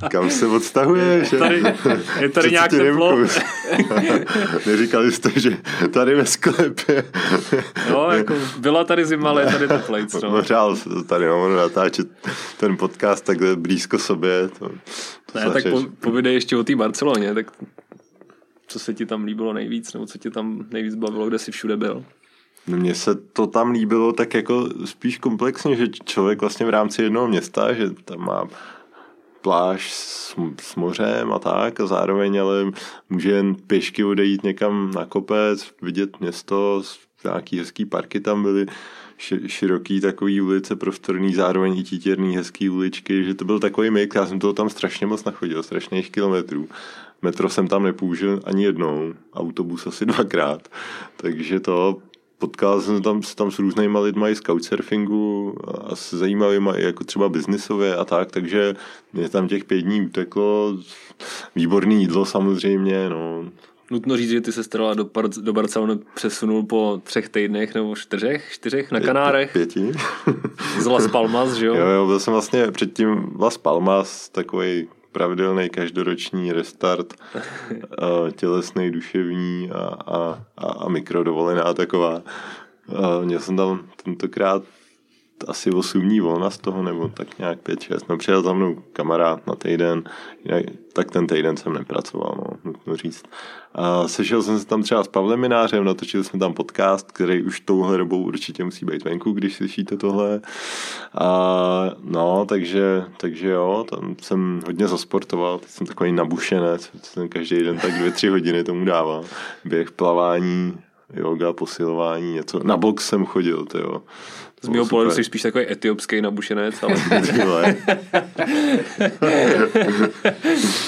Kam 0.10 0.30
se 0.30 0.46
odstahuješ? 0.46 1.30
Tady, 1.38 1.62
je 2.20 2.28
tady 2.28 2.50
nějak 2.50 2.70
teplo? 2.70 3.18
Neříkali 4.66 5.12
jste, 5.12 5.30
že 5.40 5.56
tady 5.92 6.14
ve 6.14 6.26
sklepě. 6.26 7.04
no, 7.90 8.10
jako 8.10 8.34
byla 8.58 8.84
tady 8.84 9.04
zima, 9.04 9.30
ale 9.30 9.42
je 9.42 9.46
tady 9.46 9.68
teplejc. 9.68 10.22
No. 10.22 10.42
Přál 10.42 10.76
tady 11.06 11.26
mám 11.28 11.56
natáčet 11.56 12.08
ten 12.56 12.76
podcast 12.76 13.24
takhle 13.24 13.56
blízko 13.56 13.98
sobě. 13.98 14.48
To, 14.58 14.70
to 15.32 15.38
ne, 15.38 15.50
tak 15.50 15.64
po, 15.70 15.82
povídej 16.00 16.34
ještě 16.34 16.56
o 16.56 16.64
té 16.64 16.76
Barceloně, 16.76 17.34
tak 17.34 17.46
co 18.66 18.78
se 18.78 18.94
ti 18.94 19.06
tam 19.06 19.24
líbilo 19.24 19.52
nejvíc, 19.52 19.92
nebo 19.92 20.06
co 20.06 20.18
ti 20.18 20.30
tam 20.30 20.66
nejvíc 20.70 20.94
bavilo, 20.94 21.26
kde 21.26 21.38
jsi 21.38 21.52
všude 21.52 21.76
byl? 21.76 22.04
Mně 22.66 22.94
se 22.94 23.14
to 23.14 23.46
tam 23.46 23.70
líbilo 23.70 24.12
tak 24.12 24.34
jako 24.34 24.68
spíš 24.84 25.18
komplexně, 25.18 25.76
že 25.76 25.88
člověk 25.88 26.40
vlastně 26.40 26.66
v 26.66 26.70
rámci 26.70 27.02
jednoho 27.02 27.28
města, 27.28 27.72
že 27.72 27.90
tam 27.90 28.18
má 28.18 28.48
pláž 29.40 29.92
s, 29.92 30.34
s 30.60 30.76
mořem 30.76 31.32
a 31.32 31.38
tak 31.38 31.80
a 31.80 31.86
zároveň 31.86 32.40
ale 32.40 32.72
může 33.10 33.30
jen 33.30 33.54
pěšky 33.54 34.04
odejít 34.04 34.42
někam 34.42 34.90
na 34.94 35.04
kopec, 35.04 35.72
vidět 35.82 36.20
město, 36.20 36.82
nějaký 37.24 37.58
hezký 37.58 37.84
parky 37.84 38.20
tam 38.20 38.42
byly, 38.42 38.66
široký 39.46 40.00
takový 40.00 40.40
ulice, 40.40 40.76
prostorný, 40.76 41.34
zároveň 41.34 41.78
i 41.78 41.82
títěrný 41.82 42.36
hezký 42.36 42.70
uličky, 42.70 43.24
že 43.24 43.34
to 43.34 43.44
byl 43.44 43.58
takový 43.58 43.90
mix, 43.90 44.16
já 44.16 44.26
jsem 44.26 44.38
toho 44.38 44.52
tam 44.52 44.70
strašně 44.70 45.06
moc 45.06 45.24
nachodil, 45.24 45.62
strašných 45.62 46.10
kilometrů. 46.10 46.68
Metro 47.22 47.48
jsem 47.48 47.68
tam 47.68 47.82
nepoužil 47.82 48.40
ani 48.44 48.64
jednou, 48.64 49.14
autobus 49.34 49.86
asi 49.86 50.06
dvakrát, 50.06 50.68
takže 51.16 51.60
to 51.60 51.98
potkal 52.38 52.80
jsem 52.80 53.02
tam, 53.02 53.20
tam 53.34 53.50
s 53.50 53.58
různýma 53.58 54.00
lidma 54.00 54.28
i 54.28 54.34
z 54.34 54.40
couchsurfingu 54.40 55.54
a 55.68 55.96
s 55.96 56.14
zajímavými 56.14 56.70
jako 56.76 57.04
třeba 57.04 57.28
biznisově 57.28 57.96
a 57.96 58.04
tak, 58.04 58.30
takže 58.30 58.74
mě 59.12 59.28
tam 59.28 59.48
těch 59.48 59.64
pět 59.64 59.80
dní 59.80 60.02
uteklo. 60.02 60.78
Výborný 61.56 62.00
jídlo 62.00 62.24
samozřejmě, 62.24 63.08
no. 63.08 63.44
Nutno 63.90 64.16
říct, 64.16 64.30
že 64.30 64.40
ty 64.40 64.52
se 64.52 64.68
teda 64.68 64.94
do, 64.94 65.10
do 65.40 65.52
Barcelony 65.52 65.98
přesunul 66.14 66.62
po 66.62 67.00
třech 67.04 67.28
týdnech 67.28 67.74
nebo 67.74 67.96
čtyřech, 67.96 68.48
čtyřech 68.52 68.92
na 68.92 69.00
Kanárech. 69.00 69.52
Pěti. 69.52 69.92
Z 70.78 70.86
Las 70.86 71.08
Palmas, 71.08 71.54
že 71.54 71.66
jo? 71.66 71.74
Jo, 71.74 71.86
jo, 71.86 72.06
byl 72.06 72.20
jsem 72.20 72.32
vlastně 72.32 72.70
předtím 72.70 73.32
Las 73.38 73.58
Palmas, 73.58 74.28
takový 74.28 74.88
pravidelný 75.16 75.68
každoroční 75.70 76.52
restart, 76.52 77.14
tělesný, 78.36 78.90
duševní 78.90 79.70
a, 79.72 79.78
a, 80.06 80.44
a, 80.56 80.66
a 80.66 80.88
mikrodovolená 80.88 81.74
taková. 81.74 82.22
Měl 83.24 83.40
jsem 83.40 83.56
tam 83.56 83.88
tentokrát 84.04 84.62
asi 85.48 85.70
8 85.70 86.00
dní 86.00 86.20
volna 86.20 86.50
z 86.50 86.58
toho, 86.58 86.82
nebo 86.82 87.08
tak 87.08 87.38
nějak 87.38 87.58
5-6. 87.58 87.98
No 88.08 88.16
přijel 88.16 88.42
za 88.42 88.52
mnou 88.52 88.82
kamarád 88.92 89.46
na 89.46 89.54
týden, 89.54 90.04
tak 90.92 91.10
ten 91.10 91.26
týden 91.26 91.56
jsem 91.56 91.72
nepracoval, 91.72 92.34
no, 92.38 92.56
nutno 92.64 92.96
říct. 92.96 93.24
A 93.74 94.08
sešel 94.08 94.42
jsem 94.42 94.58
se 94.58 94.66
tam 94.66 94.82
třeba 94.82 95.04
s 95.04 95.08
Pavlem 95.08 95.40
Minářem, 95.40 95.84
natočili 95.84 96.24
jsme 96.24 96.38
tam 96.38 96.54
podcast, 96.54 97.12
který 97.12 97.42
už 97.42 97.60
touhle 97.60 97.98
dobou 97.98 98.22
určitě 98.22 98.64
musí 98.64 98.86
být 98.86 99.04
venku, 99.04 99.32
když 99.32 99.56
slyšíte 99.56 99.96
tohle. 99.96 100.40
A 101.18 101.90
no, 102.02 102.46
takže, 102.48 103.04
takže 103.16 103.48
jo, 103.48 103.86
tam 103.90 104.16
jsem 104.22 104.60
hodně 104.66 104.88
zasportoval, 104.88 105.58
teď 105.58 105.68
jsem 105.68 105.86
takový 105.86 106.12
nabušenec, 106.12 106.90
jsem 107.02 107.28
každý 107.28 107.62
den 107.62 107.78
tak 107.78 107.92
dvě, 107.92 108.10
tři 108.10 108.28
hodiny 108.28 108.64
tomu 108.64 108.84
dával. 108.84 109.24
Běh, 109.64 109.90
plavání, 109.90 110.78
yoga, 111.12 111.52
posilování, 111.52 112.34
něco. 112.34 112.62
Na 112.64 112.76
box 112.76 113.08
jsem 113.08 113.24
chodil, 113.24 113.64
to 113.64 113.78
jo. 113.78 114.02
Z 114.62 114.68
mého 114.68 114.86
pohledu 114.86 115.10
jsi 115.10 115.24
spíš 115.24 115.42
takový 115.42 115.70
etiopský 115.70 116.20
nabušenec, 116.20 116.82
ale... 116.82 116.94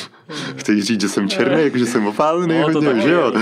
Chceš 0.56 0.84
říct, 0.84 1.00
že 1.00 1.08
jsem 1.08 1.28
černý, 1.28 1.62
jako 1.62 1.78
že 1.78 1.86
jsem 1.86 2.06
opálený 2.06 2.58
no, 2.58 2.72
hodně, 2.72 3.00
že 3.00 3.12
jo? 3.12 3.32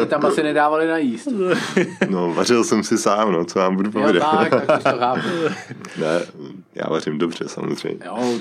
Ty 0.00 0.06
tam 0.06 0.26
asi 0.26 0.42
nedávali 0.42 0.86
najíst. 0.86 1.28
No, 2.08 2.34
vařil 2.34 2.64
jsem 2.64 2.82
si 2.82 2.98
sám, 2.98 3.32
no, 3.32 3.44
co 3.44 3.58
vám 3.58 3.76
budu 3.76 3.90
povědět. 3.90 4.22
Jo, 4.22 4.38
tak, 4.50 4.66
tak 4.66 4.82
to 4.82 4.98
chápu. 4.98 5.20
Ne, 5.98 6.20
já 6.74 6.88
vařím 6.90 7.18
dobře, 7.18 7.48
samozřejmě. 7.48 8.06
Jo, 8.06 8.38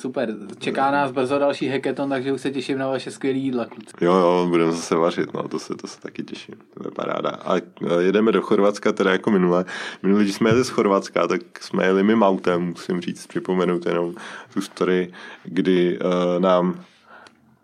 super. 0.00 0.34
Čeká 0.58 0.90
nás 0.90 1.10
brzo 1.10 1.38
další 1.38 1.68
hackathon, 1.68 2.08
takže 2.08 2.32
už 2.32 2.40
se 2.40 2.50
těším 2.50 2.78
na 2.78 2.88
vaše 2.88 3.10
skvělé 3.10 3.38
jídla, 3.38 3.64
kluci. 3.64 3.92
Jo, 4.00 4.14
jo, 4.14 4.46
budeme 4.48 4.72
zase 4.72 4.94
vařit, 4.94 5.34
no, 5.34 5.48
to 5.48 5.58
se, 5.58 5.74
to 5.74 5.86
se 5.86 6.00
taky 6.00 6.22
těším. 6.22 6.54
To 6.74 6.88
je 6.88 6.90
paráda. 6.90 7.30
A 7.30 7.54
jedeme 8.00 8.32
do 8.32 8.42
Chorvatska, 8.42 8.92
teda 8.92 9.12
jako 9.12 9.30
minule. 9.30 9.64
Minule, 10.02 10.22
když 10.22 10.34
jsme 10.34 10.50
jeli 10.50 10.64
z 10.64 10.68
Chorvatska, 10.68 11.26
tak 11.26 11.40
jsme 11.60 11.84
jeli 11.84 12.02
mým 12.02 12.22
autem, 12.22 12.62
musím 12.62 13.00
říct, 13.00 13.26
připomenout 13.26 13.86
jenom 13.86 14.14
tu 14.54 14.60
story, 14.60 15.12
kdy 15.44 15.98
uh, 15.98 16.42
nám 16.42 16.84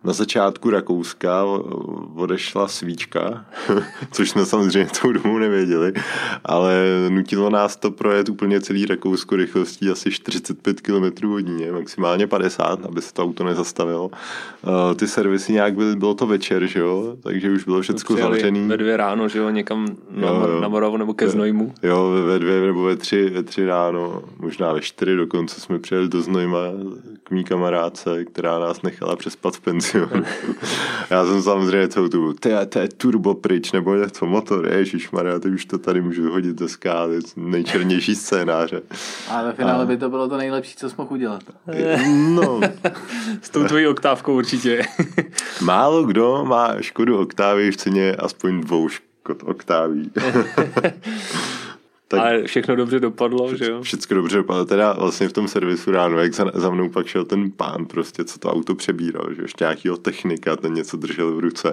na 0.06 0.12
začátku 0.12 0.70
Rakouska 0.70 1.44
odešla 2.14 2.68
svíčka, 2.68 3.44
což 4.12 4.30
jsme 4.30 4.46
samozřejmě 4.46 4.90
tou 5.02 5.12
domů 5.12 5.38
nevěděli, 5.38 5.92
ale 6.44 6.84
nutilo 7.08 7.50
nás 7.50 7.76
to 7.76 7.90
projet 7.90 8.28
úplně 8.28 8.60
celý 8.60 8.86
Rakousko 8.86 9.36
rychlostí 9.36 9.90
asi 9.90 10.10
45 10.10 10.80
km 10.80 11.26
hodině, 11.26 11.72
maximálně 11.72 12.26
50, 12.26 12.84
aby 12.84 13.02
se 13.02 13.14
to 13.14 13.22
auto 13.22 13.44
nezastavilo. 13.44 14.10
Ty 14.96 15.06
servisy 15.06 15.52
nějak 15.52 15.74
byly, 15.74 15.96
bylo 15.96 16.14
to 16.14 16.26
večer, 16.26 16.66
že 16.66 16.80
jo, 16.80 17.16
takže 17.22 17.50
už 17.50 17.64
bylo 17.64 17.80
všechno 17.80 18.16
zavřený. 18.16 18.68
Ve 18.68 18.76
dvě 18.76 18.96
ráno, 18.96 19.28
že 19.28 19.38
jo, 19.38 19.50
někam 19.50 19.86
na, 20.10 20.28
jo, 20.28 20.48
jo. 20.48 20.60
na 20.60 20.68
Moravu 20.68 20.96
nebo 20.96 21.14
ke 21.14 21.28
Znojmu. 21.28 21.74
Jo, 21.82 22.10
ve 22.26 22.38
dvě 22.38 22.60
nebo 22.60 22.82
ve 22.82 22.96
tři, 22.96 23.30
ve 23.30 23.42
tři 23.42 23.66
ráno, 23.66 24.22
možná 24.38 24.72
ve 24.72 24.80
čtyři 24.80 25.16
dokonce 25.16 25.60
jsme 25.60 25.78
přijeli 25.78 26.08
do 26.08 26.22
Znojma 26.22 26.58
k 27.24 27.30
mý 27.30 27.44
kamarádce, 27.44 28.24
která 28.24 28.58
nás 28.58 28.82
nechala 28.82 29.16
přespat 29.16 29.56
v 29.56 29.60
penzi 29.60 29.95
Já 31.10 31.26
jsem 31.26 31.42
samozřejmě 31.42 31.88
celou 31.88 32.08
tu, 32.08 32.32
to 32.32 32.48
je, 32.48 32.66
to 32.66 32.78
je 32.78 32.88
turbo 32.88 33.34
pryč, 33.34 33.72
nebo 33.72 33.94
něco, 33.94 34.26
motor, 34.26 34.68
ježišmarja, 34.68 35.38
ty 35.38 35.48
už 35.48 35.64
to 35.64 35.78
tady 35.78 36.00
můžu 36.00 36.30
hodit 36.30 36.56
do 36.56 36.68
skály, 36.68 37.18
nejčernější 37.36 38.14
scénáře. 38.14 38.82
A 39.30 39.42
ve 39.42 39.52
finále 39.52 39.82
a... 39.82 39.86
by 39.86 39.96
to 39.96 40.08
bylo 40.08 40.28
to 40.28 40.36
nejlepší, 40.36 40.76
co 40.76 40.90
jsme 40.90 41.04
mohl 41.04 41.14
udělat. 41.14 41.42
No. 42.28 42.60
S 43.42 43.50
tou 43.50 43.64
tvojí 43.64 43.86
oktávkou 43.86 44.36
určitě. 44.36 44.82
Málo 45.60 46.04
kdo 46.04 46.44
má 46.44 46.74
Škodu 46.80 47.18
Oktávy 47.18 47.70
v 47.70 47.76
ceně 47.76 48.14
aspoň 48.14 48.60
dvou 48.60 48.88
Škod 48.88 49.42
Oktáví. 49.42 50.10
Tak 52.08 52.20
Ale 52.20 52.42
všechno 52.44 52.76
dobře 52.76 53.00
dopadlo, 53.00 53.48
vše, 53.48 53.56
že 53.56 53.70
jo? 53.70 53.82
Všechno 53.82 54.16
dobře 54.16 54.36
dopadlo. 54.36 54.64
Teda 54.64 54.92
vlastně 54.92 55.28
v 55.28 55.32
tom 55.32 55.48
servisu 55.48 55.90
ráno, 55.90 56.18
jak 56.18 56.34
za, 56.34 56.50
za 56.54 56.70
mnou 56.70 56.88
pak 56.88 57.06
šel 57.06 57.24
ten 57.24 57.50
pán 57.50 57.86
prostě, 57.86 58.24
co 58.24 58.38
to 58.38 58.52
auto 58.52 58.74
přebíral, 58.74 59.34
že 59.34 59.42
ještě 59.42 59.64
nějakýho 59.64 59.96
technika, 59.96 60.56
ten 60.56 60.74
něco 60.74 60.96
držel 60.96 61.34
v 61.34 61.38
ruce. 61.38 61.72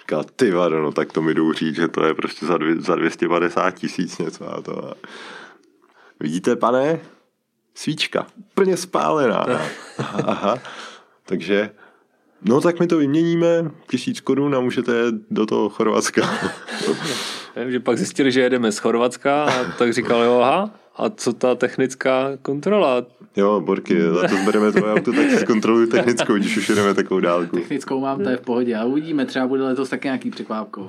Říkal, 0.00 0.24
ty 0.36 0.50
vado, 0.50 0.82
no 0.82 0.92
tak 0.92 1.12
to 1.12 1.22
mi 1.22 1.34
jdou 1.34 1.52
říct, 1.52 1.76
že 1.76 1.88
to 1.88 2.04
je 2.04 2.14
prostě 2.14 2.46
za, 2.46 2.58
dvě, 2.58 2.80
za 2.80 2.94
250 2.94 3.70
tisíc 3.70 4.18
něco 4.18 4.54
a 4.54 4.62
to. 4.62 4.84
A... 4.84 4.94
Vidíte, 6.20 6.56
pane? 6.56 7.00
Svíčka, 7.74 8.26
úplně 8.50 8.76
spálená. 8.76 9.46
Aha. 10.26 10.58
Takže 11.24 11.70
No 12.42 12.60
tak 12.60 12.80
my 12.80 12.86
to 12.86 12.98
vyměníme, 12.98 13.70
tisíc 13.90 14.20
korun 14.20 14.54
a 14.54 14.60
můžete 14.60 14.92
do 15.30 15.46
toho 15.46 15.68
Chorvatska. 15.68 16.30
že 17.68 17.80
pak 17.80 17.98
zjistili, 17.98 18.32
že 18.32 18.40
jedeme 18.40 18.72
z 18.72 18.78
Chorvatska 18.78 19.44
a 19.44 19.64
tak 19.78 19.92
říkal, 19.92 20.22
jo, 20.22 20.40
aha, 20.40 20.70
a 20.96 21.10
co 21.10 21.32
ta 21.32 21.54
technická 21.54 22.30
kontrola? 22.42 23.06
Jo, 23.36 23.60
Borky, 23.60 24.02
za 24.02 24.28
to 24.28 24.36
zbereme 24.36 24.72
tvoje 24.72 24.92
auto, 24.92 25.12
tak 25.12 25.30
si 25.30 25.36
zkontroluj 25.36 25.86
technickou, 25.86 26.34
když 26.34 26.56
už 26.56 26.68
jedeme 26.68 26.94
takovou 26.94 27.20
dálku. 27.20 27.56
Technickou 27.56 28.00
mám, 28.00 28.22
to 28.22 28.28
je 28.28 28.36
v 28.36 28.40
pohodě 28.40 28.76
a 28.76 28.84
uvidíme, 28.84 29.26
třeba 29.26 29.46
bude 29.46 29.62
letos 29.62 29.88
taky 29.88 30.06
nějaký 30.08 30.30
překvápko. 30.30 30.86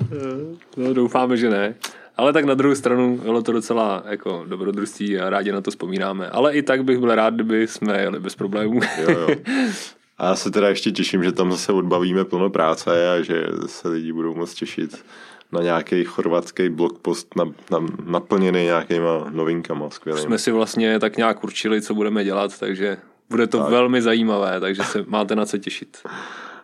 No, 0.77 0.93
doufáme, 0.93 1.37
že 1.37 1.49
ne. 1.49 1.75
Ale 2.17 2.33
tak 2.33 2.45
na 2.45 2.53
druhou 2.53 2.75
stranu 2.75 3.17
bylo 3.17 3.41
to 3.41 3.51
docela 3.51 4.03
jako 4.09 4.45
dobrodružství 4.47 5.19
a 5.19 5.29
rádi 5.29 5.51
na 5.51 5.61
to 5.61 5.71
vzpomínáme. 5.71 6.29
Ale 6.29 6.53
i 6.53 6.61
tak 6.61 6.83
bych 6.83 6.99
byl 6.99 7.15
rád, 7.15 7.33
kdyby 7.33 7.67
jsme 7.67 8.01
jeli 8.01 8.19
bez 8.19 8.35
problémů. 8.35 8.79
Jo, 9.01 9.19
jo. 9.19 9.27
A 10.19 10.25
já 10.25 10.35
se 10.35 10.51
teda 10.51 10.69
ještě 10.69 10.91
těším, 10.91 11.23
že 11.23 11.31
tam 11.31 11.51
zase 11.51 11.73
odbavíme 11.73 12.25
plno 12.25 12.49
práce 12.49 13.11
a 13.11 13.21
že 13.21 13.47
se 13.65 13.89
lidi 13.89 14.13
budou 14.13 14.35
moc 14.35 14.53
těšit 14.53 15.05
na 15.51 15.61
nějaký 15.61 16.03
chorvatský 16.03 16.69
blogpost 16.69 17.35
na, 17.35 17.45
na, 17.71 17.87
naplněný 18.05 18.63
nějakýma 18.63 19.25
novinkama 19.29 19.89
skvělými. 19.89 20.25
Jsme 20.25 20.37
si 20.37 20.51
vlastně 20.51 20.99
tak 20.99 21.17
nějak 21.17 21.43
určili, 21.43 21.81
co 21.81 21.93
budeme 21.93 22.23
dělat, 22.23 22.59
takže 22.59 22.97
bude 23.29 23.47
to 23.47 23.57
tak. 23.57 23.69
velmi 23.69 24.01
zajímavé, 24.01 24.59
takže 24.59 24.83
se 24.83 25.05
máte 25.07 25.35
na 25.35 25.45
co 25.45 25.57
těšit. 25.57 25.97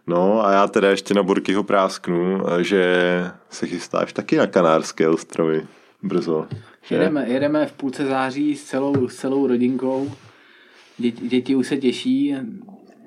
No 0.07 0.45
a 0.45 0.51
já 0.51 0.67
teda 0.67 0.89
ještě 0.89 1.13
na 1.13 1.23
Borkyho 1.23 1.63
prásknu, 1.63 2.41
že 2.61 2.85
se 3.49 3.67
chystáš 3.67 4.13
taky 4.13 4.37
na 4.37 4.47
Kanárské 4.47 5.09
ostrovy 5.09 5.67
brzo. 6.03 6.47
Jedeme, 6.89 7.25
jedeme 7.27 7.65
v 7.65 7.71
půlce 7.71 8.05
září 8.05 8.55
s 8.55 8.63
celou, 8.63 9.07
s 9.07 9.15
celou 9.15 9.47
rodinkou. 9.47 10.11
Děti, 10.97 11.27
děti 11.27 11.55
už 11.55 11.67
se 11.67 11.77
těší, 11.77 12.35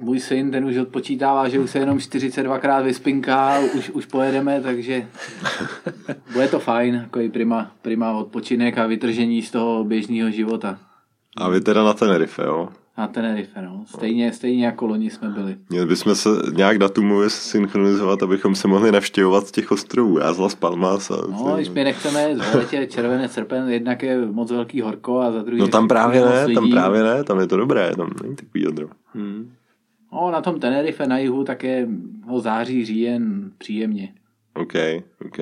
můj 0.00 0.20
syn, 0.20 0.50
ten 0.50 0.64
už 0.64 0.76
odpočítává, 0.76 1.48
že 1.48 1.58
už 1.58 1.70
se 1.70 1.78
jenom 1.78 1.98
42krát 1.98 2.84
vyspinká, 2.84 3.58
už, 3.58 3.90
už 3.90 4.06
pojedeme, 4.06 4.60
takže 4.60 5.06
bude 6.32 6.48
to 6.48 6.58
fajn, 6.58 6.94
jako 6.94 7.20
i 7.20 7.28
prima, 7.28 7.70
prima 7.82 8.12
odpočinek 8.12 8.78
a 8.78 8.86
vytržení 8.86 9.42
z 9.42 9.50
toho 9.50 9.84
běžného 9.84 10.30
života. 10.30 10.78
A 11.36 11.48
vy 11.48 11.60
teda 11.60 11.84
na 11.84 11.92
Tenerife, 11.92 12.42
jo? 12.42 12.68
Na 12.98 13.06
Tenerife, 13.06 13.62
no. 13.62 13.84
Stejně, 13.86 14.32
stejně 14.32 14.66
jako 14.66 14.86
loni 14.86 15.10
jsme 15.10 15.28
byli. 15.28 15.56
Měli 15.70 15.86
bychom 15.86 16.14
se 16.14 16.28
nějak 16.54 16.78
datumově 16.78 17.30
synchronizovat, 17.30 18.22
abychom 18.22 18.54
se 18.54 18.68
mohli 18.68 18.92
navštěvovat 18.92 19.46
z 19.46 19.52
těch 19.52 19.72
ostrovů. 19.72 20.18
Já 20.18 20.32
z 20.32 20.38
Las 20.38 20.54
Palmas. 20.54 21.10
A 21.10 21.16
no, 21.30 21.54
když 21.56 21.68
my 21.68 21.84
nechceme, 21.84 22.36
letě 22.54 22.86
červené 22.86 23.28
srpen, 23.28 23.68
jednak 23.68 24.02
je 24.02 24.26
moc 24.26 24.50
velký 24.50 24.80
horko 24.80 25.20
a 25.20 25.32
za 25.32 25.42
druhý... 25.42 25.60
No 25.60 25.68
tam 25.68 25.88
právě 25.88 26.24
ne, 26.24 26.54
tam 26.54 26.70
právě 26.70 27.02
ne, 27.02 27.24
tam 27.24 27.40
je 27.40 27.46
to 27.46 27.56
dobré, 27.56 27.96
tam 27.96 28.10
není 28.22 28.36
takový 28.36 28.66
odrov. 28.66 28.90
Hmm. 29.14 29.50
No, 30.12 30.30
na 30.30 30.40
tom 30.40 30.60
Tenerife 30.60 31.06
na 31.06 31.18
jihu 31.18 31.44
také 31.44 31.86
no, 32.26 32.40
září, 32.40 32.84
říjen 32.84 33.52
příjemně. 33.58 34.14
OK, 34.54 34.74
OK. 35.26 35.38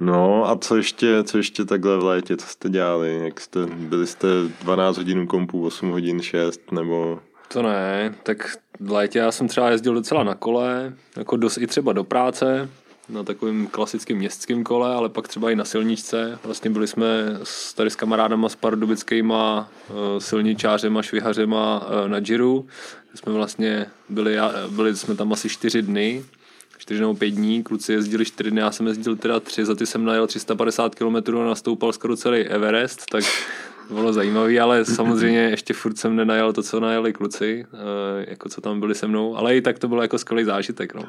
No 0.00 0.50
a 0.50 0.58
co 0.58 0.76
ještě, 0.76 1.22
co 1.22 1.36
ještě 1.36 1.64
takhle 1.64 1.98
v 1.98 2.04
létě, 2.04 2.36
co 2.36 2.46
jste 2.46 2.68
dělali? 2.68 3.20
Jak 3.24 3.40
jste, 3.40 3.66
byli 3.66 4.06
jste 4.06 4.28
12 4.62 4.96
hodin 4.96 5.26
kompu, 5.26 5.66
8 5.66 5.90
hodin, 5.90 6.22
6 6.22 6.72
nebo... 6.72 7.18
To 7.48 7.62
ne, 7.62 8.14
tak 8.22 8.56
v 8.80 8.90
létě 8.90 9.18
já 9.18 9.32
jsem 9.32 9.48
třeba 9.48 9.70
jezdil 9.70 9.94
docela 9.94 10.24
na 10.24 10.34
kole, 10.34 10.92
jako 11.16 11.36
dost 11.36 11.58
i 11.58 11.66
třeba 11.66 11.92
do 11.92 12.04
práce, 12.04 12.68
na 13.08 13.22
takovým 13.22 13.66
klasickým 13.66 14.18
městským 14.18 14.64
kole, 14.64 14.94
ale 14.94 15.08
pak 15.08 15.28
třeba 15.28 15.50
i 15.50 15.56
na 15.56 15.64
silničce. 15.64 16.38
Vlastně 16.44 16.70
byli 16.70 16.86
jsme 16.86 17.06
s, 17.42 17.74
tady 17.74 17.90
s 17.90 17.96
kamarádama, 17.96 18.48
s 18.48 18.56
pardubickýma 18.56 19.70
eh, 19.90 20.20
silničářema, 20.20 21.02
švihařema 21.02 21.86
eh, 22.04 22.08
na 22.08 22.20
Giro. 22.20 22.64
Jsme 23.14 23.32
vlastně 23.32 23.86
byli, 24.08 24.36
byli 24.68 24.96
jsme 24.96 25.14
tam 25.14 25.32
asi 25.32 25.48
čtyři 25.48 25.82
dny, 25.82 26.24
čtyři 26.78 27.00
nebo 27.00 27.14
pět 27.14 27.30
dní, 27.30 27.62
kluci 27.62 27.92
jezdili 27.92 28.24
čtyři 28.24 28.50
dny, 28.50 28.60
já 28.60 28.70
jsem 28.70 28.86
jezdil 28.86 29.16
teda 29.16 29.40
tři, 29.40 29.64
za 29.64 29.74
ty 29.74 29.86
jsem 29.86 30.04
najel 30.04 30.26
350 30.26 30.94
km 30.94 31.16
a 31.16 31.44
nastoupal 31.44 31.92
skoro 31.92 32.16
celý 32.16 32.40
Everest, 32.40 33.06
tak 33.10 33.24
bylo 33.90 34.12
zajímavý, 34.12 34.60
ale 34.60 34.84
samozřejmě 34.84 35.40
ještě 35.40 35.74
furt 35.74 35.98
jsem 35.98 36.16
nenajel 36.16 36.52
to, 36.52 36.62
co 36.62 36.80
najeli 36.80 37.12
kluci, 37.12 37.66
eh, 37.72 38.30
jako 38.30 38.48
co 38.48 38.60
tam 38.60 38.80
byli 38.80 38.94
se 38.94 39.06
mnou, 39.06 39.36
ale 39.36 39.56
i 39.56 39.60
tak 39.60 39.78
to 39.78 39.88
bylo 39.88 40.02
jako 40.02 40.18
skvělý 40.18 40.44
zážitek. 40.44 40.94
No 40.94 41.02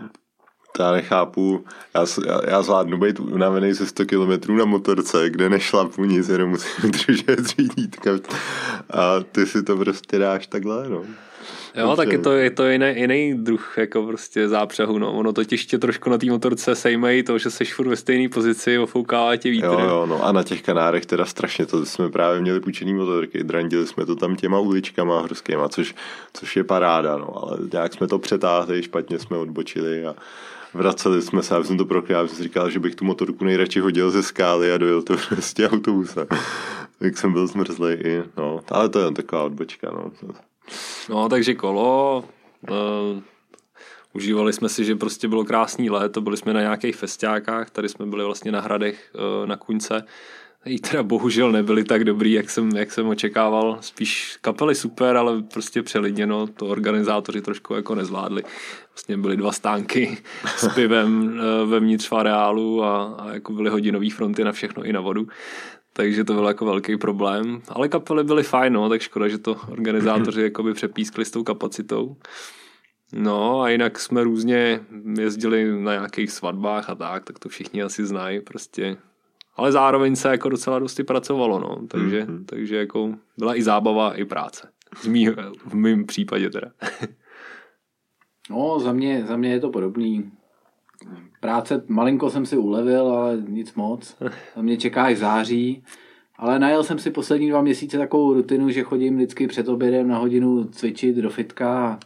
já 0.79 0.91
nechápu, 0.91 1.65
já, 1.95 2.05
já, 2.27 2.41
já 2.49 2.61
zvládnu 2.61 2.97
být 2.97 3.19
unavený 3.19 3.73
ze 3.73 3.85
100 3.85 4.05
km 4.05 4.57
na 4.57 4.65
motorce, 4.65 5.29
kde 5.29 5.49
nešlapu 5.49 6.05
nic, 6.05 6.29
jenom 6.29 6.49
musím 6.49 6.91
držet 7.07 7.47
řídítka 7.47 8.11
a 8.89 9.19
ty 9.31 9.45
si 9.45 9.63
to 9.63 9.77
prostě 9.77 10.17
dáš 10.17 10.47
takhle, 10.47 10.89
no. 10.89 11.03
Jo, 11.75 11.95
tak 11.95 12.11
je 12.11 12.17
to, 12.17 12.31
je 12.31 12.51
to 12.51 12.67
jiný, 12.67 12.93
jiný 12.95 13.33
druh 13.33 13.73
jako 13.77 14.03
prostě 14.03 14.47
zápřehu, 14.47 14.99
no. 14.99 15.13
Ono 15.13 15.33
totiž 15.33 15.65
tě 15.65 15.77
trošku 15.77 16.09
na 16.09 16.17
té 16.17 16.25
motorce 16.25 16.75
sejmejí 16.75 17.23
to, 17.23 17.37
že 17.37 17.49
seš 17.49 17.73
furt 17.73 17.87
ve 17.87 17.95
stejné 17.95 18.29
pozici, 18.29 18.77
ofoukává 18.79 19.35
tě 19.35 19.49
vítr. 19.49 19.65
Jo, 19.65 19.79
jo, 19.79 20.05
no 20.05 20.25
a 20.25 20.31
na 20.31 20.43
těch 20.43 20.61
kanárech 20.61 21.05
teda 21.05 21.25
strašně, 21.25 21.65
to 21.65 21.85
jsme 21.85 22.09
právě 22.09 22.41
měli 22.41 22.59
půjčený 22.59 22.93
motorky, 22.93 23.43
drandili 23.43 23.87
jsme 23.87 24.05
to 24.05 24.15
tam 24.15 24.35
těma 24.35 24.59
uličkama 24.59 25.19
horskýma, 25.19 25.69
což, 25.69 25.95
což 26.33 26.55
je 26.55 26.63
paráda, 26.63 27.17
no, 27.17 27.43
ale 27.43 27.57
nějak 27.73 27.93
jsme 27.93 28.07
to 28.07 28.19
přetáhli, 28.19 28.83
špatně 28.83 29.19
jsme 29.19 29.37
odbočili 29.37 30.05
a 30.05 30.15
vraceli 30.73 31.21
jsme 31.21 31.43
se, 31.43 31.53
já 31.53 31.63
jsem 31.63 31.77
to 31.77 31.85
prokryl, 31.85 32.17
já 32.17 32.27
jsem 32.27 32.37
si 32.37 32.43
říkal, 32.43 32.69
že 32.69 32.79
bych 32.79 32.95
tu 32.95 33.05
motorku 33.05 33.45
nejradši 33.45 33.79
hodil 33.79 34.11
ze 34.11 34.23
skály 34.23 34.71
a 34.71 34.77
dojel 34.77 35.01
to 35.01 35.15
prostě 35.29 35.69
autobusem. 35.69 36.27
tak 36.99 37.17
jsem 37.17 37.33
byl 37.33 37.47
zmrzlý 37.47 37.93
i, 37.93 38.23
no, 38.37 38.59
ale 38.71 38.89
to 38.89 38.99
je 38.99 39.05
jen 39.05 39.13
taková 39.13 39.43
odbočka, 39.43 39.91
no. 39.91 40.11
No, 41.09 41.29
takže 41.29 41.55
kolo, 41.55 42.23
uh, 42.69 43.21
užívali 44.13 44.53
jsme 44.53 44.69
si, 44.69 44.85
že 44.85 44.95
prostě 44.95 45.27
bylo 45.27 45.45
krásný 45.45 45.89
léto, 45.89 46.21
byli 46.21 46.37
jsme 46.37 46.53
na 46.53 46.61
nějakých 46.61 46.95
festiákách, 46.95 47.69
tady 47.69 47.89
jsme 47.89 48.05
byli 48.05 48.25
vlastně 48.25 48.51
na 48.51 48.61
hradech 48.61 49.11
uh, 49.15 49.47
na 49.47 49.57
Kuňce, 49.57 50.03
i 50.67 50.79
teda 50.79 51.03
bohužel 51.03 51.51
nebyli 51.51 51.83
tak 51.83 52.03
dobrý, 52.03 52.31
jak 52.31 52.49
jsem, 52.49 52.69
jak 52.75 52.91
jsem 52.91 53.07
očekával. 53.07 53.77
Spíš 53.81 54.37
kapely 54.41 54.75
super, 54.75 55.17
ale 55.17 55.41
prostě 55.41 55.83
přelidněno, 55.83 56.47
to 56.47 56.65
organizátoři 56.65 57.41
trošku 57.41 57.73
jako 57.73 57.95
nezvládli. 57.95 58.43
Vlastně 58.93 59.17
byly 59.17 59.37
dva 59.37 59.51
stánky 59.51 60.17
s 60.57 60.73
pivem 60.73 61.39
eh, 61.39 61.65
vevnitř 61.65 62.09
v 62.09 62.13
areálu 62.13 62.83
a, 62.83 63.03
a 63.03 63.33
jako 63.33 63.53
byly 63.53 63.69
hodinové 63.69 64.09
fronty 64.09 64.43
na 64.43 64.51
všechno 64.51 64.83
i 64.83 64.93
na 64.93 65.01
vodu. 65.01 65.27
Takže 65.97 66.23
to 66.23 66.33
byl 66.33 66.47
jako 66.47 66.65
velký 66.65 66.97
problém. 66.97 67.61
Ale 67.69 67.89
kapely 67.89 68.23
byly 68.23 68.43
fajn, 68.43 68.73
no, 68.73 68.89
tak 68.89 69.01
škoda, 69.01 69.27
že 69.27 69.37
to 69.37 69.55
organizátoři 69.71 70.41
jako 70.53 70.63
by 70.63 70.73
přepískli 70.73 71.25
s 71.25 71.31
tou 71.31 71.43
kapacitou. 71.43 72.15
No 73.13 73.61
a 73.61 73.69
jinak 73.69 73.99
jsme 73.99 74.23
různě 74.23 74.79
jezdili 75.19 75.81
na 75.81 75.93
nějakých 75.93 76.31
svatbách 76.31 76.89
a 76.89 76.95
tak, 76.95 77.23
tak 77.23 77.39
to 77.39 77.49
všichni 77.49 77.83
asi 77.83 78.05
znají, 78.05 78.41
prostě 78.41 78.97
ale 79.55 79.71
zároveň 79.71 80.15
se 80.15 80.29
jako 80.29 80.49
docela 80.49 80.79
dosti 80.79 81.03
pracovalo, 81.03 81.59
no, 81.59 81.87
takže, 81.87 82.23
mm-hmm. 82.23 82.45
takže 82.45 82.75
jako 82.75 83.13
byla 83.37 83.55
i 83.55 83.63
zábava, 83.63 84.13
i 84.13 84.25
práce. 84.25 84.69
Z 85.01 85.07
mý, 85.07 85.29
v 85.65 85.73
mém 85.73 86.05
případě 86.05 86.49
teda. 86.49 86.71
no, 88.49 88.79
za 88.79 88.93
mě, 88.93 89.25
za 89.27 89.37
mě 89.37 89.51
je 89.51 89.59
to 89.59 89.69
podobný. 89.69 90.31
Práce, 91.47 91.83
malinko 91.87 92.29
jsem 92.29 92.45
si 92.45 92.57
ulevil, 92.57 93.07
ale 93.07 93.37
nic 93.47 93.73
moc. 93.73 94.15
Za 94.55 94.61
mě 94.61 94.77
čeká 94.77 95.03
až 95.03 95.17
září. 95.17 95.83
Ale 96.37 96.59
najel 96.59 96.83
jsem 96.83 96.99
si 96.99 97.11
poslední 97.11 97.49
dva 97.49 97.61
měsíce 97.61 97.97
takovou 97.97 98.33
rutinu, 98.33 98.69
že 98.69 98.83
chodím 98.83 99.15
vždycky 99.15 99.47
před 99.47 99.67
obědem 99.67 100.07
na 100.07 100.17
hodinu 100.17 100.63
cvičit 100.63 101.15
do 101.15 101.29
fitka 101.29 101.87
a 101.87 101.99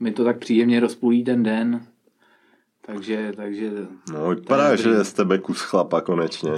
mi 0.00 0.12
to 0.12 0.24
tak 0.24 0.38
příjemně 0.38 0.80
rozpůlí 0.80 1.24
ten 1.24 1.42
den. 1.42 1.86
Takže, 2.86 3.32
takže... 3.36 3.70
No, 4.12 4.28
vypadá, 4.28 4.76
že 4.76 4.88
je 4.88 5.04
z 5.04 5.12
tebe 5.12 5.38
kus 5.38 5.60
chlapa 5.60 6.00
konečně. 6.00 6.52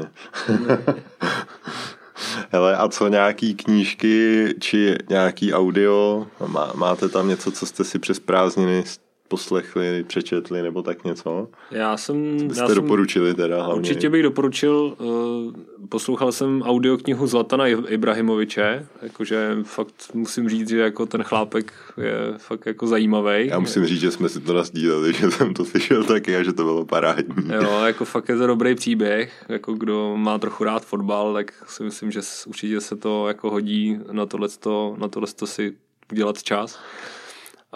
Hele, 2.50 2.76
a 2.76 2.88
co 2.88 3.08
nějaký 3.08 3.54
knížky 3.54 4.46
či 4.60 4.94
nějaký 5.08 5.52
audio? 5.52 6.26
Má, 6.46 6.72
máte 6.74 7.08
tam 7.08 7.28
něco, 7.28 7.52
co 7.52 7.66
jste 7.66 7.84
si 7.84 7.98
přes 7.98 8.20
prázdniny 8.20 8.84
poslechli, 9.30 10.04
přečetli 10.08 10.62
nebo 10.62 10.82
tak 10.82 11.04
něco? 11.04 11.48
Já 11.70 11.96
jsem... 11.96 12.38
Jste 12.50 12.60
já 12.60 12.66
jsem, 12.66 12.76
doporučili 12.76 13.34
teda 13.34 13.62
hlavně. 13.62 13.80
Určitě 13.80 14.10
bych 14.10 14.22
doporučil, 14.22 14.96
uh, 14.98 15.52
poslouchal 15.88 16.32
jsem 16.32 16.62
audioknihu 16.62 17.26
Zlatana 17.26 17.66
Ibrahimoviče, 17.66 18.86
jakože 19.02 19.56
fakt 19.62 19.94
musím 20.14 20.48
říct, 20.48 20.68
že 20.68 20.78
jako 20.78 21.06
ten 21.06 21.22
chlápek 21.22 21.72
je 21.96 22.38
fakt 22.38 22.66
jako 22.66 22.86
zajímavý. 22.86 23.46
Já 23.46 23.58
musím 23.58 23.86
říct, 23.86 24.00
že 24.00 24.10
jsme 24.10 24.28
si 24.28 24.40
to 24.40 24.52
nazdíleli, 24.54 25.12
že 25.20 25.30
jsem 25.30 25.54
to 25.54 25.64
slyšel 25.64 26.04
taky 26.04 26.36
a 26.36 26.42
že 26.42 26.52
to 26.52 26.64
bylo 26.64 26.84
parádní. 26.84 27.50
Jo, 27.54 27.82
jako 27.86 28.04
fakt 28.04 28.28
je 28.28 28.36
to 28.36 28.46
dobrý 28.46 28.74
příběh, 28.74 29.44
jako 29.48 29.72
kdo 29.72 30.16
má 30.16 30.38
trochu 30.38 30.64
rád 30.64 30.84
fotbal, 30.84 31.34
tak 31.34 31.52
si 31.68 31.82
myslím, 31.82 32.10
že 32.10 32.20
určitě 32.46 32.80
se 32.80 32.96
to 32.96 33.28
jako 33.28 33.50
hodí 33.50 33.98
na 34.12 34.26
tohleto, 34.26 34.96
na 34.98 35.08
tohleto 35.08 35.46
si 35.46 35.72
udělat 36.12 36.42
čas. 36.42 36.78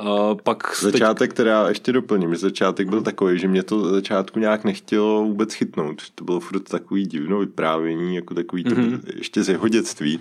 Uh, 0.02 0.34
pak 0.42 0.80
začátek, 0.80 1.30
teď... 1.30 1.36
teda 1.36 1.68
ještě 1.68 1.92
doplním, 1.92 2.36
začátek 2.36 2.88
byl 2.88 3.02
takový, 3.02 3.38
že 3.38 3.48
mě 3.48 3.62
to 3.62 3.94
začátku 3.94 4.38
nějak 4.38 4.64
nechtělo 4.64 5.24
vůbec 5.24 5.54
chytnout. 5.54 6.02
To 6.14 6.24
bylo 6.24 6.40
furt 6.40 6.60
takový 6.60 7.06
divno 7.06 7.38
vyprávění, 7.38 8.16
jako 8.16 8.34
takový 8.34 8.64
mm-hmm. 8.64 9.00
to, 9.00 9.06
ještě 9.16 9.42
z 9.42 9.48
jeho 9.48 9.68
dětství. 9.68 10.20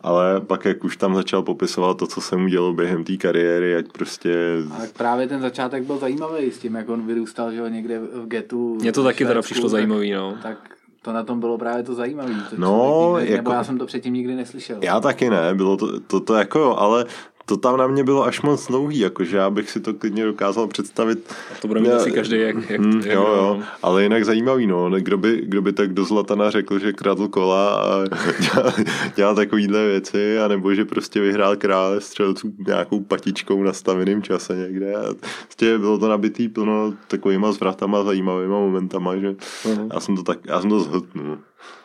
Ale 0.00 0.40
pak, 0.40 0.64
jak 0.64 0.84
už 0.84 0.96
tam 0.96 1.14
začal 1.14 1.42
popisovat 1.42 1.96
to, 1.96 2.06
co 2.06 2.20
se 2.20 2.36
mu 2.36 2.48
dělo 2.48 2.72
během 2.72 3.04
té 3.04 3.16
kariéry, 3.16 3.76
ať 3.76 3.86
prostě... 3.92 4.36
A 4.70 4.76
právě 4.96 5.28
ten 5.28 5.40
začátek 5.40 5.84
byl 5.84 5.98
zajímavý 5.98 6.50
s 6.50 6.58
tím, 6.58 6.74
jak 6.74 6.88
on 6.88 7.06
vyrůstal, 7.06 7.52
že 7.52 7.60
ho 7.60 7.68
někde 7.68 7.98
v 7.98 8.26
getu. 8.26 8.74
Mně 8.80 8.92
to 8.92 9.04
taky 9.04 9.24
teda 9.24 9.42
přišlo 9.42 9.68
zajímavý, 9.68 10.12
no. 10.12 10.38
Tak 10.42 10.58
to 11.02 11.12
na 11.12 11.22
tom 11.24 11.40
bylo 11.40 11.58
právě 11.58 11.82
to 11.82 11.94
zajímavé. 11.94 12.34
To 12.50 12.56
no, 12.58 13.14
nikdy, 13.18 13.32
jako, 13.32 13.36
nebo 13.36 13.52
já 13.52 13.64
jsem 13.64 13.78
to 13.78 13.86
předtím 13.86 14.14
nikdy 14.14 14.34
neslyšel. 14.34 14.78
Já 14.80 15.00
taky 15.00 15.30
ne, 15.30 15.54
bylo 15.54 15.76
to, 15.76 16.00
to, 16.00 16.20
to 16.20 16.34
jako, 16.34 16.78
ale 16.78 17.06
to 17.46 17.56
tam 17.56 17.76
na 17.76 17.86
mě 17.86 18.04
bylo 18.04 18.24
až 18.24 18.42
moc 18.42 18.66
dlouhý, 18.66 18.98
jakože 18.98 19.36
já 19.36 19.50
bych 19.50 19.70
si 19.70 19.80
to 19.80 19.94
klidně 19.94 20.24
dokázal 20.24 20.66
představit. 20.66 21.34
A 21.52 21.60
to 21.60 21.68
bude 21.68 21.80
mít 21.80 21.92
asi 21.92 22.10
každý, 22.10 22.40
jak, 22.40 22.70
jak, 22.70 22.80
mm, 22.80 23.00
jak 23.00 23.14
Jo, 23.14 23.26
jo, 23.36 23.60
ale 23.82 24.02
jinak 24.02 24.24
zajímavý, 24.24 24.66
no, 24.66 24.90
kdo 24.90 25.18
by, 25.18 25.42
kdo 25.44 25.62
by 25.62 25.72
tak 25.72 25.92
do 25.92 26.04
Zlatana 26.04 26.50
řekl, 26.50 26.78
že 26.78 26.92
kradl 26.92 27.28
kola 27.28 27.74
a 27.74 28.04
dělal, 28.40 28.72
dělal 29.16 29.34
takovýhle 29.34 29.86
věci, 29.86 30.38
anebo 30.38 30.74
že 30.74 30.84
prostě 30.84 31.20
vyhrál 31.20 31.56
krále 31.56 32.00
střelců 32.00 32.52
nějakou 32.66 33.00
patičkou 33.00 33.62
na 33.62 33.72
staveným 33.72 34.22
čase 34.22 34.56
někde. 34.56 34.94
A 34.94 35.14
prostě 35.44 35.78
bylo 35.78 35.98
to 35.98 36.08
nabitý 36.08 36.48
plno 36.48 36.94
takovýma 37.08 37.52
zvratama, 37.52 38.04
zajímavýma 38.04 38.58
momentama, 38.58 39.16
že 39.16 39.30
uh-huh. 39.30 39.88
já 39.94 40.00
jsem 40.00 40.16
to 40.16 40.22
tak, 40.22 40.38
já 40.46 40.60
jsem 40.60 40.70
to 40.70 40.80
zhltnul. 40.80 41.38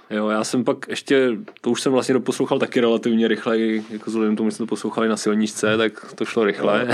Jo, 0.09 0.29
já 0.29 0.43
jsem 0.43 0.63
pak 0.63 0.77
ještě, 0.89 1.29
to 1.61 1.71
už 1.71 1.81
jsem 1.81 1.91
vlastně 1.91 2.13
doposlouchal 2.13 2.59
taky 2.59 2.81
relativně 2.81 3.27
rychle, 3.27 3.59
jako 3.59 4.05
vzhledem 4.05 4.35
tomu, 4.35 4.49
že 4.49 4.55
jsme 4.55 4.63
to 4.63 4.69
poslouchali 4.69 5.09
na 5.09 5.17
silničce, 5.17 5.77
tak 5.77 6.13
to 6.15 6.25
šlo 6.25 6.43
rychle. 6.43 6.87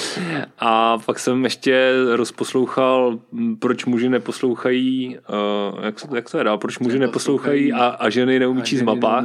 a 0.58 0.98
pak 0.98 1.18
jsem 1.18 1.44
ještě 1.44 1.92
rozposlouchal, 2.12 3.18
proč 3.58 3.84
muži 3.84 4.08
neposlouchají, 4.08 5.18
uh, 5.18 5.84
jak, 5.84 5.94
jak 6.14 6.30
to 6.30 6.38
je 6.38 6.44
dál, 6.44 6.58
proč 6.58 6.78
muži 6.78 6.98
neposlouchají 6.98 7.72
a, 7.72 7.86
a 7.86 8.10
ženy 8.10 8.38
neumí 8.38 8.62
číst 8.62 8.82
mapách. 8.82 9.24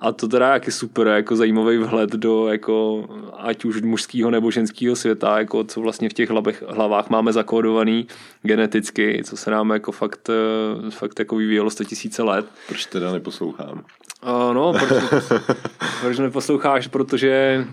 A 0.00 0.12
to 0.12 0.28
teda 0.28 0.52
jak 0.52 0.66
je 0.66 0.72
super, 0.72 1.06
jako 1.06 1.36
zajímavý 1.36 1.78
vhled 1.78 2.10
do 2.10 2.48
jako, 2.48 3.06
ať 3.36 3.64
už 3.64 3.82
mužského 3.82 4.30
nebo 4.30 4.50
ženského 4.50 4.96
světa, 4.96 5.38
jako 5.38 5.64
co 5.64 5.80
vlastně 5.80 6.08
v 6.08 6.12
těch 6.12 6.30
hlavech, 6.30 6.64
hlavách 6.68 7.10
máme 7.10 7.32
zakódovaný 7.32 8.06
geneticky, 8.42 9.22
co 9.24 9.36
se 9.36 9.50
nám 9.50 9.70
jako 9.70 9.92
fakt, 9.92 10.30
eh, 10.30 10.90
fakt 10.90 11.18
jako 11.18 11.36
vyvíjelo 11.36 11.70
100 11.70 11.84
tisíce 11.84 12.22
let. 12.22 12.46
Proč 12.68 12.86
teda 12.86 13.12
neposlouchám? 13.12 13.84
Uh, 14.22 14.54
no, 14.54 14.72
proč, 14.72 15.02
proč 16.00 16.18
neposloucháš, 16.18 16.86
protože 16.86 17.64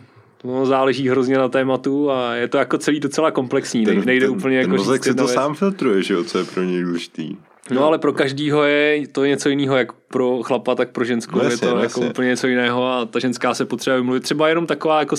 No, 0.43 0.65
záleží 0.65 1.09
hrozně 1.09 1.37
na 1.37 1.49
tématu 1.49 2.11
a 2.11 2.35
je 2.35 2.47
to 2.47 2.57
jako 2.57 2.77
celý 2.77 2.99
docela 2.99 3.31
komplexní. 3.31 3.85
Ten, 3.85 4.05
Nejde 4.05 4.25
ten, 4.25 4.35
úplně 4.35 4.61
ten 4.61 4.71
jako 4.71 4.83
mozek 4.83 5.03
si 5.03 5.15
to 5.15 5.23
věc. 5.23 5.33
sám 5.33 5.55
filtruje, 5.55 6.03
že 6.03 6.13
jo, 6.13 6.23
co 6.23 6.37
je 6.37 6.43
pro 6.43 6.63
něj 6.63 6.83
důležitý. 6.83 7.35
No 7.71 7.85
ale 7.85 7.99
pro 7.99 8.13
každýho 8.13 8.63
je 8.63 9.07
to 9.07 9.25
něco 9.25 9.49
jiného, 9.49 9.77
jak 9.77 9.91
pro 9.91 10.43
chlapa, 10.43 10.75
tak 10.75 10.89
pro 10.89 11.05
ženskou. 11.05 11.37
No, 11.37 11.49
je 11.49 11.57
to 11.57 11.75
no, 11.75 11.83
jako 11.83 12.01
úplně 12.01 12.27
něco 12.27 12.47
jiného 12.47 12.87
a 12.87 13.05
ta 13.05 13.19
ženská 13.19 13.53
se 13.53 13.65
potřebuje 13.65 13.99
vymluvit. 13.99 14.23
Třeba 14.23 14.49
jenom 14.49 14.67
taková 14.67 14.99
jako 14.99 15.15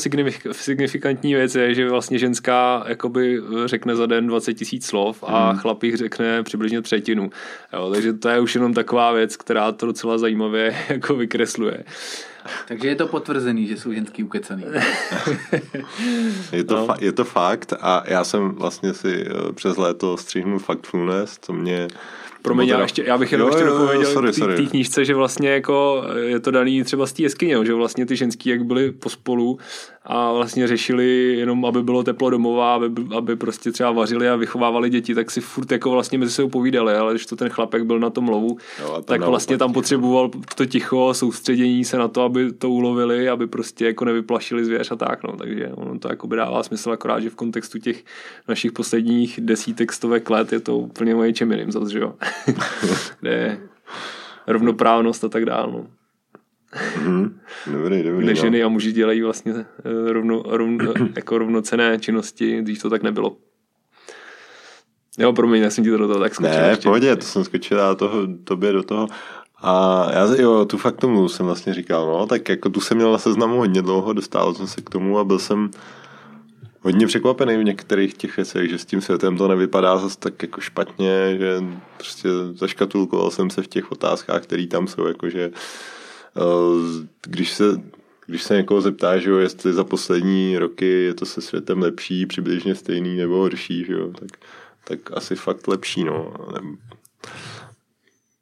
signifikantní 0.53 1.35
věc 1.35 1.55
je, 1.55 1.75
že 1.75 1.91
vlastně 1.91 2.19
ženská 2.19 2.85
jakoby 2.89 3.41
řekne 3.65 3.97
za 3.97 4.07
den 4.07 4.27
20 4.27 4.55
tisíc 4.55 4.87
slov 4.87 5.25
a 5.27 5.51
hmm. 5.51 5.59
chlap 5.59 5.83
jich 5.83 5.97
řekne 5.97 6.43
přibližně 6.43 6.83
třetinu. 6.83 7.31
Jo, 7.73 7.91
takže 7.95 8.13
to 8.13 8.29
je 8.29 8.41
už 8.41 8.55
jenom 8.55 8.75
taková 8.75 9.13
věc, 9.13 9.37
která 9.37 9.73
to 9.73 9.87
docela 9.87 10.19
zajímavě 10.19 10.77
jako 10.89 11.15
vykresluje. 11.15 11.85
Takže 12.69 12.89
je 12.89 12.97
to 12.97 13.07
potvrzený, 13.07 13.67
že 13.67 13.77
jsou 13.77 13.93
ženský 13.93 14.25
ukecaný. 14.25 14.65
je, 16.53 16.65
to 16.65 16.77
no. 16.77 16.87
fa- 16.87 16.99
je 17.01 17.13
to 17.13 17.25
fakt 17.25 17.73
a 17.81 18.03
já 18.07 18.25
jsem 18.25 18.51
vlastně 18.51 18.95
si 18.95 19.27
eh, 19.27 19.53
přes 19.53 19.77
léto 19.77 20.17
střihnul 20.17 20.59
Factfulness, 20.59 21.39
co 21.43 21.53
mě 21.53 21.89
Promiň, 22.47 22.69
já, 22.69 22.81
ještě, 22.81 23.05
já 23.07 23.19
bych 23.19 23.33
jenom 23.33 23.49
jo, 23.49 23.55
ještě 23.55 23.71
dopověděl 23.71 24.33
k 24.33 24.57
té 24.57 24.67
knížce, 24.67 25.05
že 25.05 25.15
vlastně 25.15 25.49
jako 25.49 26.05
je 26.23 26.41
to 26.41 26.51
daný 26.51 26.85
třeba 26.85 27.07
z 27.07 27.13
té 27.13 27.23
jeskyně, 27.23 27.65
že 27.65 27.75
vlastně 27.75 28.07
ty 28.07 28.17
ženský 28.17 28.49
jak 28.49 28.65
byly 28.65 28.93
pospolu 28.93 29.59
a 30.05 30.33
vlastně 30.33 30.69
řešili 30.69 31.37
jenom, 31.39 31.65
aby 31.65 31.83
bylo 31.83 32.03
teplo 32.03 32.31
domova, 32.31 32.75
aby, 32.75 32.87
aby 33.17 33.37
prostě 33.37 33.73
třeba 33.73 33.91
vařili 33.91 34.29
a 34.29 34.37
vychovávali 34.37 34.91
děti, 34.91 35.15
tak 35.15 35.31
si 35.31 35.41
furt 35.41 35.73
jako 35.73 35.91
vlastně 35.91 36.19
mezi 36.19 36.33
sebou 36.33 36.49
povídali, 36.49 36.95
ale 36.95 37.13
když 37.13 37.27
to 37.27 37.37
ten 37.37 37.49
chlapek 37.49 37.85
byl 37.85 37.99
na 37.99 38.11
tom 38.11 38.29
lovu, 38.29 38.59
jo, 38.81 39.03
tak 39.05 39.21
vlastně 39.21 39.59
tam 39.59 39.73
potřeboval 39.73 40.31
to 40.55 40.67
ticho, 40.67 41.15
soustředění 41.15 41.85
se 41.85 41.99
na 41.99 42.09
to, 42.09 42.23
aby 42.23 42.36
to 42.59 42.71
ulovili, 42.71 43.29
aby 43.29 43.47
prostě 43.47 43.87
jako 43.87 44.05
nevyplašili 44.05 44.65
zvěř 44.65 44.93
a 44.93 44.97
tak, 44.97 45.23
no, 45.23 45.37
takže 45.37 45.69
ono 45.69 45.99
to 45.99 46.09
jako 46.09 46.27
by 46.27 46.37
dává 46.37 46.63
smysl 46.63 46.93
akorát, 46.93 47.21
že 47.21 47.31
v 47.31 47.35
kontextu 47.35 47.79
těch 47.79 48.05
našich 48.49 48.73
posledních 48.73 49.41
desítek, 49.41 49.93
stovek 49.93 50.31
let 50.31 50.53
je 50.53 50.61
to 50.61 50.79
úplně 50.79 51.15
moje 51.15 51.33
čem 51.33 51.71
zase, 51.73 51.93
že 51.93 51.99
jo. 51.99 52.15
kde 53.21 53.31
je 53.31 53.61
rovnoprávnost 54.47 55.25
a 55.25 55.29
tak 55.29 55.45
dále. 55.45 55.73
No. 55.73 55.87
Mm-hmm. 56.77 57.33
Dobrý, 57.73 58.03
dobrý. 58.03 58.25
Kde 58.25 58.35
no. 58.35 58.41
ženy 58.41 58.63
a 58.63 58.69
muži 58.69 58.93
dělají 58.93 59.23
vlastně 59.23 59.55
eh, 59.55 60.13
rovno, 60.13 60.43
rovno, 60.47 60.93
jako 61.17 61.39
rovnocené 61.39 61.99
činnosti, 61.99 62.63
když 62.63 62.79
to 62.79 62.91
tak 62.91 63.03
nebylo. 63.03 63.37
Jo, 65.19 65.33
promiň, 65.33 65.63
já 65.63 65.71
jsem 65.71 65.85
ti 65.85 65.91
to 65.91 65.97
do 65.97 66.09
toho 66.09 66.21
tak 66.21 66.35
skočil. 66.35 66.61
Ne, 66.61 66.69
ještě. 66.69 66.83
pohodě, 66.83 67.17
to 67.17 67.23
jsem 67.23 67.45
skočil 67.45 67.83
a 67.83 67.95
toho, 67.95 68.27
tobě 68.45 68.73
do 68.73 68.83
toho. 68.83 69.09
A 69.63 70.07
já 70.13 70.35
jo, 70.39 70.65
tu 70.65 70.79
fakt 70.79 70.97
tomu 70.97 71.29
jsem 71.29 71.47
vlastně 71.47 71.75
říkal, 71.75 72.07
no, 72.07 72.27
tak 72.27 72.49
jako 72.49 72.71
tu 72.71 72.81
jsem 72.81 72.97
měl 72.97 73.13
na 73.13 73.19
seznamu 73.19 73.59
hodně 73.59 73.83
dlouho, 73.83 74.13
dostal 74.13 74.55
jsem 74.55 74.67
se 74.67 74.81
k 74.81 74.91
tomu 74.91 75.19
a 75.19 75.25
byl 75.25 75.39
jsem 75.39 75.71
hodně 76.81 77.07
překvapený 77.07 77.57
v 77.57 77.65
některých 77.65 78.15
těch 78.15 78.37
věcech, 78.37 78.71
že 78.71 78.79
s 78.79 78.85
tím 78.85 79.01
světem 79.01 79.37
to 79.37 79.49
nevypadá 79.49 79.99
zase 79.99 80.19
tak 80.19 80.43
jako 80.43 80.61
špatně, 80.61 81.37
že 81.39 81.65
prostě 81.97 82.29
zaškatulkoval 82.55 83.31
jsem 83.31 83.51
se 83.51 83.63
v 83.63 83.69
těch 83.69 83.93
otázkách, 83.93 84.43
které 84.43 84.67
tam 84.67 84.87
jsou, 84.87 85.07
jakože 85.07 85.51
eh, 86.37 87.07
když 87.23 87.53
se 87.53 87.65
když 88.27 88.43
se 88.43 88.57
někoho 88.57 88.81
zeptá, 88.81 89.19
že 89.19 89.31
jo, 89.31 89.37
jestli 89.37 89.73
za 89.73 89.85
poslední 89.85 90.59
roky 90.59 90.87
je 90.87 91.15
to 91.15 91.27
se 91.27 91.41
světem 91.41 91.83
lepší, 91.83 92.27
přibližně 92.27 92.75
stejný 92.75 93.17
nebo 93.17 93.37
horší, 93.37 93.85
že 93.85 93.93
jo, 93.93 94.11
tak, 94.21 94.29
tak 94.85 94.99
asi 95.13 95.37
fakt 95.37 95.69
lepší, 95.69 96.05
no. 96.05 96.35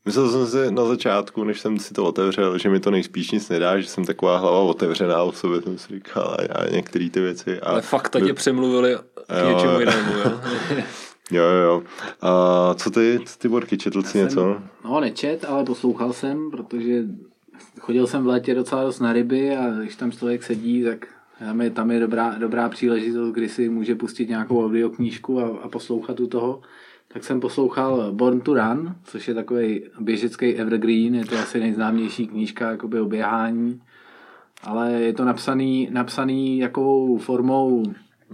Myslel 0.05 0.28
jsem 0.30 0.46
si 0.46 0.70
na 0.70 0.84
začátku, 0.84 1.44
než 1.44 1.61
jsem 1.61 1.78
si 1.78 1.94
to 1.94 2.05
otevřel, 2.05 2.59
že 2.59 2.68
mi 2.68 2.80
to 2.80 2.90
nejspíš 2.90 3.30
nic 3.30 3.48
nedá, 3.48 3.80
že 3.80 3.88
jsem 3.88 4.05
taková 4.05 4.38
hlava 4.38 4.61
otevřená 4.61 5.22
o 5.22 5.32
sobě, 5.32 5.62
jsem 5.62 5.78
si 5.78 5.94
říkal 5.94 6.36
a 6.55 6.70
některé 6.70 7.11
ty 7.11 7.20
věci. 7.20 7.61
A 7.61 7.70
Ale 7.70 7.82
fakt 7.82 8.16
tě 8.24 8.34
přemluvili 8.34 8.96
k 9.26 9.55
něčemu 9.55 9.80
jinému, 9.80 10.12
jo? 10.12 10.40
jo, 11.30 11.44
jo, 11.44 11.62
jo. 11.62 11.82
A 12.20 12.74
co 12.74 12.90
ty, 12.90 13.20
co 13.24 13.38
ty 13.38 13.48
Borky, 13.48 13.78
četl 13.78 14.02
jsi 14.02 14.18
něco? 14.18 14.57
No, 14.84 15.00
nečet, 15.00 15.44
ale 15.48 15.64
poslouchal 15.64 16.12
jsem, 16.12 16.50
protože 16.50 17.02
chodil 17.80 18.07
jsem 18.07 18.22
v 18.22 18.26
létě 18.26 18.55
docela 18.55 18.84
dost 18.84 19.00
na 19.00 19.12
ryby 19.12 19.57
a 19.57 19.70
když 19.70 19.96
tam 19.96 20.12
člověk 20.12 20.42
sedí, 20.42 20.84
tak 20.84 21.07
tam 21.38 21.61
je, 21.61 21.70
tam 21.70 21.90
je 21.90 22.00
dobrá, 22.00 22.34
dobrá 22.38 22.68
příležitost, 22.68 23.34
kdy 23.34 23.48
si 23.48 23.68
může 23.68 23.94
pustit 23.94 24.28
nějakou 24.28 24.64
audioknížku 24.64 25.40
a, 25.40 25.59
a 25.62 25.68
poslouchat 25.68 26.20
u 26.20 26.26
toho 26.26 26.61
tak 27.15 27.25
jsem 27.25 27.41
poslouchal 27.41 28.12
Born 28.12 28.41
to 28.41 28.55
Run, 28.55 28.95
což 29.05 29.29
je 29.29 29.35
takový 29.35 29.83
běžecký 30.01 30.47
evergreen, 30.47 31.15
je 31.15 31.25
to 31.25 31.39
asi 31.39 31.61
nejznámější 31.61 32.27
knížka 32.27 32.71
jakoby 32.71 33.01
o 33.01 33.05
běhání, 33.05 33.81
ale 34.62 34.93
je 34.93 35.12
to 35.12 35.25
napsaný, 35.25 35.89
napsaný 35.93 36.59
jakou 36.59 37.19
formou 37.19 37.83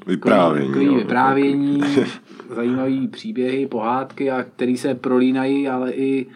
vyprávění, 0.07 0.68
takový, 0.68 0.89
vyprávění 0.89 1.83
zajímavý 2.55 3.09
příběhy, 3.09 3.66
pohádky, 3.66 4.31
a 4.31 4.43
který 4.43 4.76
se 4.76 4.95
prolínají, 4.95 5.68
ale 5.68 5.93
i 5.93 6.26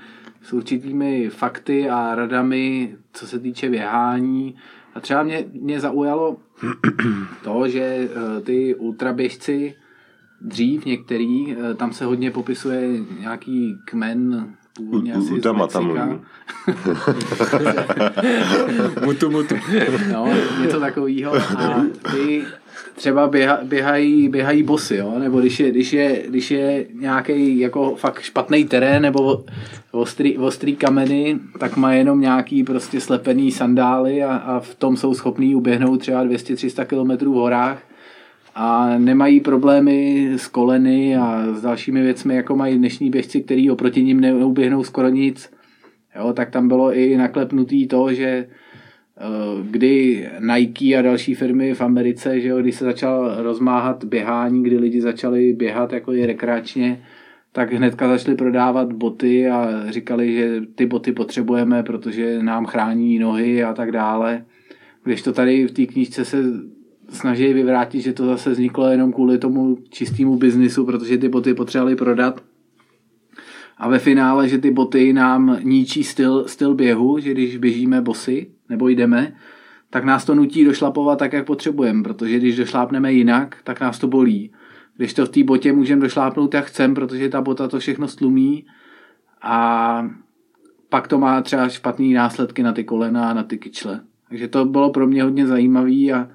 s 0.43 0.53
určitými 0.53 1.29
fakty 1.29 1.91
a 1.91 2.15
radami, 2.15 2.95
co 3.13 3.27
se 3.27 3.39
týče 3.39 3.71
běhání. 3.71 4.55
A 4.95 5.01
třeba 5.01 5.23
mě, 5.23 5.45
mě 5.53 5.81
zaujalo 5.81 6.37
to, 7.45 7.69
že 7.69 7.81
eh, 7.81 8.41
ty 8.41 8.75
ultraběžci 8.75 9.75
dřív 10.45 10.85
některý, 10.85 11.53
eh, 11.53 11.75
tam 11.75 11.93
se 11.93 12.05
hodně 12.05 12.31
popisuje 12.31 12.89
nějaký 13.21 13.77
kmen 13.85 14.49
původně 14.77 15.15
asi 15.15 15.41
z 15.41 15.53
Mexika. 15.53 16.21
mutu, 19.05 19.31
mutu. 19.31 19.55
no, 20.13 20.29
něco 20.63 20.81
takového. 20.81 21.35
A 21.35 21.85
ty 22.13 22.43
třeba 22.95 23.29
běha, 23.29 23.59
běhají, 23.65 24.29
běhají 24.29 24.63
bosy, 24.63 24.97
jo? 24.97 25.15
nebo 25.19 25.41
když 25.41 25.61
je, 25.61 25.71
když 25.71 25.93
je, 25.93 26.23
když 26.29 26.51
je 26.51 26.87
nějaký 26.95 27.59
jako 27.59 27.95
fakt 27.97 28.21
špatný 28.21 28.65
terén 28.65 29.03
nebo 29.03 29.45
ostrý, 29.93 30.39
ostrý 30.39 30.77
kameny, 30.77 31.39
tak 31.59 31.77
má 31.77 31.93
jenom 31.93 32.21
nějaký 32.21 32.65
prostě 32.65 33.01
slepený 33.01 33.53
sandály 33.53 34.25
a, 34.25 34.37
a 34.37 34.61
v 34.61 34.75
tom 34.75 34.97
jsou 34.97 35.15
schopní 35.15 35.55
uběhnout 35.55 36.01
třeba 36.01 36.25
200-300 36.25 36.85
km 36.85 37.25
v 37.25 37.35
horách 37.35 37.83
a 38.55 38.99
nemají 38.99 39.41
problémy 39.41 40.29
s 40.37 40.47
koleny 40.49 41.17
a 41.17 41.55
s 41.55 41.63
dalšími 41.63 42.03
věcmi, 42.03 42.35
jako 42.35 42.57
mají 42.57 42.79
dnešní 42.79 43.11
běžci, 43.11 43.41
který 43.41 43.71
oproti 43.71 44.03
ním 44.03 44.21
neuběhnou 44.21 44.85
skoro 44.85 45.09
nic. 45.09 45.51
Jo, 46.17 46.33
tak 46.33 46.51
tam 46.51 46.69
bylo 46.69 46.95
i 46.95 47.17
naklepnutý 47.17 47.87
to, 47.87 48.13
že 48.13 48.27
eh, 48.27 48.47
kdy 49.71 50.29
Nike 50.55 50.97
a 50.97 51.03
další 51.03 51.35
firmy 51.35 51.75
v 51.75 51.81
Americe, 51.81 52.41
že 52.41 52.49
jo, 52.49 52.61
když 52.61 52.75
se 52.75 52.85
začal 52.85 53.35
rozmáhat 53.43 54.05
běhání, 54.05 54.63
kdy 54.63 54.79
lidi 54.79 55.01
začali 55.01 55.53
běhat 55.53 55.93
jako 55.93 56.13
i 56.13 56.27
rekreačně, 56.27 57.05
tak 57.53 57.73
hnedka 57.73 58.09
začali 58.09 58.37
prodávat 58.37 58.93
boty 58.93 59.49
a 59.49 59.85
říkali, 59.89 60.35
že 60.35 60.61
ty 60.75 60.87
boty 60.87 61.13
potřebujeme, 61.13 61.83
protože 61.83 62.43
nám 62.43 62.67
chrání 62.67 63.19
nohy 63.19 63.65
a 63.65 63.75
tak 63.75 63.93
dále. 63.93 64.45
Když 65.05 65.23
to 65.23 65.33
tady 65.33 65.67
v 65.67 65.73
té 65.73 65.87
knížce 65.87 66.25
se 66.25 66.43
snaží 67.15 67.53
vyvrátit, 67.53 68.01
že 68.01 68.12
to 68.12 68.27
zase 68.27 68.51
vzniklo 68.51 68.87
jenom 68.87 69.12
kvůli 69.12 69.39
tomu 69.39 69.79
čistému 69.89 70.37
biznisu, 70.37 70.85
protože 70.85 71.19
ty 71.19 71.29
boty 71.29 71.55
potřebovali 71.55 71.97
prodat. 71.97 72.43
A 73.79 73.89
ve 73.89 73.99
finále, 73.99 74.49
že 74.49 74.59
ty 74.59 74.71
boty 74.71 75.12
nám 75.12 75.59
ničí 75.62 76.05
styl, 76.05 76.45
styl 76.49 76.75
běhu, 76.75 77.19
že 77.19 77.31
když 77.31 77.57
běžíme 77.57 78.01
bosy 78.01 78.51
nebo 78.69 78.89
jdeme, 78.89 79.37
tak 79.91 80.05
nás 80.05 80.25
to 80.25 80.35
nutí 80.35 80.65
došlapovat 80.65 81.19
tak, 81.19 81.33
jak 81.33 81.47
potřebujeme, 81.47 82.03
protože 82.03 82.39
když 82.39 82.57
došlápneme 82.57 83.12
jinak, 83.12 83.57
tak 83.65 83.81
nás 83.81 83.99
to 83.99 84.09
bolí. 84.09 84.53
Když 84.97 85.15
to 85.15 85.27
v 85.27 85.29
té 85.29 85.45
botě 85.45 85.73
můžeme 85.73 86.03
došlápnout, 86.03 86.55
jak 86.55 86.65
chcem, 86.65 86.95
protože 86.95 87.29
ta 87.29 87.41
bota 87.41 87.69
to 87.69 87.79
všechno 87.79 88.09
slumí 88.09 88.67
a 89.43 90.09
pak 90.89 91.09
to 91.09 91.19
má 91.19 91.43
třeba 91.43 91.69
špatné 91.69 92.07
následky 92.07 92.62
na 92.62 92.73
ty 92.73 92.85
kolena 92.85 93.31
a 93.31 93.35
na 93.35 93.43
ty 93.43 93.59
kyčle. 93.59 94.01
Takže 94.29 94.49
to 94.49 94.65
bylo 94.65 94.91
pro 94.91 95.07
mě 95.07 95.23
hodně 95.23 95.47
zajímavé 95.47 96.12
a 96.15 96.29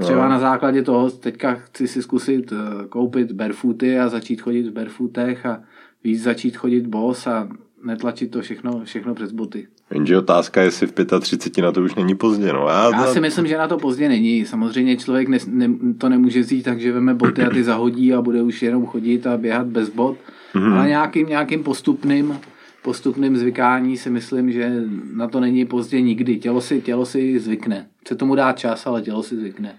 Třeba 0.00 0.24
no. 0.24 0.28
na 0.28 0.38
základě 0.38 0.82
toho 0.82 1.10
teďka 1.10 1.54
chci 1.54 1.88
si 1.88 2.02
zkusit 2.02 2.52
eh, 2.52 2.86
koupit 2.88 3.32
barefooty 3.32 3.98
a 3.98 4.08
začít 4.08 4.40
chodit 4.40 4.62
v 4.62 4.72
barefootech 4.72 5.46
a 5.46 5.62
víc 6.04 6.22
začít 6.22 6.56
chodit 6.56 6.86
boss 6.86 7.26
a 7.26 7.48
netlačit 7.84 8.30
to 8.30 8.40
všechno, 8.40 8.80
všechno 8.84 9.14
přes 9.14 9.32
boty. 9.32 9.66
Jenže 9.94 10.18
otázka 10.18 10.60
je, 10.60 10.66
jestli 10.66 10.86
v 10.86 10.92
35 11.20 11.62
na 11.62 11.72
to 11.72 11.82
už 11.82 11.94
není 11.94 12.14
pozdě. 12.14 12.52
No. 12.52 12.68
Já, 12.68 12.90
Já 12.90 13.06
si 13.06 13.20
myslím, 13.20 13.46
že 13.46 13.58
na 13.58 13.68
to 13.68 13.78
pozdě 13.78 14.08
není. 14.08 14.44
Samozřejmě 14.44 14.96
člověk 14.96 15.28
ne, 15.28 15.38
ne, 15.46 15.68
to 15.98 16.08
nemůže 16.08 16.40
vzít 16.40 16.62
tak, 16.62 16.80
že 16.80 16.92
veme 16.92 17.14
boty 17.14 17.42
a 17.42 17.50
ty 17.50 17.64
zahodí 17.64 18.14
a 18.14 18.22
bude 18.22 18.42
už 18.42 18.62
jenom 18.62 18.86
chodit 18.86 19.26
a 19.26 19.36
běhat 19.36 19.66
bez 19.66 19.88
bot. 19.88 20.16
Mm-hmm. 20.54 20.74
Ale 20.74 20.88
nějakým, 20.88 21.26
nějakým 21.26 21.62
postupným 21.62 22.38
postupným 22.82 23.36
zvykání 23.36 23.96
si 23.96 24.10
myslím, 24.10 24.52
že 24.52 24.82
na 25.12 25.28
to 25.28 25.40
není 25.40 25.64
pozdě 25.64 26.00
nikdy. 26.00 26.36
Tělo 26.36 26.60
si, 26.60 26.80
tělo 26.80 27.06
si 27.06 27.40
zvykne. 27.40 27.88
Chce 28.00 28.14
tomu 28.14 28.34
dát 28.34 28.58
čas, 28.58 28.86
ale 28.86 29.02
tělo 29.02 29.22
si 29.22 29.36
zvykne. 29.36 29.78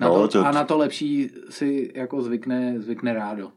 Na 0.00 0.08
no, 0.08 0.14
to, 0.14 0.28
to... 0.28 0.46
A 0.46 0.50
na 0.50 0.64
to 0.64 0.78
lepší 0.78 1.30
si 1.50 1.92
jako 1.94 2.22
zvykne, 2.22 2.74
zvykne 2.80 3.14
rádo. 3.14 3.50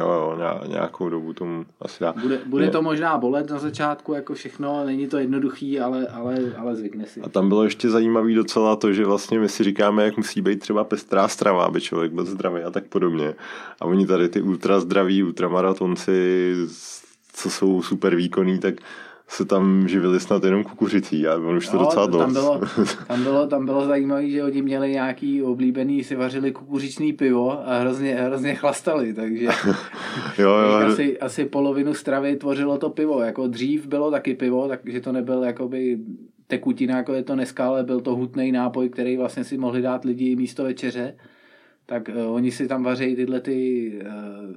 Jo, 0.00 0.36
jo, 0.40 0.60
nějakou 0.66 1.08
dobu 1.08 1.32
tomu 1.32 1.66
asi 1.80 2.04
dá. 2.04 2.12
Bude, 2.12 2.40
bude 2.46 2.70
to 2.70 2.82
možná 2.82 3.18
bolet 3.18 3.50
na 3.50 3.58
začátku, 3.58 4.12
jako 4.12 4.34
všechno, 4.34 4.84
není 4.84 5.06
to 5.06 5.18
jednoduchý, 5.18 5.80
ale, 5.80 6.06
ale, 6.06 6.36
ale 6.58 6.76
zvykne 6.76 7.06
si. 7.06 7.20
A 7.20 7.28
tam 7.28 7.48
bylo 7.48 7.64
ještě 7.64 7.90
zajímavý 7.90 8.34
docela 8.34 8.76
to, 8.76 8.92
že 8.92 9.04
vlastně 9.04 9.38
my 9.38 9.48
si 9.48 9.64
říkáme, 9.64 10.04
jak 10.04 10.16
musí 10.16 10.42
být 10.42 10.60
třeba 10.60 10.84
pestrá 10.84 11.28
strava, 11.28 11.64
aby 11.64 11.80
člověk 11.80 12.12
byl 12.12 12.24
zdravý 12.24 12.62
a 12.62 12.70
tak 12.70 12.86
podobně. 12.86 13.34
A 13.80 13.84
oni 13.84 14.06
tady 14.06 14.28
ty 14.28 14.40
ultra 14.42 14.80
zdraví, 14.80 15.22
ultramaratonci 15.22 16.54
co 17.36 17.50
jsou 17.50 17.82
super 17.82 18.16
výkonní, 18.16 18.58
tak 18.58 18.74
se 19.28 19.44
tam 19.44 19.88
živili 19.88 20.20
snad 20.20 20.44
jenom 20.44 20.64
kukuřicí 20.64 21.26
a 21.26 21.34
on 21.36 21.56
už 21.56 21.68
to 21.68 21.76
no, 21.76 21.84
docela 21.84 22.06
dost. 22.06 22.18
Tam 22.18 22.32
bylo, 22.32 22.60
tam 23.06 23.22
bylo, 23.22 23.46
tam 23.46 23.66
bylo 23.66 23.86
zajímavé, 23.86 24.30
že 24.30 24.44
oni 24.44 24.62
měli 24.62 24.90
nějaký 24.90 25.42
oblíbený, 25.42 26.04
si 26.04 26.16
vařili 26.16 26.52
kukuřičný 26.52 27.12
pivo 27.12 27.68
a 27.68 27.78
hrozně, 27.78 28.14
hrozně 28.14 28.54
chlastali, 28.54 29.14
takže 29.14 29.44
jo, 30.38 30.50
jo. 30.50 30.72
Asi, 30.72 31.18
asi 31.18 31.44
polovinu 31.44 31.94
stravy 31.94 32.36
tvořilo 32.36 32.78
to 32.78 32.90
pivo. 32.90 33.20
Jako 33.20 33.46
dřív 33.46 33.86
bylo 33.86 34.10
taky 34.10 34.34
pivo, 34.34 34.68
takže 34.68 35.00
to 35.00 35.12
nebyl 35.12 35.42
jakoby 35.42 35.98
tekutina, 36.46 36.96
jako 36.96 37.14
je 37.14 37.22
to 37.22 37.34
dneska, 37.34 37.66
ale 37.66 37.84
byl 37.84 38.00
to 38.00 38.16
hutný 38.16 38.52
nápoj, 38.52 38.88
který 38.88 39.16
vlastně 39.16 39.44
si 39.44 39.58
mohli 39.58 39.82
dát 39.82 40.04
lidi 40.04 40.36
místo 40.36 40.64
večeře 40.64 41.14
tak 41.88 42.08
uh, 42.08 42.34
oni 42.34 42.50
si 42.50 42.68
tam 42.68 42.82
vařejí 42.82 43.16
tyhle 43.16 43.40
ty, 43.40 43.92
uh, 44.02 44.10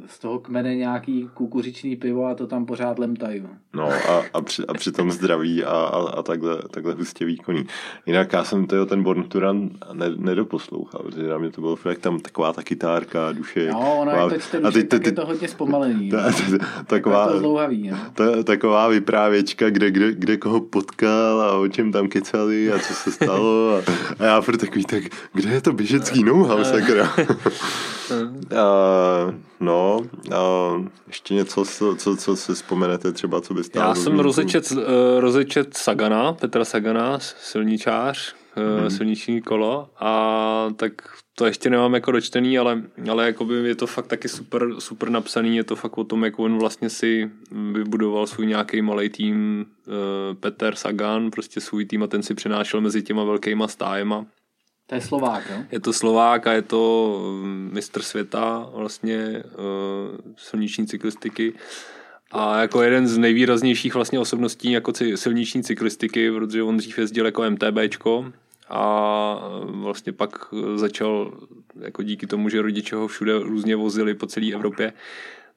z 0.06 0.20
toho 0.20 0.40
kmene 0.40 0.76
nějaký 0.76 1.30
kukuřičný 1.34 1.96
pivo 1.96 2.26
a 2.26 2.36
to 2.36 2.48
tam 2.48 2.66
pořád 2.66 3.00
lemtají. 3.00 3.44
No 3.74 3.90
a, 3.90 4.24
a, 4.34 4.42
při, 4.42 4.66
a 4.68 4.74
přitom 4.74 5.12
zdraví 5.12 5.64
a, 5.64 5.70
a, 5.70 6.10
a 6.10 6.24
takhle, 6.24 6.58
takhle 6.72 6.94
hustě 6.94 7.26
výkonný. 7.26 7.66
Jinak 8.06 8.34
já 8.34 8.44
jsem 8.44 8.68
to, 8.68 8.86
ten 8.86 9.04
Born 9.04 9.24
Turan 9.24 9.70
ne, 9.94 10.06
nedoposlouchal, 10.18 11.02
protože 11.02 11.28
na 11.28 11.38
mě 11.38 11.52
to 11.52 11.62
bylo 11.62 11.76
fakt 11.76 12.00
tam 12.00 12.20
taková 12.20 12.54
ta 12.54 12.64
kytárka, 12.64 13.32
duše. 13.32 13.70
No, 13.72 14.00
ono 14.00 14.12
je 14.12 14.30
to 14.30 14.40
čte, 14.40 14.58
a 14.58 14.72
teď, 14.72 14.90
tak 14.90 15.06
je 15.06 15.12
to 15.12 15.26
hodně 15.26 15.48
zpomalený. 15.48 16.10
Ta, 16.20 16.32
ta, 16.32 16.84
taková, 16.86 17.28
to 17.28 17.38
zdlouhavý, 17.38 17.90
no. 17.90 17.98
ta, 18.14 18.44
taková 18.44 18.88
vyprávěčka, 18.88 19.70
kde, 19.70 19.92
kde, 19.92 20.12
kde 20.12 20.38
koho 20.38 20.62
potkal 20.62 21.42
a 21.42 21.58
o 21.58 21.68
čem 21.68 21.92
tam 21.92 22.08
kecali 22.08 22.72
a 22.72 22.80
co 22.80 22.94
se 22.94 23.12
stalo 23.12 23.76
a, 23.76 23.82
a 24.20 24.26
já 24.26 24.42
furt 24.42 24.58
takový, 24.58 24.86
tak 24.86 25.04
kde 25.34 25.50
je 25.50 25.62
to 25.62 25.74
běžecký 25.74 26.24
know-how, 26.24 26.64
sakra? 26.64 27.19
uh, 28.12 29.34
no, 29.60 30.02
uh, 30.28 30.88
ještě 31.08 31.34
něco, 31.34 31.66
co, 31.66 31.96
co, 31.96 32.16
co 32.16 32.36
si 32.36 32.54
vzpomenete 32.54 33.12
třeba, 33.12 33.42
co 33.42 33.54
byste... 33.54 33.80
Já 33.80 33.96
jsem 33.96 34.20
rozečet, 34.20 34.72
uh, 34.72 34.80
rozečet 35.20 35.78
Sagana, 35.78 36.34
Petra 36.34 36.66
Sagana, 36.66 37.20
silničář, 37.20 38.36
uh, 38.58 38.80
hmm. 38.80 38.90
silniční 38.90 39.42
kolo. 39.42 39.90
A 40.00 40.70
tak 40.76 40.94
to 41.36 41.46
ještě 41.46 41.70
nemám 41.70 41.94
jako 41.94 42.12
dočtený, 42.12 42.60
ale, 42.60 42.82
ale 43.12 43.26
jakoby 43.26 43.56
je 43.56 43.76
to 43.76 43.88
fakt 43.88 44.08
taky 44.08 44.30
super, 44.30 44.68
super 44.80 45.10
napsaný, 45.10 45.58
je 45.58 45.64
to 45.64 45.76
fakt 45.76 45.98
o 45.98 46.04
tom, 46.04 46.24
jak 46.24 46.40
on 46.40 46.58
vlastně 46.58 46.90
si 46.90 47.32
vybudoval 47.72 48.28
svůj 48.28 48.46
nějaký 48.46 48.82
malý 48.82 49.10
tým, 49.10 49.66
uh, 49.88 49.94
Peter 50.40 50.76
Sagan, 50.76 51.32
prostě 51.32 51.62
svůj 51.62 51.86
tým 51.86 52.04
a 52.04 52.08
ten 52.08 52.24
si 52.24 52.34
přenášel 52.34 52.82
mezi 52.82 53.02
těma 53.02 53.24
velkýma 53.24 53.68
stájema 53.68 54.26
to 54.90 54.96
je 54.96 55.02
Slovák, 55.02 55.44
jo? 55.50 55.64
Je 55.72 55.80
to 55.80 55.94
Slovák 55.94 56.48
a 56.48 56.54
je 56.54 56.62
to 56.62 57.22
mm, 57.44 57.70
mistr 57.74 58.02
světa 58.02 58.70
vlastně 58.74 59.44
uh, 59.44 60.18
silniční 60.38 60.88
cyklistiky. 60.88 61.54
A 62.32 62.62
jako 62.62 62.82
jeden 62.82 63.08
z 63.08 63.18
nejvýraznějších 63.18 63.96
vlastně 63.96 64.20
osobností 64.20 64.72
jako 64.72 64.94
silniční 65.16 65.64
cyklistiky, 65.64 66.32
protože 66.32 66.64
on 66.64 66.78
dřív 66.78 66.98
jezdil 66.98 67.26
jako 67.26 67.50
MTBčko 67.50 68.32
a 68.70 69.36
vlastně 69.62 70.14
pak 70.14 70.32
začal 70.76 71.34
jako 71.80 72.04
díky 72.04 72.28
tomu, 72.28 72.50
že 72.50 72.62
rodiče 72.62 72.96
ho 72.96 73.08
všude 73.08 73.40
různě 73.40 73.76
vozili 73.76 74.14
po 74.14 74.28
celé 74.28 74.54
Evropě, 74.54 74.94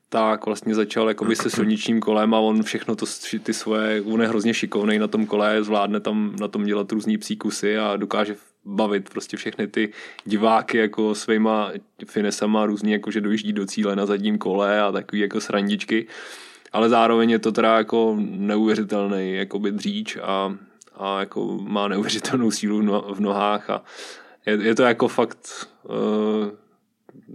tak 0.09 0.47
vlastně 0.47 0.75
začal 0.75 1.09
jakoby 1.09 1.37
se 1.37 1.51
silničním 1.51 2.01
kolem 2.01 2.35
a 2.35 2.39
on 2.39 2.63
všechno 2.63 2.97
to, 2.97 3.07
ty 3.43 3.53
svoje, 3.53 4.03
on 4.03 4.23
je 4.23 4.29
hrozně 4.29 4.55
šikovnej 4.55 4.99
na 4.99 5.09
tom 5.09 5.27
kole, 5.27 5.65
zvládne 5.65 6.01
tam 6.01 6.37
na 6.41 6.49
tom 6.49 6.65
dělat 6.65 6.93
různý 6.93 7.19
psíkusy 7.19 7.79
a 7.79 7.97
dokáže 7.97 8.37
bavit 8.65 9.11
prostě 9.11 9.37
všechny 9.37 9.67
ty 9.67 9.93
diváky 10.25 10.79
jako 10.79 11.15
svýma 11.15 11.73
finesama 12.07 12.67
různě 12.67 12.93
jako 12.93 13.11
že 13.11 13.21
dojíždí 13.21 13.53
do 13.53 13.67
cíle 13.67 13.97
na 13.97 14.07
zadním 14.07 14.39
kole 14.39 14.81
a 14.81 14.93
takový 14.93 15.21
jako 15.21 15.41
srandičky. 15.41 16.07
Ale 16.73 16.89
zároveň 16.89 17.31
je 17.31 17.39
to 17.39 17.53
teda 17.53 17.79
jako 17.79 18.17
neuvěřitelný 18.21 19.35
jakoby 19.35 19.73
dříč 19.73 20.17
a, 20.23 20.57
a 20.97 21.21
jako 21.21 21.59
má 21.63 21.89
neuvěřitelnou 21.89 22.51
sílu 22.51 22.79
v 23.15 23.21
nohách 23.21 23.71
a 23.71 23.83
je, 24.47 24.59
je 24.63 24.75
to 24.75 24.83
jako 24.83 25.09
fakt 25.09 25.69
uh, 25.85 26.51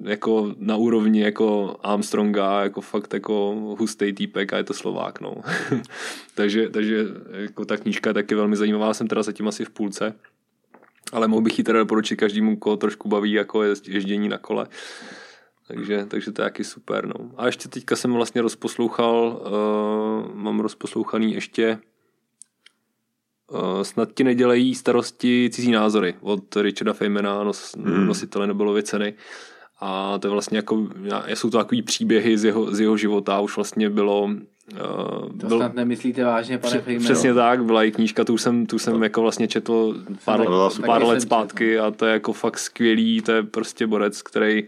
jako 0.04 0.56
na 0.58 0.76
úrovni 0.76 1.22
jako 1.22 1.76
Armstronga, 1.84 2.64
jako 2.64 2.82
fakt 2.82 3.14
jako 3.14 3.56
hustý 3.80 4.14
týpek 4.14 4.54
a 4.54 4.58
je 4.58 4.64
to 4.64 4.74
Slovák, 4.74 5.22
no. 5.22 5.36
takže, 6.36 6.70
takže 6.70 7.06
jako 7.32 7.66
ta 7.66 7.78
knížka 7.78 8.10
je 8.10 8.14
taky 8.14 8.36
velmi 8.36 8.56
zajímavá, 8.56 8.94
jsem 8.94 9.08
teda 9.08 9.24
zatím 9.24 9.48
asi 9.48 9.66
v 9.66 9.70
půlce, 9.70 10.14
ale 11.12 11.28
mohl 11.28 11.42
bych 11.42 11.58
ji 11.58 11.64
teda 11.64 11.80
doporučit 11.80 12.16
každému, 12.16 12.58
koho 12.58 12.78
trošku 12.78 13.10
baví 13.10 13.32
jako 13.32 13.64
ježdění 13.64 14.30
na 14.30 14.38
kole. 14.38 14.68
Takže, 15.68 16.06
takže 16.08 16.32
to 16.32 16.42
je 16.42 16.46
taky 16.46 16.64
super. 16.64 17.06
No. 17.06 17.32
A 17.38 17.46
ještě 17.46 17.70
teďka 17.70 17.96
jsem 17.96 18.14
vlastně 18.14 18.42
rozposlouchal, 18.42 19.42
uh, 19.46 20.36
mám 20.36 20.60
rozposlouchaný 20.60 21.34
ještě 21.34 21.80
uh, 23.52 23.82
Snad 23.82 24.10
ti 24.14 24.24
nedělají 24.24 24.76
starosti 24.76 25.50
cizí 25.54 25.72
názory 25.72 26.16
od 26.22 26.56
Richarda 26.56 26.94
Feynmana, 26.94 27.44
nos, 27.44 27.76
hmm. 27.76 28.08
nositele 28.08 28.48
Nobelovy 28.48 28.84
ceny. 28.84 29.14
A 29.80 30.18
to 30.20 30.28
je 30.28 30.32
vlastně 30.32 30.58
jako, 30.58 30.88
jsou 31.28 31.50
to 31.50 31.58
takový 31.58 31.82
příběhy 31.82 32.38
z 32.38 32.46
jeho, 32.46 32.76
z 32.76 32.80
jeho 32.80 32.98
života. 32.98 33.40
Už 33.40 33.56
vlastně 33.56 33.90
bylo 33.90 34.30
Uh, 34.74 34.80
to 35.40 35.48
byl, 35.48 35.58
snad 35.58 35.74
nemyslíte 35.74 36.24
vážně, 36.24 36.58
pane 36.58 36.80
Fejmero? 36.80 37.04
Přesně 37.04 37.34
tak, 37.34 37.66
byla 37.66 37.84
i 37.84 37.92
knížka, 37.92 38.24
tu 38.24 38.38
jsem, 38.38 38.66
tu 38.66 38.80
jsem 38.80 38.94
to, 38.94 39.04
jako 39.04 39.22
vlastně 39.22 39.48
četl 39.48 39.96
pár, 40.26 40.40
tak, 40.40 40.86
pár 40.86 41.04
let 41.04 41.22
zpátky 41.22 41.74
četl. 41.74 41.84
a 41.84 41.92
to 41.92 42.06
je 42.06 42.14
jako 42.14 42.34
fakt 42.34 42.60
skvělý, 42.60 43.22
to 43.22 43.32
je 43.32 43.44
prostě 43.44 43.88
borec, 43.88 44.22
který 44.22 44.64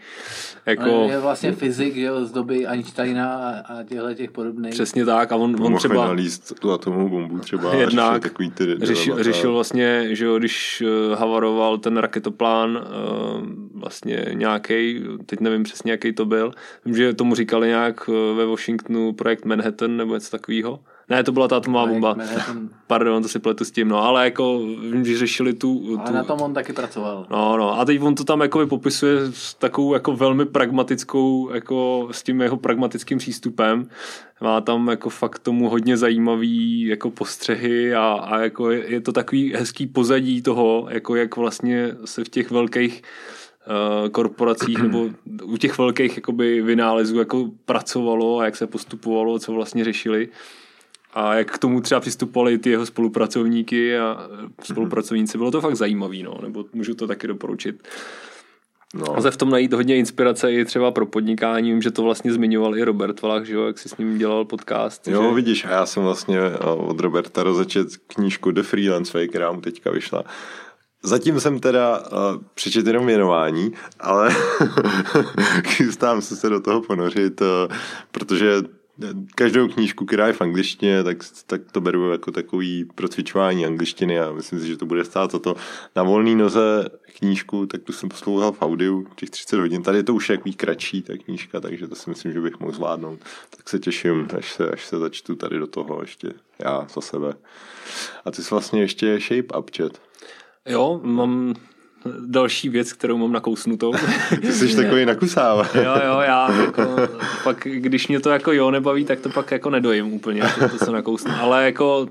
jako... 0.66 1.04
On 1.04 1.10
je 1.10 1.20
vlastně 1.20 1.52
fyzik, 1.52 1.95
že 1.95 2.02
jo, 2.02 2.26
z 2.26 2.32
doby 2.32 2.68
Einsteina 2.68 3.34
a, 3.34 3.50
a 3.50 3.84
těchto 3.84 4.14
těch 4.14 4.32
podobných. 4.32 4.74
Přesně 4.74 5.06
tak 5.06 5.32
a 5.32 5.36
on, 5.36 5.56
on 5.64 5.78
třeba... 5.78 6.08
nalíst 6.08 6.60
tu 6.60 6.72
atomovou 6.72 7.10
bombu 7.10 7.39
třeba 7.39 7.76
jednak 7.76 8.24
takový 8.24 8.52
ty 8.52 8.78
řešil, 8.82 9.24
řešil 9.24 9.54
vlastně, 9.54 10.16
že 10.16 10.26
jo, 10.26 10.38
když 10.39 10.84
eh, 10.86 11.16
havaroval 11.16 11.78
ten 11.78 11.97
raketoplán 11.97 12.80
eh, 12.84 13.69
vlastně 13.80 14.26
nějaký, 14.34 15.04
teď 15.26 15.40
nevím 15.40 15.64
přesně, 15.64 15.92
jaký 15.92 16.14
to 16.14 16.26
byl, 16.26 16.52
vím, 16.86 16.96
že 16.96 17.14
tomu 17.14 17.36
říkali 17.36 17.68
nějak 17.68 18.08
ve 18.08 18.46
Washingtonu 18.46 19.14
projekt 19.14 19.46
Manhattan, 19.46 19.98
nebo 19.98 20.14
něco 20.14 20.32
takového. 20.32 20.80
Ne, 21.10 21.24
to 21.24 21.32
byla 21.32 21.48
ta 21.48 21.58
atomová 21.58 21.86
bomba. 21.86 22.16
Pardon, 22.88 23.24
to 23.24 23.30
si 23.30 23.40
pletu 23.40 23.66
s 23.66 23.72
tím, 23.72 23.88
no, 23.88 24.04
ale 24.04 24.26
jako 24.26 24.62
když 24.92 25.20
řešili 25.20 25.54
tu, 25.54 25.80
tu... 25.80 26.00
Ale 26.00 26.12
na 26.12 26.24
tom 26.24 26.42
on 26.42 26.54
taky 26.54 26.74
pracoval. 26.74 27.28
No, 27.30 27.58
no, 27.58 27.80
a 27.80 27.86
teď 27.86 28.02
on 28.02 28.16
to 28.16 28.24
tam 28.24 28.42
jako 28.42 28.68
popisuje 28.68 29.20
s 29.32 29.54
takovou 29.54 29.94
jako 29.94 30.16
velmi 30.16 30.46
pragmatickou, 30.46 31.50
jako 31.54 32.08
s 32.12 32.24
tím 32.24 32.42
jeho 32.42 32.58
pragmatickým 32.58 33.18
přístupem. 33.18 33.90
Má 34.42 34.62
tam 34.62 34.88
jako 34.88 35.10
fakt 35.10 35.40
tomu 35.40 35.70
hodně 35.70 35.98
zajímavý 35.98 36.82
jako 36.82 37.12
postřehy 37.12 37.96
a, 37.96 38.08
a 38.08 38.40
jako 38.40 38.72
je, 38.72 38.92
je 38.92 39.02
to 39.02 39.12
takový 39.12 39.54
hezký 39.54 39.88
pozadí 39.88 40.42
toho, 40.42 40.88
jako 40.90 41.16
jak 41.16 41.36
vlastně 41.36 41.92
se 42.06 42.24
v 42.24 42.30
těch 42.30 42.52
velkých 42.52 43.02
Eh, 43.02 43.49
korporacích 44.12 44.78
nebo 44.78 45.10
u 45.43 45.57
těch 45.57 45.78
velkých 45.78 46.16
jakoby 46.16 46.62
vynálezů 46.62 47.20
jako 47.20 47.49
pracovalo 47.66 48.39
a 48.39 48.45
jak 48.45 48.55
se 48.55 48.68
postupovalo, 48.68 49.39
co 49.39 49.53
vlastně 49.53 49.84
řešili 49.84 50.30
a 51.14 51.36
jak 51.36 51.51
k 51.51 51.57
tomu 51.57 51.82
třeba 51.82 52.01
přistupovali 52.01 52.57
ty 52.57 52.70
jeho 52.70 52.86
spolupracovníky 52.86 53.97
a 53.97 54.30
spolupracovníci. 54.64 55.38
Bylo 55.38 55.51
to 55.51 55.62
fakt 55.62 55.76
zajímavý, 55.76 56.24
no, 56.24 56.38
nebo 56.41 56.66
můžu 56.74 56.93
to 56.95 57.07
taky 57.07 57.28
doporučit. 57.28 57.88
No. 58.93 59.05
Lze 59.18 59.32
v 59.32 59.38
tom 59.38 59.49
najít 59.49 59.74
hodně 59.74 59.97
inspirace 59.97 60.51
i 60.51 60.66
třeba 60.66 60.91
pro 60.91 61.05
podnikání. 61.05 61.72
Vím, 61.72 61.82
že 61.82 61.91
to 61.91 62.03
vlastně 62.03 62.34
zmiňoval 62.34 62.78
i 62.78 62.84
Robert 62.84 63.22
Valach, 63.22 63.45
že 63.45 63.53
jo, 63.53 63.66
jak 63.66 63.80
si 63.80 63.89
s 63.89 63.97
ním 63.97 64.18
dělal 64.18 64.45
podcast. 64.45 65.07
Jo, 65.07 65.24
že... 65.24 65.36
vidíš, 65.36 65.66
a 65.66 65.70
já 65.70 65.86
jsem 65.86 66.03
vlastně 66.03 66.38
eh, 66.38 66.57
od 66.66 66.99
Roberta 66.99 67.43
rozečet 67.43 67.88
knížku 68.07 68.51
The 68.51 68.62
Freelance 68.62 69.18
Way, 69.18 69.28
která 69.28 69.51
mu 69.51 69.62
teďka 69.62 69.91
vyšla. 69.91 70.24
Zatím 71.04 71.39
jsem 71.39 71.60
teda 71.60 72.00
uh, 72.00 72.08
přečet 72.54 72.88
jenom 72.88 73.06
věnování, 73.06 73.74
ale 74.00 74.36
chystám 75.68 76.22
se 76.22 76.36
se 76.36 76.50
do 76.50 76.60
toho 76.60 76.82
ponořit, 76.82 77.41
uh, 77.41 77.47
protože 78.12 78.64
každou 79.36 79.68
knížku, 79.68 80.06
která 80.06 80.28
je 80.28 80.34
v 80.34 80.41
angličtině, 80.41 81.04
tak, 81.04 81.18
tak 81.45 81.62
to 81.72 81.82
beru 81.82 82.12
jako 82.12 82.32
takový 82.32 82.86
procvičování 82.95 83.66
angličtiny 83.66 84.20
a 84.20 84.32
myslím 84.32 84.60
si, 84.60 84.68
že 84.68 84.78
to 84.78 84.86
bude 84.86 85.06
stát 85.06 85.32
za 85.32 85.39
to. 85.39 85.56
Na 85.95 86.04
volný 86.04 86.36
noze 86.36 86.89
knížku, 87.18 87.66
tak 87.66 87.84
tu 87.84 87.93
jsem 87.93 88.10
poslouchal 88.10 88.52
v 88.52 88.62
audiu 88.62 89.08
těch 89.16 89.30
30 89.30 89.60
hodin. 89.60 89.84
Tady 89.84 89.97
je 89.97 90.04
to 90.04 90.14
už 90.14 90.30
jaký 90.30 90.54
kratší 90.54 91.02
ta 91.02 91.14
knížka, 91.18 91.60
takže 91.60 91.88
to 91.88 91.95
si 91.95 92.10
myslím, 92.10 92.34
že 92.34 92.41
bych 92.41 92.60
mohl 92.60 92.74
zvládnout. 92.74 93.20
Tak 93.58 93.70
se 93.70 93.80
těším, 93.80 94.28
až 94.38 94.54
se, 94.54 94.70
až 94.70 94.86
se 94.86 95.00
začtu 95.00 95.36
tady 95.36 95.60
do 95.60 95.68
toho 95.68 96.02
ještě 96.02 96.34
já 96.60 96.88
za 96.93 97.02
sebe. 97.02 97.34
A 98.26 98.32
ty 98.32 98.43
jsi 98.43 98.50
vlastně 98.52 98.82
ještě 98.82 99.20
Shape 99.20 99.60
Up 99.60 99.72
čet. 99.72 100.02
Jo, 100.68 100.99
mám 101.03 101.53
další 102.20 102.70
věc, 102.70 102.93
kterou 102.93 103.18
mám 103.18 103.32
nakousnutou. 103.32 103.93
Ty 104.41 104.51
jsi 104.53 104.76
takový 104.76 105.05
nakusává. 105.05 105.64
jo, 105.76 105.93
jo, 106.05 106.20
já 106.20 106.62
jako, 106.62 106.82
pak, 107.43 107.68
když 107.72 108.07
mě 108.07 108.20
to 108.20 108.30
jako 108.30 108.51
jo 108.51 108.72
nebaví, 108.72 109.05
tak 109.05 109.20
to 109.20 109.30
pak 109.30 109.51
jako 109.51 109.70
nedojím 109.70 110.14
úplně, 110.14 110.41
to, 110.60 110.70
to 110.70 110.86
se 110.86 110.91
nakousnu. 110.91 111.32
Ale 111.39 111.66
jako 111.66 112.07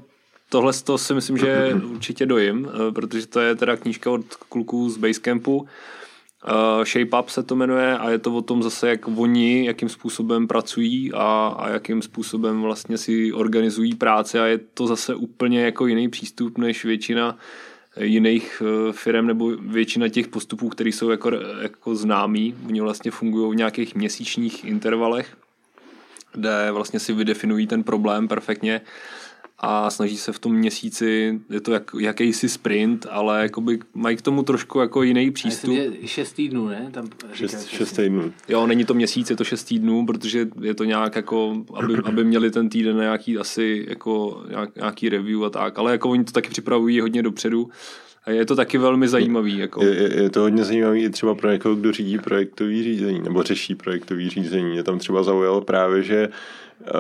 tohle 0.48 0.72
to 0.84 0.98
si 0.98 1.14
myslím, 1.14 1.38
že 1.38 1.74
určitě 1.90 2.26
dojím, 2.26 2.68
eh, 2.68 2.92
protože 2.92 3.26
to 3.26 3.40
je 3.40 3.54
teda 3.54 3.76
knížka 3.76 4.10
od 4.10 4.34
kluků 4.34 4.90
z 4.90 4.96
Basecampu. 4.96 5.66
Uh, 6.48 6.84
Shape 6.84 7.20
Up 7.20 7.28
se 7.28 7.42
to 7.42 7.56
jmenuje 7.56 7.98
a 7.98 8.10
je 8.10 8.18
to 8.18 8.34
o 8.34 8.42
tom 8.42 8.62
zase, 8.62 8.88
jak 8.88 9.08
oni, 9.08 9.66
jakým 9.66 9.88
způsobem 9.88 10.46
pracují 10.46 11.12
a, 11.12 11.54
a 11.58 11.68
jakým 11.68 12.02
způsobem 12.02 12.62
vlastně 12.62 12.98
si 12.98 13.32
organizují 13.32 13.94
práce 13.94 14.40
a 14.40 14.46
je 14.46 14.58
to 14.58 14.86
zase 14.86 15.14
úplně 15.14 15.64
jako 15.64 15.86
jiný 15.86 16.08
přístup 16.08 16.58
než 16.58 16.84
většina 16.84 17.36
jiných 17.96 18.62
eh, 18.64 18.92
firm 18.92 19.26
nebo 19.26 19.50
většina 19.56 20.08
těch 20.08 20.28
postupů, 20.28 20.68
které 20.68 20.90
jsou 20.90 21.10
jako, 21.10 21.30
jako 21.62 21.96
známý, 21.96 22.54
oni 22.66 22.80
vlastně 22.80 23.10
fungují 23.10 23.52
v 23.52 23.56
nějakých 23.56 23.94
měsíčních 23.94 24.64
intervalech, 24.64 25.36
kde 26.32 26.68
vlastně 26.72 27.00
si 27.00 27.12
vydefinují 27.12 27.66
ten 27.66 27.82
problém 27.82 28.28
perfektně 28.28 28.80
a 29.60 29.90
snaží 29.90 30.16
se 30.16 30.32
v 30.32 30.38
tom 30.38 30.54
měsíci, 30.54 31.40
je 31.50 31.60
to 31.60 31.72
jak, 31.72 31.90
jakýsi 32.00 32.48
sprint, 32.48 33.06
ale 33.10 33.42
jakoby 33.42 33.78
mají 33.94 34.16
k 34.16 34.22
tomu 34.22 34.42
trošku 34.42 34.80
jako 34.80 35.02
jiný 35.02 35.30
přístup. 35.30 35.74
A 36.04 36.06
šest 36.06 36.32
týdnů, 36.32 36.68
ne? 36.68 36.88
Tam 36.92 37.08
šest, 37.32 37.68
šest 37.68 37.92
týdnů. 37.92 38.32
Jo, 38.48 38.66
není 38.66 38.84
to 38.84 38.94
měsíc, 38.94 39.30
je 39.30 39.36
to 39.36 39.44
šest 39.44 39.64
týdnů, 39.64 40.06
protože 40.06 40.48
je 40.60 40.74
to 40.74 40.84
nějak 40.84 41.16
jako, 41.16 41.64
aby, 41.74 41.94
aby 42.04 42.24
měli 42.24 42.50
ten 42.50 42.68
týden 42.68 42.96
nějaký 42.96 43.38
asi 43.38 43.86
jako 43.88 44.42
nějak, 44.48 44.76
nějaký 44.76 45.08
review 45.08 45.44
a 45.44 45.50
tak, 45.50 45.78
ale 45.78 45.92
jako 45.92 46.10
oni 46.10 46.24
to 46.24 46.32
taky 46.32 46.50
připravují 46.50 47.00
hodně 47.00 47.22
dopředu. 47.22 47.68
A 48.24 48.30
je 48.30 48.46
to 48.46 48.56
taky 48.56 48.78
velmi 48.78 49.08
zajímavý. 49.08 49.58
Jako. 49.58 49.84
Je, 49.84 49.94
je, 49.94 50.22
je 50.22 50.30
to 50.30 50.40
hodně 50.40 50.64
zajímavý 50.64 51.02
i 51.02 51.10
třeba 51.10 51.34
pro 51.34 51.50
někoho, 51.50 51.74
kdo 51.74 51.92
řídí 51.92 52.18
projektový 52.18 52.82
řízení 52.82 53.20
nebo 53.20 53.42
řeší 53.42 53.74
projektový 53.74 54.28
řízení. 54.28 54.76
Je 54.76 54.82
tam 54.82 54.98
třeba 54.98 55.22
zaujalo 55.22 55.60
právě, 55.60 56.02
že 56.02 56.28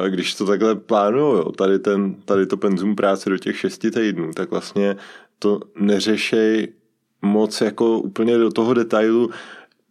když 0.08 0.34
to 0.34 0.46
takhle 0.46 0.74
plánuju, 0.74 1.52
tady, 1.52 1.78
ten, 1.78 2.14
tady 2.14 2.46
to 2.46 2.56
penzum 2.56 2.96
práce 2.96 3.30
do 3.30 3.38
těch 3.38 3.58
šesti 3.58 3.90
týdnů, 3.90 4.32
tak 4.32 4.50
vlastně 4.50 4.96
to 5.38 5.60
neřešej 5.80 6.68
moc 7.22 7.60
jako 7.60 7.98
úplně 7.98 8.38
do 8.38 8.50
toho 8.50 8.74
detailu, 8.74 9.30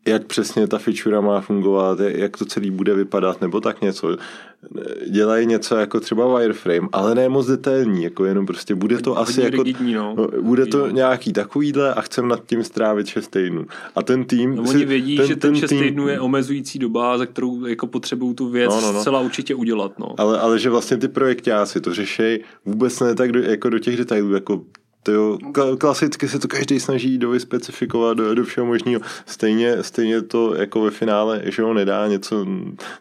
jak 0.08 0.26
přesně 0.26 0.68
ta 0.68 0.78
feature 0.78 1.22
má 1.22 1.42
fungovat, 1.42 2.00
jak 2.00 2.38
to 2.38 2.46
celý 2.46 2.72
bude 2.72 2.94
vypadat, 2.94 3.42
nebo 3.42 3.62
tak 3.62 3.82
něco. 3.82 4.18
Dělají 5.10 5.48
něco 5.48 5.76
jako 5.76 6.00
třeba 6.00 6.38
wireframe, 6.38 6.88
ale 6.92 7.16
ne 7.16 7.30
moc 7.30 7.48
detailní, 7.48 8.04
jako 8.04 8.26
jenom 8.26 8.46
prostě 8.46 8.76
bude 8.76 8.98
to 8.98 9.18
asi 9.18 9.42
jako, 9.42 9.64
rigidní, 9.64 9.94
no. 9.94 10.16
no. 10.18 10.42
bude 10.42 10.66
to 10.66 10.78
no. 10.78 10.88
nějaký 10.88 11.34
takovýhle 11.34 11.94
a 11.94 12.02
chcem 12.02 12.28
nad 12.28 12.46
tím 12.46 12.64
strávit 12.64 13.08
6 13.08 13.28
týdnů. 13.28 13.66
A 13.96 14.04
ten 14.04 14.26
tým... 14.26 14.56
No, 14.56 14.64
oni 14.64 14.86
vědí, 14.86 15.18
ten, 15.18 15.28
že 15.28 15.36
ten 15.36 15.56
6 15.56 15.70
tým, 15.70 15.80
týdnů 15.84 16.08
je 16.08 16.20
omezující 16.20 16.80
doba, 16.80 17.18
za 17.18 17.26
kterou 17.26 17.66
jako 17.66 17.88
potřebují 17.88 18.36
tu 18.36 18.50
věc 18.50 18.72
no, 18.72 18.82
no, 18.82 18.92
no. 18.92 19.02
zcela 19.02 19.20
určitě 19.20 19.56
udělat. 19.56 20.00
No. 20.00 20.16
Ale, 20.18 20.40
ale 20.40 20.60
že 20.60 20.70
vlastně 20.70 20.98
ty 20.98 21.08
projektáci 21.08 21.82
to 21.82 21.94
řešejí 21.94 22.40
vůbec 22.66 23.00
ne 23.00 23.16
tak 23.16 23.32
do, 23.32 23.40
jako 23.40 23.70
do 23.70 23.80
těch 23.80 23.98
detailů, 23.98 24.34
jako 24.34 24.64
to 25.08 25.14
jo, 25.14 25.38
klasicky 25.78 26.28
se 26.28 26.40
to 26.40 26.48
každý 26.48 26.80
snaží 26.80 27.18
dovyspecifikovat 27.18 28.18
do, 28.18 28.36
do 28.36 28.44
všeho 28.44 28.68
možného. 28.68 29.02
Stejně, 29.26 29.84
stejně 29.84 30.22
to 30.22 30.56
jako 30.56 30.82
ve 30.82 30.92
finále, 30.92 31.42
že 31.46 31.62
ho 31.62 31.74
nedá 31.74 32.08
něco, 32.08 32.46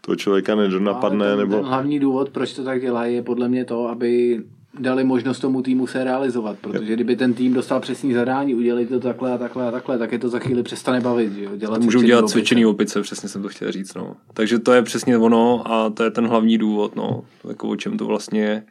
toho 0.00 0.16
člověka 0.16 0.54
nedonapadne. 0.54 1.30
ten, 1.30 1.38
nebo... 1.38 1.57
ten 1.57 1.64
hlavní 1.64 1.98
důvod, 1.98 2.30
proč 2.30 2.52
to 2.52 2.64
tak 2.64 2.80
dělají, 2.80 3.14
je 3.14 3.22
podle 3.22 3.48
mě 3.48 3.64
to, 3.64 3.88
aby 3.88 4.42
dali 4.79 5.05
možnost 5.05 5.41
tomu 5.41 5.62
týmu 5.62 5.87
se 5.87 6.05
realizovat, 6.05 6.59
protože 6.61 6.93
kdyby 6.93 7.16
ten 7.16 7.35
tým 7.35 7.53
dostal 7.53 7.81
přesný 7.81 8.12
zadání, 8.12 8.55
udělali 8.55 8.87
to 8.87 9.01
takhle 9.01 9.33
a 9.33 9.39
takhle 9.39 9.68
a 9.68 9.70
takhle, 9.70 9.99
tak 9.99 10.12
je 10.12 10.18
to 10.18 10.29
za 10.29 10.39
chvíli 10.39 10.62
přestane 10.62 11.01
bavit. 11.01 11.33
Že 11.33 11.45
jo? 11.45 11.57
Dělat 11.57 11.83
Můžou 11.83 12.03
dělat 12.03 12.20
opice. 12.20 12.33
cvičený 12.33 12.66
opice, 12.66 13.03
přesně 13.03 13.29
jsem 13.29 13.43
to 13.43 13.49
chtěl 13.49 13.72
říct. 13.72 13.95
No. 13.95 14.16
Takže 14.35 14.59
to 14.59 14.72
je 14.72 14.83
přesně 14.83 15.18
ono 15.18 15.72
a 15.72 15.91
to 15.91 16.05
je 16.05 16.11
ten 16.11 16.27
hlavní 16.27 16.59
důvod, 16.59 16.97
no. 16.97 17.24
jako 17.49 17.68
o 17.68 17.77
čem 17.77 17.99
to 17.99 18.07
vlastně 18.07 18.43
je, 18.43 18.64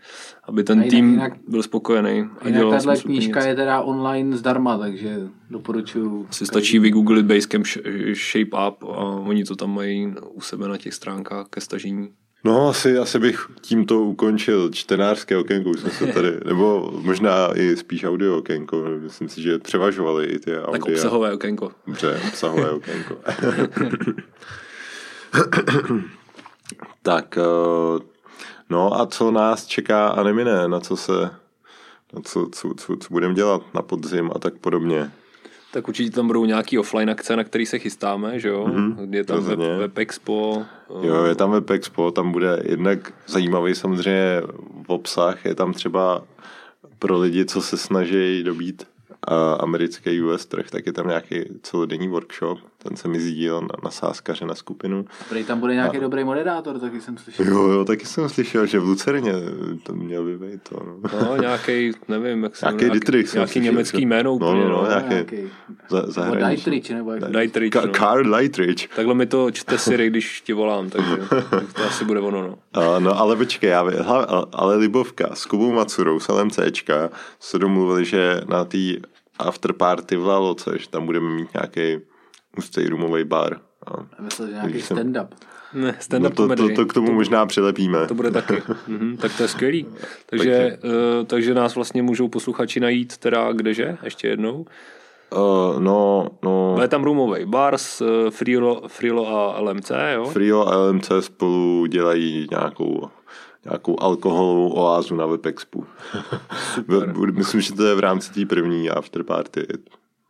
aby 0.44 0.64
ten 0.64 0.78
jinak, 0.78 0.90
tým 0.90 1.12
jinak, 1.12 1.34
byl 1.48 1.64
spokojený. 1.64 2.26
A 2.42 2.48
jinak 2.48 2.70
tahle 2.70 2.98
knížka 2.98 3.46
je 3.46 3.56
teda 3.56 3.82
online 3.82 4.38
zdarma, 4.38 4.78
takže 4.78 5.20
doporučuji. 5.50 6.28
Si 6.32 6.46
stačí 6.46 6.80
vygooglit 6.80 7.26
Basecamp 7.26 7.66
Shape 8.14 8.68
Up 8.68 8.84
a 8.84 9.04
oni 9.04 9.44
to 9.44 9.56
tam 9.56 9.74
mají 9.74 10.14
u 10.34 10.42
sebe 10.42 10.68
na 10.68 10.78
těch 10.78 10.94
stránkách 10.94 11.48
ke 11.50 11.62
stažení. 11.62 12.10
No, 12.46 12.70
asi, 12.70 12.98
asi 12.98 13.20
bych 13.20 13.48
tímto 13.62 14.00
ukončil 14.00 14.70
čtenářské 14.70 15.38
okénko, 15.38 15.70
už 15.70 15.80
jsme 15.80 15.90
se 15.90 16.08
tady, 16.08 16.38
nebo 16.46 16.92
možná 17.02 17.58
i 17.58 17.78
spíš 17.78 18.04
audio 18.04 18.38
okénko, 18.38 18.84
myslím 19.00 19.30
si, 19.30 19.42
že 19.42 19.60
převažovaly 19.60 20.26
i 20.26 20.40
ty 20.40 20.58
audio. 20.58 20.72
Tak 20.72 20.86
obsahové 20.86 21.34
okénko. 21.34 21.72
Dobře, 21.88 22.22
obsahové 22.28 22.72
okénko. 22.72 23.18
tak, 27.02 27.38
eh, 27.38 28.00
no 28.70 29.00
a 29.00 29.06
co 29.06 29.32
nás 29.32 29.66
čeká 29.66 30.08
a 30.08 30.24
nemine, 30.24 30.68
na 30.68 30.80
co 30.80 30.98
se, 30.98 31.30
na 32.14 32.22
co, 32.24 32.50
co, 32.52 32.74
co, 32.78 32.98
co 32.98 33.08
budeme 33.10 33.34
dělat 33.34 33.62
na 33.74 33.82
podzim 33.82 34.32
a 34.36 34.40
tak 34.40 34.54
podobně 34.58 35.12
tak 35.76 35.88
určitě 35.88 36.12
tam 36.12 36.28
budou 36.28 36.46
nějaký 36.46 36.80
offline 36.80 37.10
akce, 37.10 37.36
na 37.36 37.44
který 37.44 37.66
se 37.66 37.80
chystáme, 37.80 38.40
že 38.40 38.48
jo? 38.48 38.66
Mm-hmm, 38.68 39.14
je 39.14 39.24
tam 39.24 39.44
web, 39.44 39.60
web 39.60 39.98
Expo. 39.98 40.66
Jo, 41.02 41.24
je 41.24 41.36
tam 41.36 41.52
Web 41.52 41.70
Expo, 41.70 42.12
tam 42.12 42.32
bude 42.32 42.64
jednak 42.66 43.14
zajímavý 43.28 43.76
samozřejmě 43.76 44.42
v 44.88 44.90
obsah, 44.90 45.46
je 45.46 45.56
tam 45.56 45.74
třeba 45.74 46.24
pro 47.00 47.18
lidi, 47.18 47.46
co 47.46 47.62
se 47.62 47.78
snaží 47.78 48.44
dobít 48.44 48.88
americký 49.60 50.22
US 50.22 50.46
trh, 50.46 50.70
tak 50.70 50.86
je 50.86 50.94
tam 50.94 51.08
nějaký 51.08 51.36
celodenní 51.62 52.08
workshop, 52.08 52.60
ten 52.88 52.98
se 52.98 53.08
mi 53.08 53.20
sdílel 53.20 53.62
na, 53.62 53.68
na 53.84 53.92
sáskaře 53.92 54.46
na 54.46 54.56
skupinu. 54.56 55.06
Prej 55.30 55.44
tam 55.44 55.60
bude 55.60 55.74
nějaký 55.74 55.98
a... 55.98 56.00
dobrý 56.00 56.24
moderátor, 56.24 56.80
taky 56.80 57.02
jsem 57.02 57.18
slyšel. 57.18 57.46
Jo, 57.46 57.68
jo, 57.68 57.86
taky 57.86 58.06
jsem 58.06 58.30
slyšel, 58.30 58.66
že 58.66 58.80
v 58.80 58.84
Lucerně 58.84 59.34
to 59.84 59.94
měl 59.94 60.24
by 60.24 60.38
být 60.38 60.62
to. 60.70 60.76
No, 60.86 61.26
no 61.26 61.38
nějaký, 61.42 61.92
nevím, 62.08 62.44
jak 62.44 62.56
se 62.56 62.66
Nějaký 62.66 62.90
Dietrich 62.90 63.34
Nějaký 63.34 63.52
slyšel, 63.52 63.72
německý 63.72 63.98
že... 63.98 64.06
jméno 64.06 64.34
úplně, 64.34 64.64
no. 64.64 64.70
no, 64.70 64.82
no 64.82 64.88
nějaký, 64.88 65.10
nějaký. 65.10 65.52
Za, 65.90 66.04
zahraniční. 66.08 66.72
Dietrich, 66.72 66.98
nebo 66.98 67.12
jak 67.12 67.32
Dietrich, 67.32 67.74
Ka- 67.74 67.86
no. 67.86 67.94
Karl 67.94 68.38
Dietrich. 68.38 68.88
Takhle 68.96 69.14
mi 69.14 69.26
to 69.26 69.52
čte 69.52 69.78
Siri, 69.78 70.10
když 70.10 70.42
ti 70.42 70.54
volám, 70.54 70.90
takže 70.90 71.18
to 71.76 71.84
asi 71.88 72.06
bude 72.06 72.20
ono, 72.20 72.42
no. 72.42 72.58
A, 72.74 73.00
no, 73.00 73.20
ale 73.20 73.36
počkej, 73.36 73.70
já, 73.70 73.86
ale 74.52 74.76
Libovka 74.76 75.36
s 75.36 75.46
Kubou 75.46 75.72
Macurou, 75.72 76.20
s 76.20 76.28
LMCčka, 76.28 77.10
se 77.40 77.60
domluvili, 77.60 78.06
že 78.06 78.42
na 78.48 78.66
té 78.66 78.78
afterparty 79.40 80.16
v 80.16 80.26
Laloce, 80.26 80.78
že 80.80 80.90
tam 80.90 81.06
budeme 81.06 81.30
mít 81.30 81.50
nějaký 81.54 82.06
hustý 82.56 82.90
rumový 82.90 83.24
bar. 83.24 83.60
A 83.88 84.22
myslel, 84.22 84.48
že 84.48 84.54
nějaký 84.54 84.82
stand-up. 84.82 85.28
Ne, 85.74 85.96
stand-up 86.00 86.40
no 86.40 86.48
to, 86.48 86.56
to, 86.56 86.70
to, 86.76 86.86
k 86.86 86.94
tomu 86.94 87.08
to, 87.08 87.14
možná 87.14 87.46
přilepíme. 87.46 88.08
To 88.08 88.14
bude 88.14 88.32
taky. 88.32 88.64
mhm, 88.88 89.18
tak 89.18 89.38
to 89.38 89.44
je 89.44 89.50
skvělý. 89.50 89.86
Takže, 90.26 90.78
uh, 90.84 91.26
takže 91.26 91.54
nás 91.54 91.76
vlastně 91.76 92.02
můžou 92.04 92.28
posluchači 92.28 92.80
najít 92.80 93.18
teda 93.18 93.52
kdeže? 93.52 93.98
Ještě 94.04 94.28
jednou. 94.28 94.66
Uh, 95.36 95.80
no, 95.80 96.30
no. 96.44 96.78
Je 96.82 96.88
tam 96.88 97.04
roomový 97.04 97.46
bar 97.46 97.78
s 97.78 98.02
uh, 98.02 98.30
Frilo, 98.30 98.82
Frilo 98.88 99.28
a 99.28 99.60
LMC, 99.60 99.92
jo? 100.14 100.26
Frilo 100.26 100.68
a 100.68 100.78
LMC 100.78 101.12
spolu 101.20 101.86
dělají 101.86 102.48
nějakou 102.52 103.10
nějakou 103.66 103.96
alkoholovou 104.00 104.70
oázu 104.70 105.16
na 105.16 105.26
Webexpu. 105.26 105.86
Myslím, 107.32 107.62
že 107.62 107.74
to 107.74 107.86
je 107.86 107.96
v 107.96 108.00
rámci 108.00 108.34
té 108.34 108.46
první 108.46 108.90
afterparty 108.90 109.68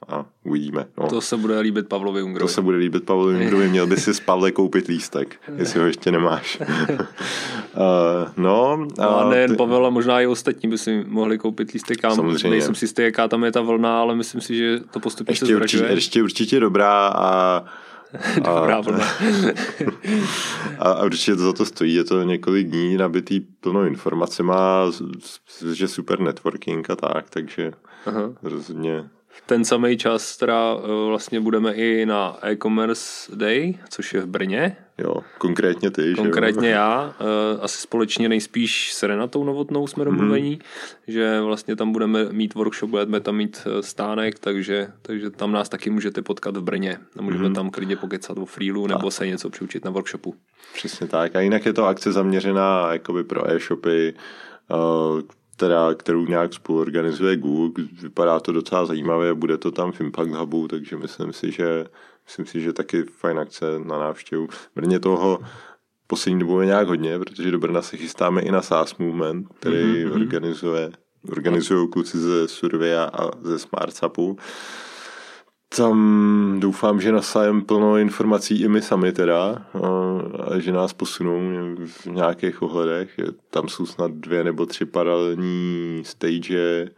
a 0.07 0.25
uvidíme. 0.43 0.85
No. 0.97 1.07
To 1.07 1.21
se 1.21 1.37
bude 1.37 1.59
líbit 1.59 1.87
Pavlovi 1.87 2.23
Ungrovi. 2.23 2.47
To 2.47 2.53
se 2.53 2.61
bude 2.61 2.77
líbit 2.77 3.03
Pavlovi 3.03 3.35
Ungrovi, 3.35 3.69
měl 3.69 3.87
by 3.87 3.97
si 3.97 4.13
z 4.13 4.19
Pavle 4.19 4.51
koupit 4.51 4.87
lístek, 4.87 5.35
jestli 5.55 5.79
ho 5.79 5.85
ještě 5.85 6.11
nemáš. 6.11 6.59
uh, 6.61 6.65
no, 8.37 8.87
no 8.97 9.19
a 9.19 9.29
nejen 9.29 9.51
ty... 9.51 9.57
Pavel, 9.57 9.85
a 9.85 9.89
možná 9.89 10.21
i 10.21 10.27
ostatní 10.27 10.69
by 10.69 10.77
si 10.77 11.03
mohli 11.07 11.37
koupit 11.37 11.71
lístek. 11.71 12.03
Já 12.03 12.15
Samozřejmě. 12.15 12.49
Nejsem 12.49 12.75
si 12.75 12.85
jistý, 12.85 13.01
jaká 13.01 13.27
tam 13.27 13.43
je 13.43 13.51
ta 13.51 13.61
vlna, 13.61 14.01
ale 14.01 14.15
myslím 14.15 14.41
si, 14.41 14.57
že 14.57 14.79
to 14.91 14.99
postupně 14.99 15.31
ještě 15.31 15.45
se 15.45 15.55
určitě, 15.55 15.83
ještě 15.83 16.23
určitě 16.23 16.59
dobrá 16.59 17.07
a 17.07 17.63
Dobrá 18.35 18.81
vlna. 18.81 19.05
a, 20.79 20.91
a 20.91 21.05
určitě 21.05 21.35
to 21.35 21.41
za 21.41 21.53
to 21.53 21.65
stojí, 21.65 21.93
je 21.93 22.03
to 22.03 22.23
několik 22.23 22.67
dní 22.67 22.97
nabitý 22.97 23.39
plno 23.39 23.81
má, 24.41 24.91
že 25.73 25.87
super 25.87 26.19
networking 26.19 26.89
a 26.89 26.95
tak, 26.95 27.29
takže 27.29 27.71
Aha. 28.05 28.33
rozhodně 28.43 29.09
ten 29.45 29.65
samý 29.65 29.97
čas 29.97 30.38
teda 30.38 30.75
eh, 30.77 31.07
vlastně 31.07 31.39
budeme 31.39 31.73
i 31.73 32.05
na 32.05 32.38
e-commerce 32.41 33.36
day, 33.36 33.77
což 33.89 34.13
je 34.13 34.21
v 34.21 34.25
Brně. 34.25 34.77
Jo, 34.97 35.15
konkrétně 35.38 35.91
ty, 35.91 36.13
Konkrétně 36.15 36.67
že 36.67 36.73
jo? 36.73 36.75
já. 36.77 37.15
Eh, 37.19 37.61
asi 37.61 37.77
společně 37.77 38.29
nejspíš 38.29 38.93
s 38.93 39.03
Renatou 39.03 39.43
Novotnou 39.43 39.88
jsme 39.88 40.05
domluvení, 40.05 40.57
mm-hmm. 40.57 40.63
že 41.07 41.41
vlastně 41.41 41.75
tam 41.75 41.91
budeme 41.91 42.25
mít 42.31 42.53
workshop, 42.53 42.89
budeme 42.89 43.19
tam 43.19 43.36
mít 43.36 43.61
eh, 43.65 43.83
stánek, 43.83 44.39
takže, 44.39 44.88
takže 45.01 45.29
tam 45.29 45.51
nás 45.51 45.69
taky 45.69 45.89
můžete 45.89 46.21
potkat 46.21 46.57
v 46.57 46.61
Brně. 46.61 46.97
A 47.19 47.21
můžeme 47.21 47.49
mm-hmm. 47.49 47.55
tam 47.55 47.69
klidně 47.69 47.95
pokecat 47.95 48.38
o 48.38 48.45
freelu 48.45 48.88
nebo 48.88 49.11
se 49.11 49.27
něco 49.27 49.49
přiučit 49.49 49.86
na 49.86 49.91
workshopu. 49.91 50.36
Přesně 50.73 51.07
tak. 51.07 51.36
A 51.36 51.39
jinak 51.39 51.65
je 51.65 51.73
to 51.73 51.86
akce 51.86 52.11
zaměřená 52.11 52.93
jakoby 52.93 53.23
pro 53.23 53.51
e-shopy, 53.51 54.13
teda, 55.55 55.93
kterou 55.93 56.25
nějak 56.25 56.53
spoluorganizuje 56.53 57.37
Google. 57.37 57.85
Vypadá 58.01 58.39
to 58.39 58.51
docela 58.51 58.85
zajímavě, 58.85 59.33
bude 59.33 59.57
to 59.57 59.71
tam 59.71 59.91
v 59.91 60.01
Impact 60.01 60.31
Hubu, 60.31 60.67
takže 60.67 60.97
myslím 60.97 61.33
si, 61.33 61.51
že 61.51 61.85
myslím 62.25 62.45
si, 62.45 62.61
že 62.61 62.73
taky 62.73 63.03
fajn 63.03 63.39
akce 63.39 63.65
na 63.79 63.99
návštěvu. 63.99 64.47
Brně 64.75 64.99
toho 64.99 65.39
poslední 66.07 66.39
dobou 66.39 66.59
je 66.59 66.65
nějak 66.65 66.87
hodně, 66.87 67.19
protože 67.19 67.51
do 67.51 67.59
Brna 67.59 67.81
se 67.81 67.97
chystáme 67.97 68.41
i 68.41 68.51
na 68.51 68.61
SaaS 68.61 68.97
Movement, 68.97 69.47
který 69.59 69.77
mm-hmm. 69.77 70.21
organizuje 70.21 70.91
organizují 71.31 71.89
kluci 71.89 72.17
ze 72.17 72.47
Surveya 72.47 73.03
a 73.03 73.31
ze 73.41 73.59
SmartSapu 73.59 74.37
tam 75.78 76.55
doufám, 76.59 77.01
že 77.01 77.11
nasájem 77.11 77.61
plno 77.61 77.97
informací 77.97 78.61
i 78.61 78.67
my 78.67 78.82
sami 78.82 79.11
teda 79.11 79.65
a 80.49 80.59
že 80.59 80.71
nás 80.71 80.93
posunou 80.93 81.39
v 81.86 82.05
nějakých 82.05 82.61
ohledech. 82.61 83.19
Tam 83.49 83.67
jsou 83.67 83.86
snad 83.86 84.11
dvě 84.11 84.43
nebo 84.43 84.65
tři 84.65 84.86
paralelní 84.86 86.01
stage. 86.05 86.89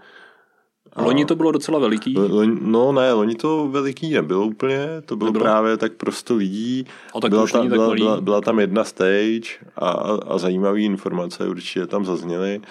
A 0.94 1.04
loni 1.04 1.26
to 1.26 1.36
bylo 1.36 1.52
docela 1.52 1.80
veliký. 1.80 2.16
No 2.62 2.92
ne, 2.92 3.14
loni 3.14 3.36
to 3.36 3.68
veliký 3.68 4.14
nebylo 4.14 4.46
úplně, 4.46 4.88
to 5.06 5.16
bylo 5.16 5.28
nebylo. 5.28 5.44
právě 5.44 5.78
tak 5.78 5.94
prostě 5.94 6.34
lidí. 6.34 6.86
A 7.16 7.20
tak 7.20 7.32
byla, 7.32 7.48
ta, 7.48 7.64
byla, 7.64 7.90
tak 7.90 7.98
byla, 7.98 8.22
byla 8.22 8.42
tam 8.42 8.60
jedna 8.60 8.84
stage 8.84 9.50
a, 9.76 9.90
a 10.28 10.38
zajímavé 10.38 10.82
informace 10.82 11.48
určitě 11.48 11.88
tam 11.88 12.06
zazněly. 12.06 12.62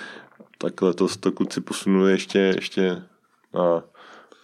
Tak 0.59 0.83
letos 0.83 1.17
to 1.17 1.33
kluci 1.33 1.61
posunuli 1.61 2.11
ještě, 2.11 2.39
ještě 2.39 3.03
na 3.55 3.83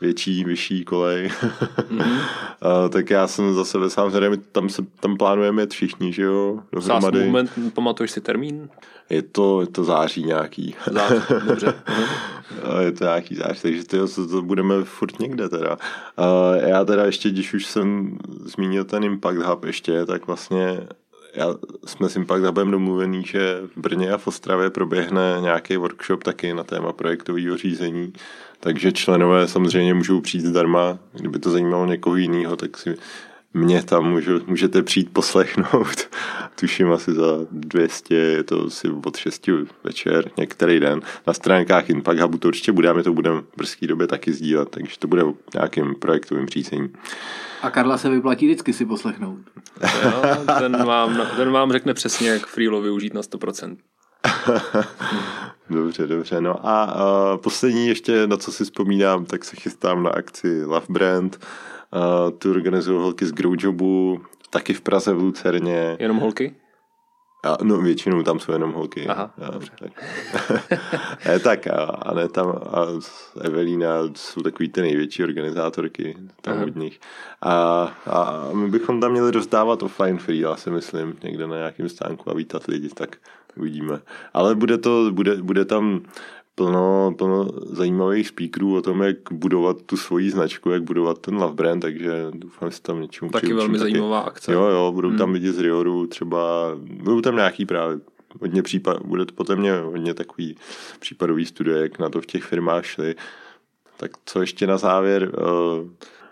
větší, 0.03 0.45
vyšší 0.45 0.85
kolej. 0.85 1.29
Mm-hmm. 1.29 2.21
a, 2.63 2.89
tak 2.89 3.11
já 3.11 3.27
jsem 3.27 3.55
za 3.55 3.65
sebe 3.65 3.91
sám 3.91 4.11
zřejmě, 4.11 4.37
tam, 4.53 4.69
se, 4.69 4.83
tam 5.01 5.17
plánujeme 5.17 5.63
jet 5.63 5.71
všichni, 5.71 6.13
že 6.13 6.23
jo, 6.23 6.59
dohromady. 6.73 7.19
SAS 7.19 7.27
movement, 7.27 7.75
pamatuješ 7.75 8.11
si 8.11 8.21
termín? 8.21 8.69
Je 9.11 9.23
to, 9.23 9.61
je 9.61 9.67
to 9.67 9.85
září 9.85 10.25
nějaký. 10.25 10.75
Září, 10.91 11.23
dobře. 11.47 11.75
je 12.81 12.93
to 12.93 13.05
nějaký 13.05 13.35
září, 13.35 13.61
takže 13.63 13.85
to, 13.85 14.09
to, 14.09 14.27
to 14.27 14.43
budeme 14.43 14.85
furt 14.85 15.21
někde 15.21 15.49
teda. 15.49 15.79
A 16.17 16.57
já 16.57 16.85
teda 16.85 17.05
ještě, 17.05 17.31
když 17.31 17.55
už 17.55 17.67
jsem 17.67 18.19
zmínil 18.45 18.85
ten 18.85 19.05
Impact 19.05 19.39
Hub 19.39 19.65
ještě, 19.65 20.07
tak 20.07 20.27
vlastně 20.27 20.87
já, 21.35 21.55
jsme 21.87 22.09
s 22.09 22.17
Impact 22.17 22.45
Hubem 22.45 22.71
domluvený, 22.71 23.25
že 23.25 23.61
v 23.77 23.81
Brně 23.81 24.13
a 24.13 24.19
v 24.19 24.27
Ostravě 24.27 24.71
proběhne 24.71 25.39
nějaký 25.41 25.77
workshop 25.77 26.25
taky 26.25 26.55
na 26.55 26.65
téma 26.65 26.93
projektového 26.93 27.57
řízení 27.57 28.13
takže 28.65 28.93
členové 28.93 29.49
samozřejmě 29.49 29.95
můžou 29.95 30.21
přijít 30.21 30.47
zdarma. 30.47 30.99
Kdyby 31.13 31.39
to 31.39 31.51
zajímalo 31.51 31.87
někoho 31.87 32.17
jiného, 32.17 32.57
tak 32.57 32.79
si 32.79 32.97
mě 33.55 33.83
tam 33.83 34.11
můžu, 34.11 34.41
můžete 34.47 34.83
přijít 34.83 35.13
poslechnout. 35.13 36.09
Tuším 36.61 36.93
asi 36.93 37.13
za 37.13 37.39
200, 37.51 38.15
je 38.15 38.43
to 38.43 38.67
asi 38.67 38.89
od 39.05 39.17
6 39.17 39.51
večer, 39.85 40.31
některý 40.39 40.81
den. 40.81 41.01
Na 41.27 41.33
stránkách 41.33 41.91
Impact 41.91 42.21
Hubu 42.21 42.39
to 42.39 42.49
určitě 42.49 42.73
bude 42.73 42.89
a 42.89 42.93
my 42.93 43.03
to 43.03 43.13
budeme 43.13 43.41
v 43.41 43.57
brzké 43.57 43.87
době 43.87 44.07
taky 44.07 44.33
sdílet, 44.33 44.69
takže 44.69 44.99
to 44.99 45.09
bude 45.09 45.23
nějakým 45.55 45.95
projektovým 45.95 46.49
řízení. 46.49 46.89
A 47.63 47.71
Karla 47.71 47.99
se 47.99 48.11
vyplatí 48.11 48.47
vždycky 48.47 48.73
si 48.73 48.85
poslechnout. 48.85 49.39
Jo, 50.05 50.23
ten, 50.59 50.85
vám, 50.85 51.21
ten 51.37 51.51
vám 51.51 51.73
řekne 51.73 51.95
přesně, 51.95 52.29
jak 52.29 52.47
Freelo 52.47 52.81
využít 52.81 53.15
na 53.15 53.21
100%. 53.21 53.77
dobře, 55.71 56.07
dobře. 56.07 56.41
No 56.41 56.67
a 56.69 56.95
uh, 56.95 57.41
poslední 57.41 57.87
ještě, 57.87 58.27
na 58.27 58.37
co 58.37 58.53
si 58.53 58.65
vzpomínám, 58.65 59.25
tak 59.25 59.45
se 59.45 59.57
chystám 59.57 60.03
na 60.03 60.11
akci 60.11 60.65
Love 60.65 60.87
Brand. 60.89 61.47
Uh, 61.95 62.39
tu 62.39 62.51
organizují 62.51 62.99
holky 63.01 63.27
z 63.27 63.33
Growjobu, 63.33 64.21
taky 64.51 64.75
v 64.75 64.81
Praze 64.81 65.15
v 65.15 65.19
Lucerně. 65.19 65.97
Jenom 66.01 66.17
holky? 66.17 66.55
A, 67.45 67.57
no 67.63 67.81
většinou 67.81 68.23
tam 68.23 68.39
jsou 68.39 68.53
jenom 68.53 68.73
holky. 68.73 69.07
Aha, 69.07 69.35
a, 69.43 69.51
dobře. 69.51 69.71
Tak, 70.33 70.71
ne, 71.27 71.39
tak 71.45 71.67
a, 71.67 71.85
a 71.85 72.15
ne 72.15 72.29
tam 72.29 72.49
a 72.49 72.87
Evelína 73.41 73.89
jsou 74.15 74.41
takový 74.43 74.69
ty 74.69 74.81
největší 74.81 75.25
organizátorky 75.25 76.17
tam 76.41 76.55
Aha. 76.55 76.65
od 76.65 76.77
nich. 76.77 77.01
A, 77.41 77.53
a 78.07 78.49
my 78.53 78.71
bychom 78.71 79.01
tam 79.01 79.13
měli 79.13 79.31
rozdávat 79.31 79.83
offline 79.83 80.19
free, 80.19 80.41
já 80.41 80.57
si 80.57 80.71
myslím, 80.71 81.17
někde 81.23 81.47
na 81.47 81.57
nějakém 81.57 81.89
stánku 81.89 82.31
a 82.31 82.35
vítat 82.35 82.67
lidi, 82.67 82.89
tak 82.89 83.17
uvidíme. 83.57 84.01
Ale 84.33 84.55
bude 84.55 84.79
to, 84.79 85.11
bude, 85.11 85.37
bude 85.37 85.65
tam 85.65 86.03
plno, 86.55 87.15
plno 87.19 87.49
zajímavých 87.63 88.29
speakerů 88.29 88.77
o 88.77 88.83
tom, 88.83 89.03
jak 89.03 89.17
budovat 89.31 89.83
tu 89.83 89.97
svoji 89.97 90.31
značku, 90.31 90.71
jak 90.71 90.83
budovat 90.83 91.19
ten 91.19 91.35
love 91.35 91.55
brand, 91.55 91.83
takže 91.83 92.27
doufám, 92.31 92.71
že 92.71 92.81
tam 92.81 93.01
něčemu 93.01 93.31
Taky 93.31 93.47
přiučím. 93.47 93.57
velmi 93.57 93.79
taky. 93.79 93.91
zajímavá 93.91 94.21
akce. 94.21 94.53
Jo, 94.53 94.63
jo, 94.63 94.93
budou 94.93 95.09
hmm. 95.09 95.19
tam 95.19 95.33
lidi 95.33 95.53
z 95.53 95.59
Rioru, 95.59 96.07
třeba, 96.07 96.71
budou 96.77 97.21
tam 97.21 97.37
nějaký 97.37 97.67
právě 97.67 98.01
hodně 98.41 98.63
případ, 98.63 99.03
bude 99.05 99.25
to 99.25 99.35
potom 99.35 99.59
mě 99.59 99.73
hodně 99.73 100.15
takový 100.15 100.57
případový 101.01 101.47
studie, 101.47 101.79
jak 101.79 101.99
na 101.99 102.09
to 102.09 102.21
v 102.21 102.27
těch 102.27 102.43
firmách 102.45 102.85
šli. 102.85 103.15
Tak 103.97 104.11
co 104.27 104.41
ještě 104.41 104.67
na 104.67 104.77
závěr, 104.77 105.31
uh, 105.39 105.89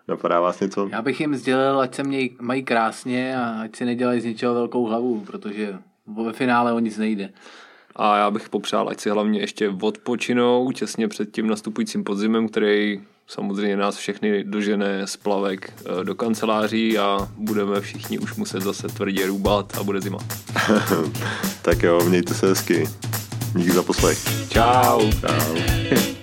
napadá 0.09 0.41
vás 0.41 0.61
něco? 0.61 0.89
Já 0.93 1.03
bych 1.03 1.21
jim 1.21 1.37
sdělil, 1.37 1.81
ať 1.81 1.95
se 1.95 2.03
měj, 2.03 2.37
mají 2.41 2.63
krásně 2.63 3.37
a 3.37 3.63
ať 3.63 3.77
si 3.77 3.85
nedělají 3.85 4.21
z 4.21 4.25
něčeho 4.25 4.55
velkou 4.55 4.85
hlavu, 4.85 5.21
protože 5.21 5.79
ve 6.25 6.33
finále 6.33 6.73
o 6.73 6.79
nic 6.79 6.99
nejde. 6.99 7.31
A 7.97 8.17
já 8.17 8.31
bych 8.31 8.49
popřál, 8.49 8.89
ať 8.89 9.01
si 9.01 9.11
hlavně 9.11 9.41
ještě 9.41 9.69
odpočinou 9.83 10.73
těsně 10.73 11.09
před 11.09 11.31
tím 11.31 11.47
nastupujícím 11.47 12.05
podzimem, 12.05 12.49
který 12.49 13.01
samozřejmě 13.27 13.77
nás 13.77 13.97
všechny 13.97 14.45
dožené 14.45 15.07
z 15.07 15.17
plavek 15.17 15.73
eh, 15.73 16.05
do 16.05 16.15
kanceláří 16.15 16.99
a 16.99 17.29
budeme 17.37 17.81
všichni 17.81 18.19
už 18.19 18.35
muset 18.35 18.63
zase 18.63 18.89
tvrdě 18.89 19.27
růbat 19.27 19.79
a 19.79 19.83
bude 19.83 20.01
zima. 20.01 20.19
tak 21.63 21.83
jo, 21.83 22.01
mějte 22.09 22.35
se 22.35 22.49
hezky. 22.49 22.85
Díky 23.57 23.71
za 23.71 23.83
poslech. 23.83 24.19
Čau. 24.49 25.11
Čau. 25.21 25.57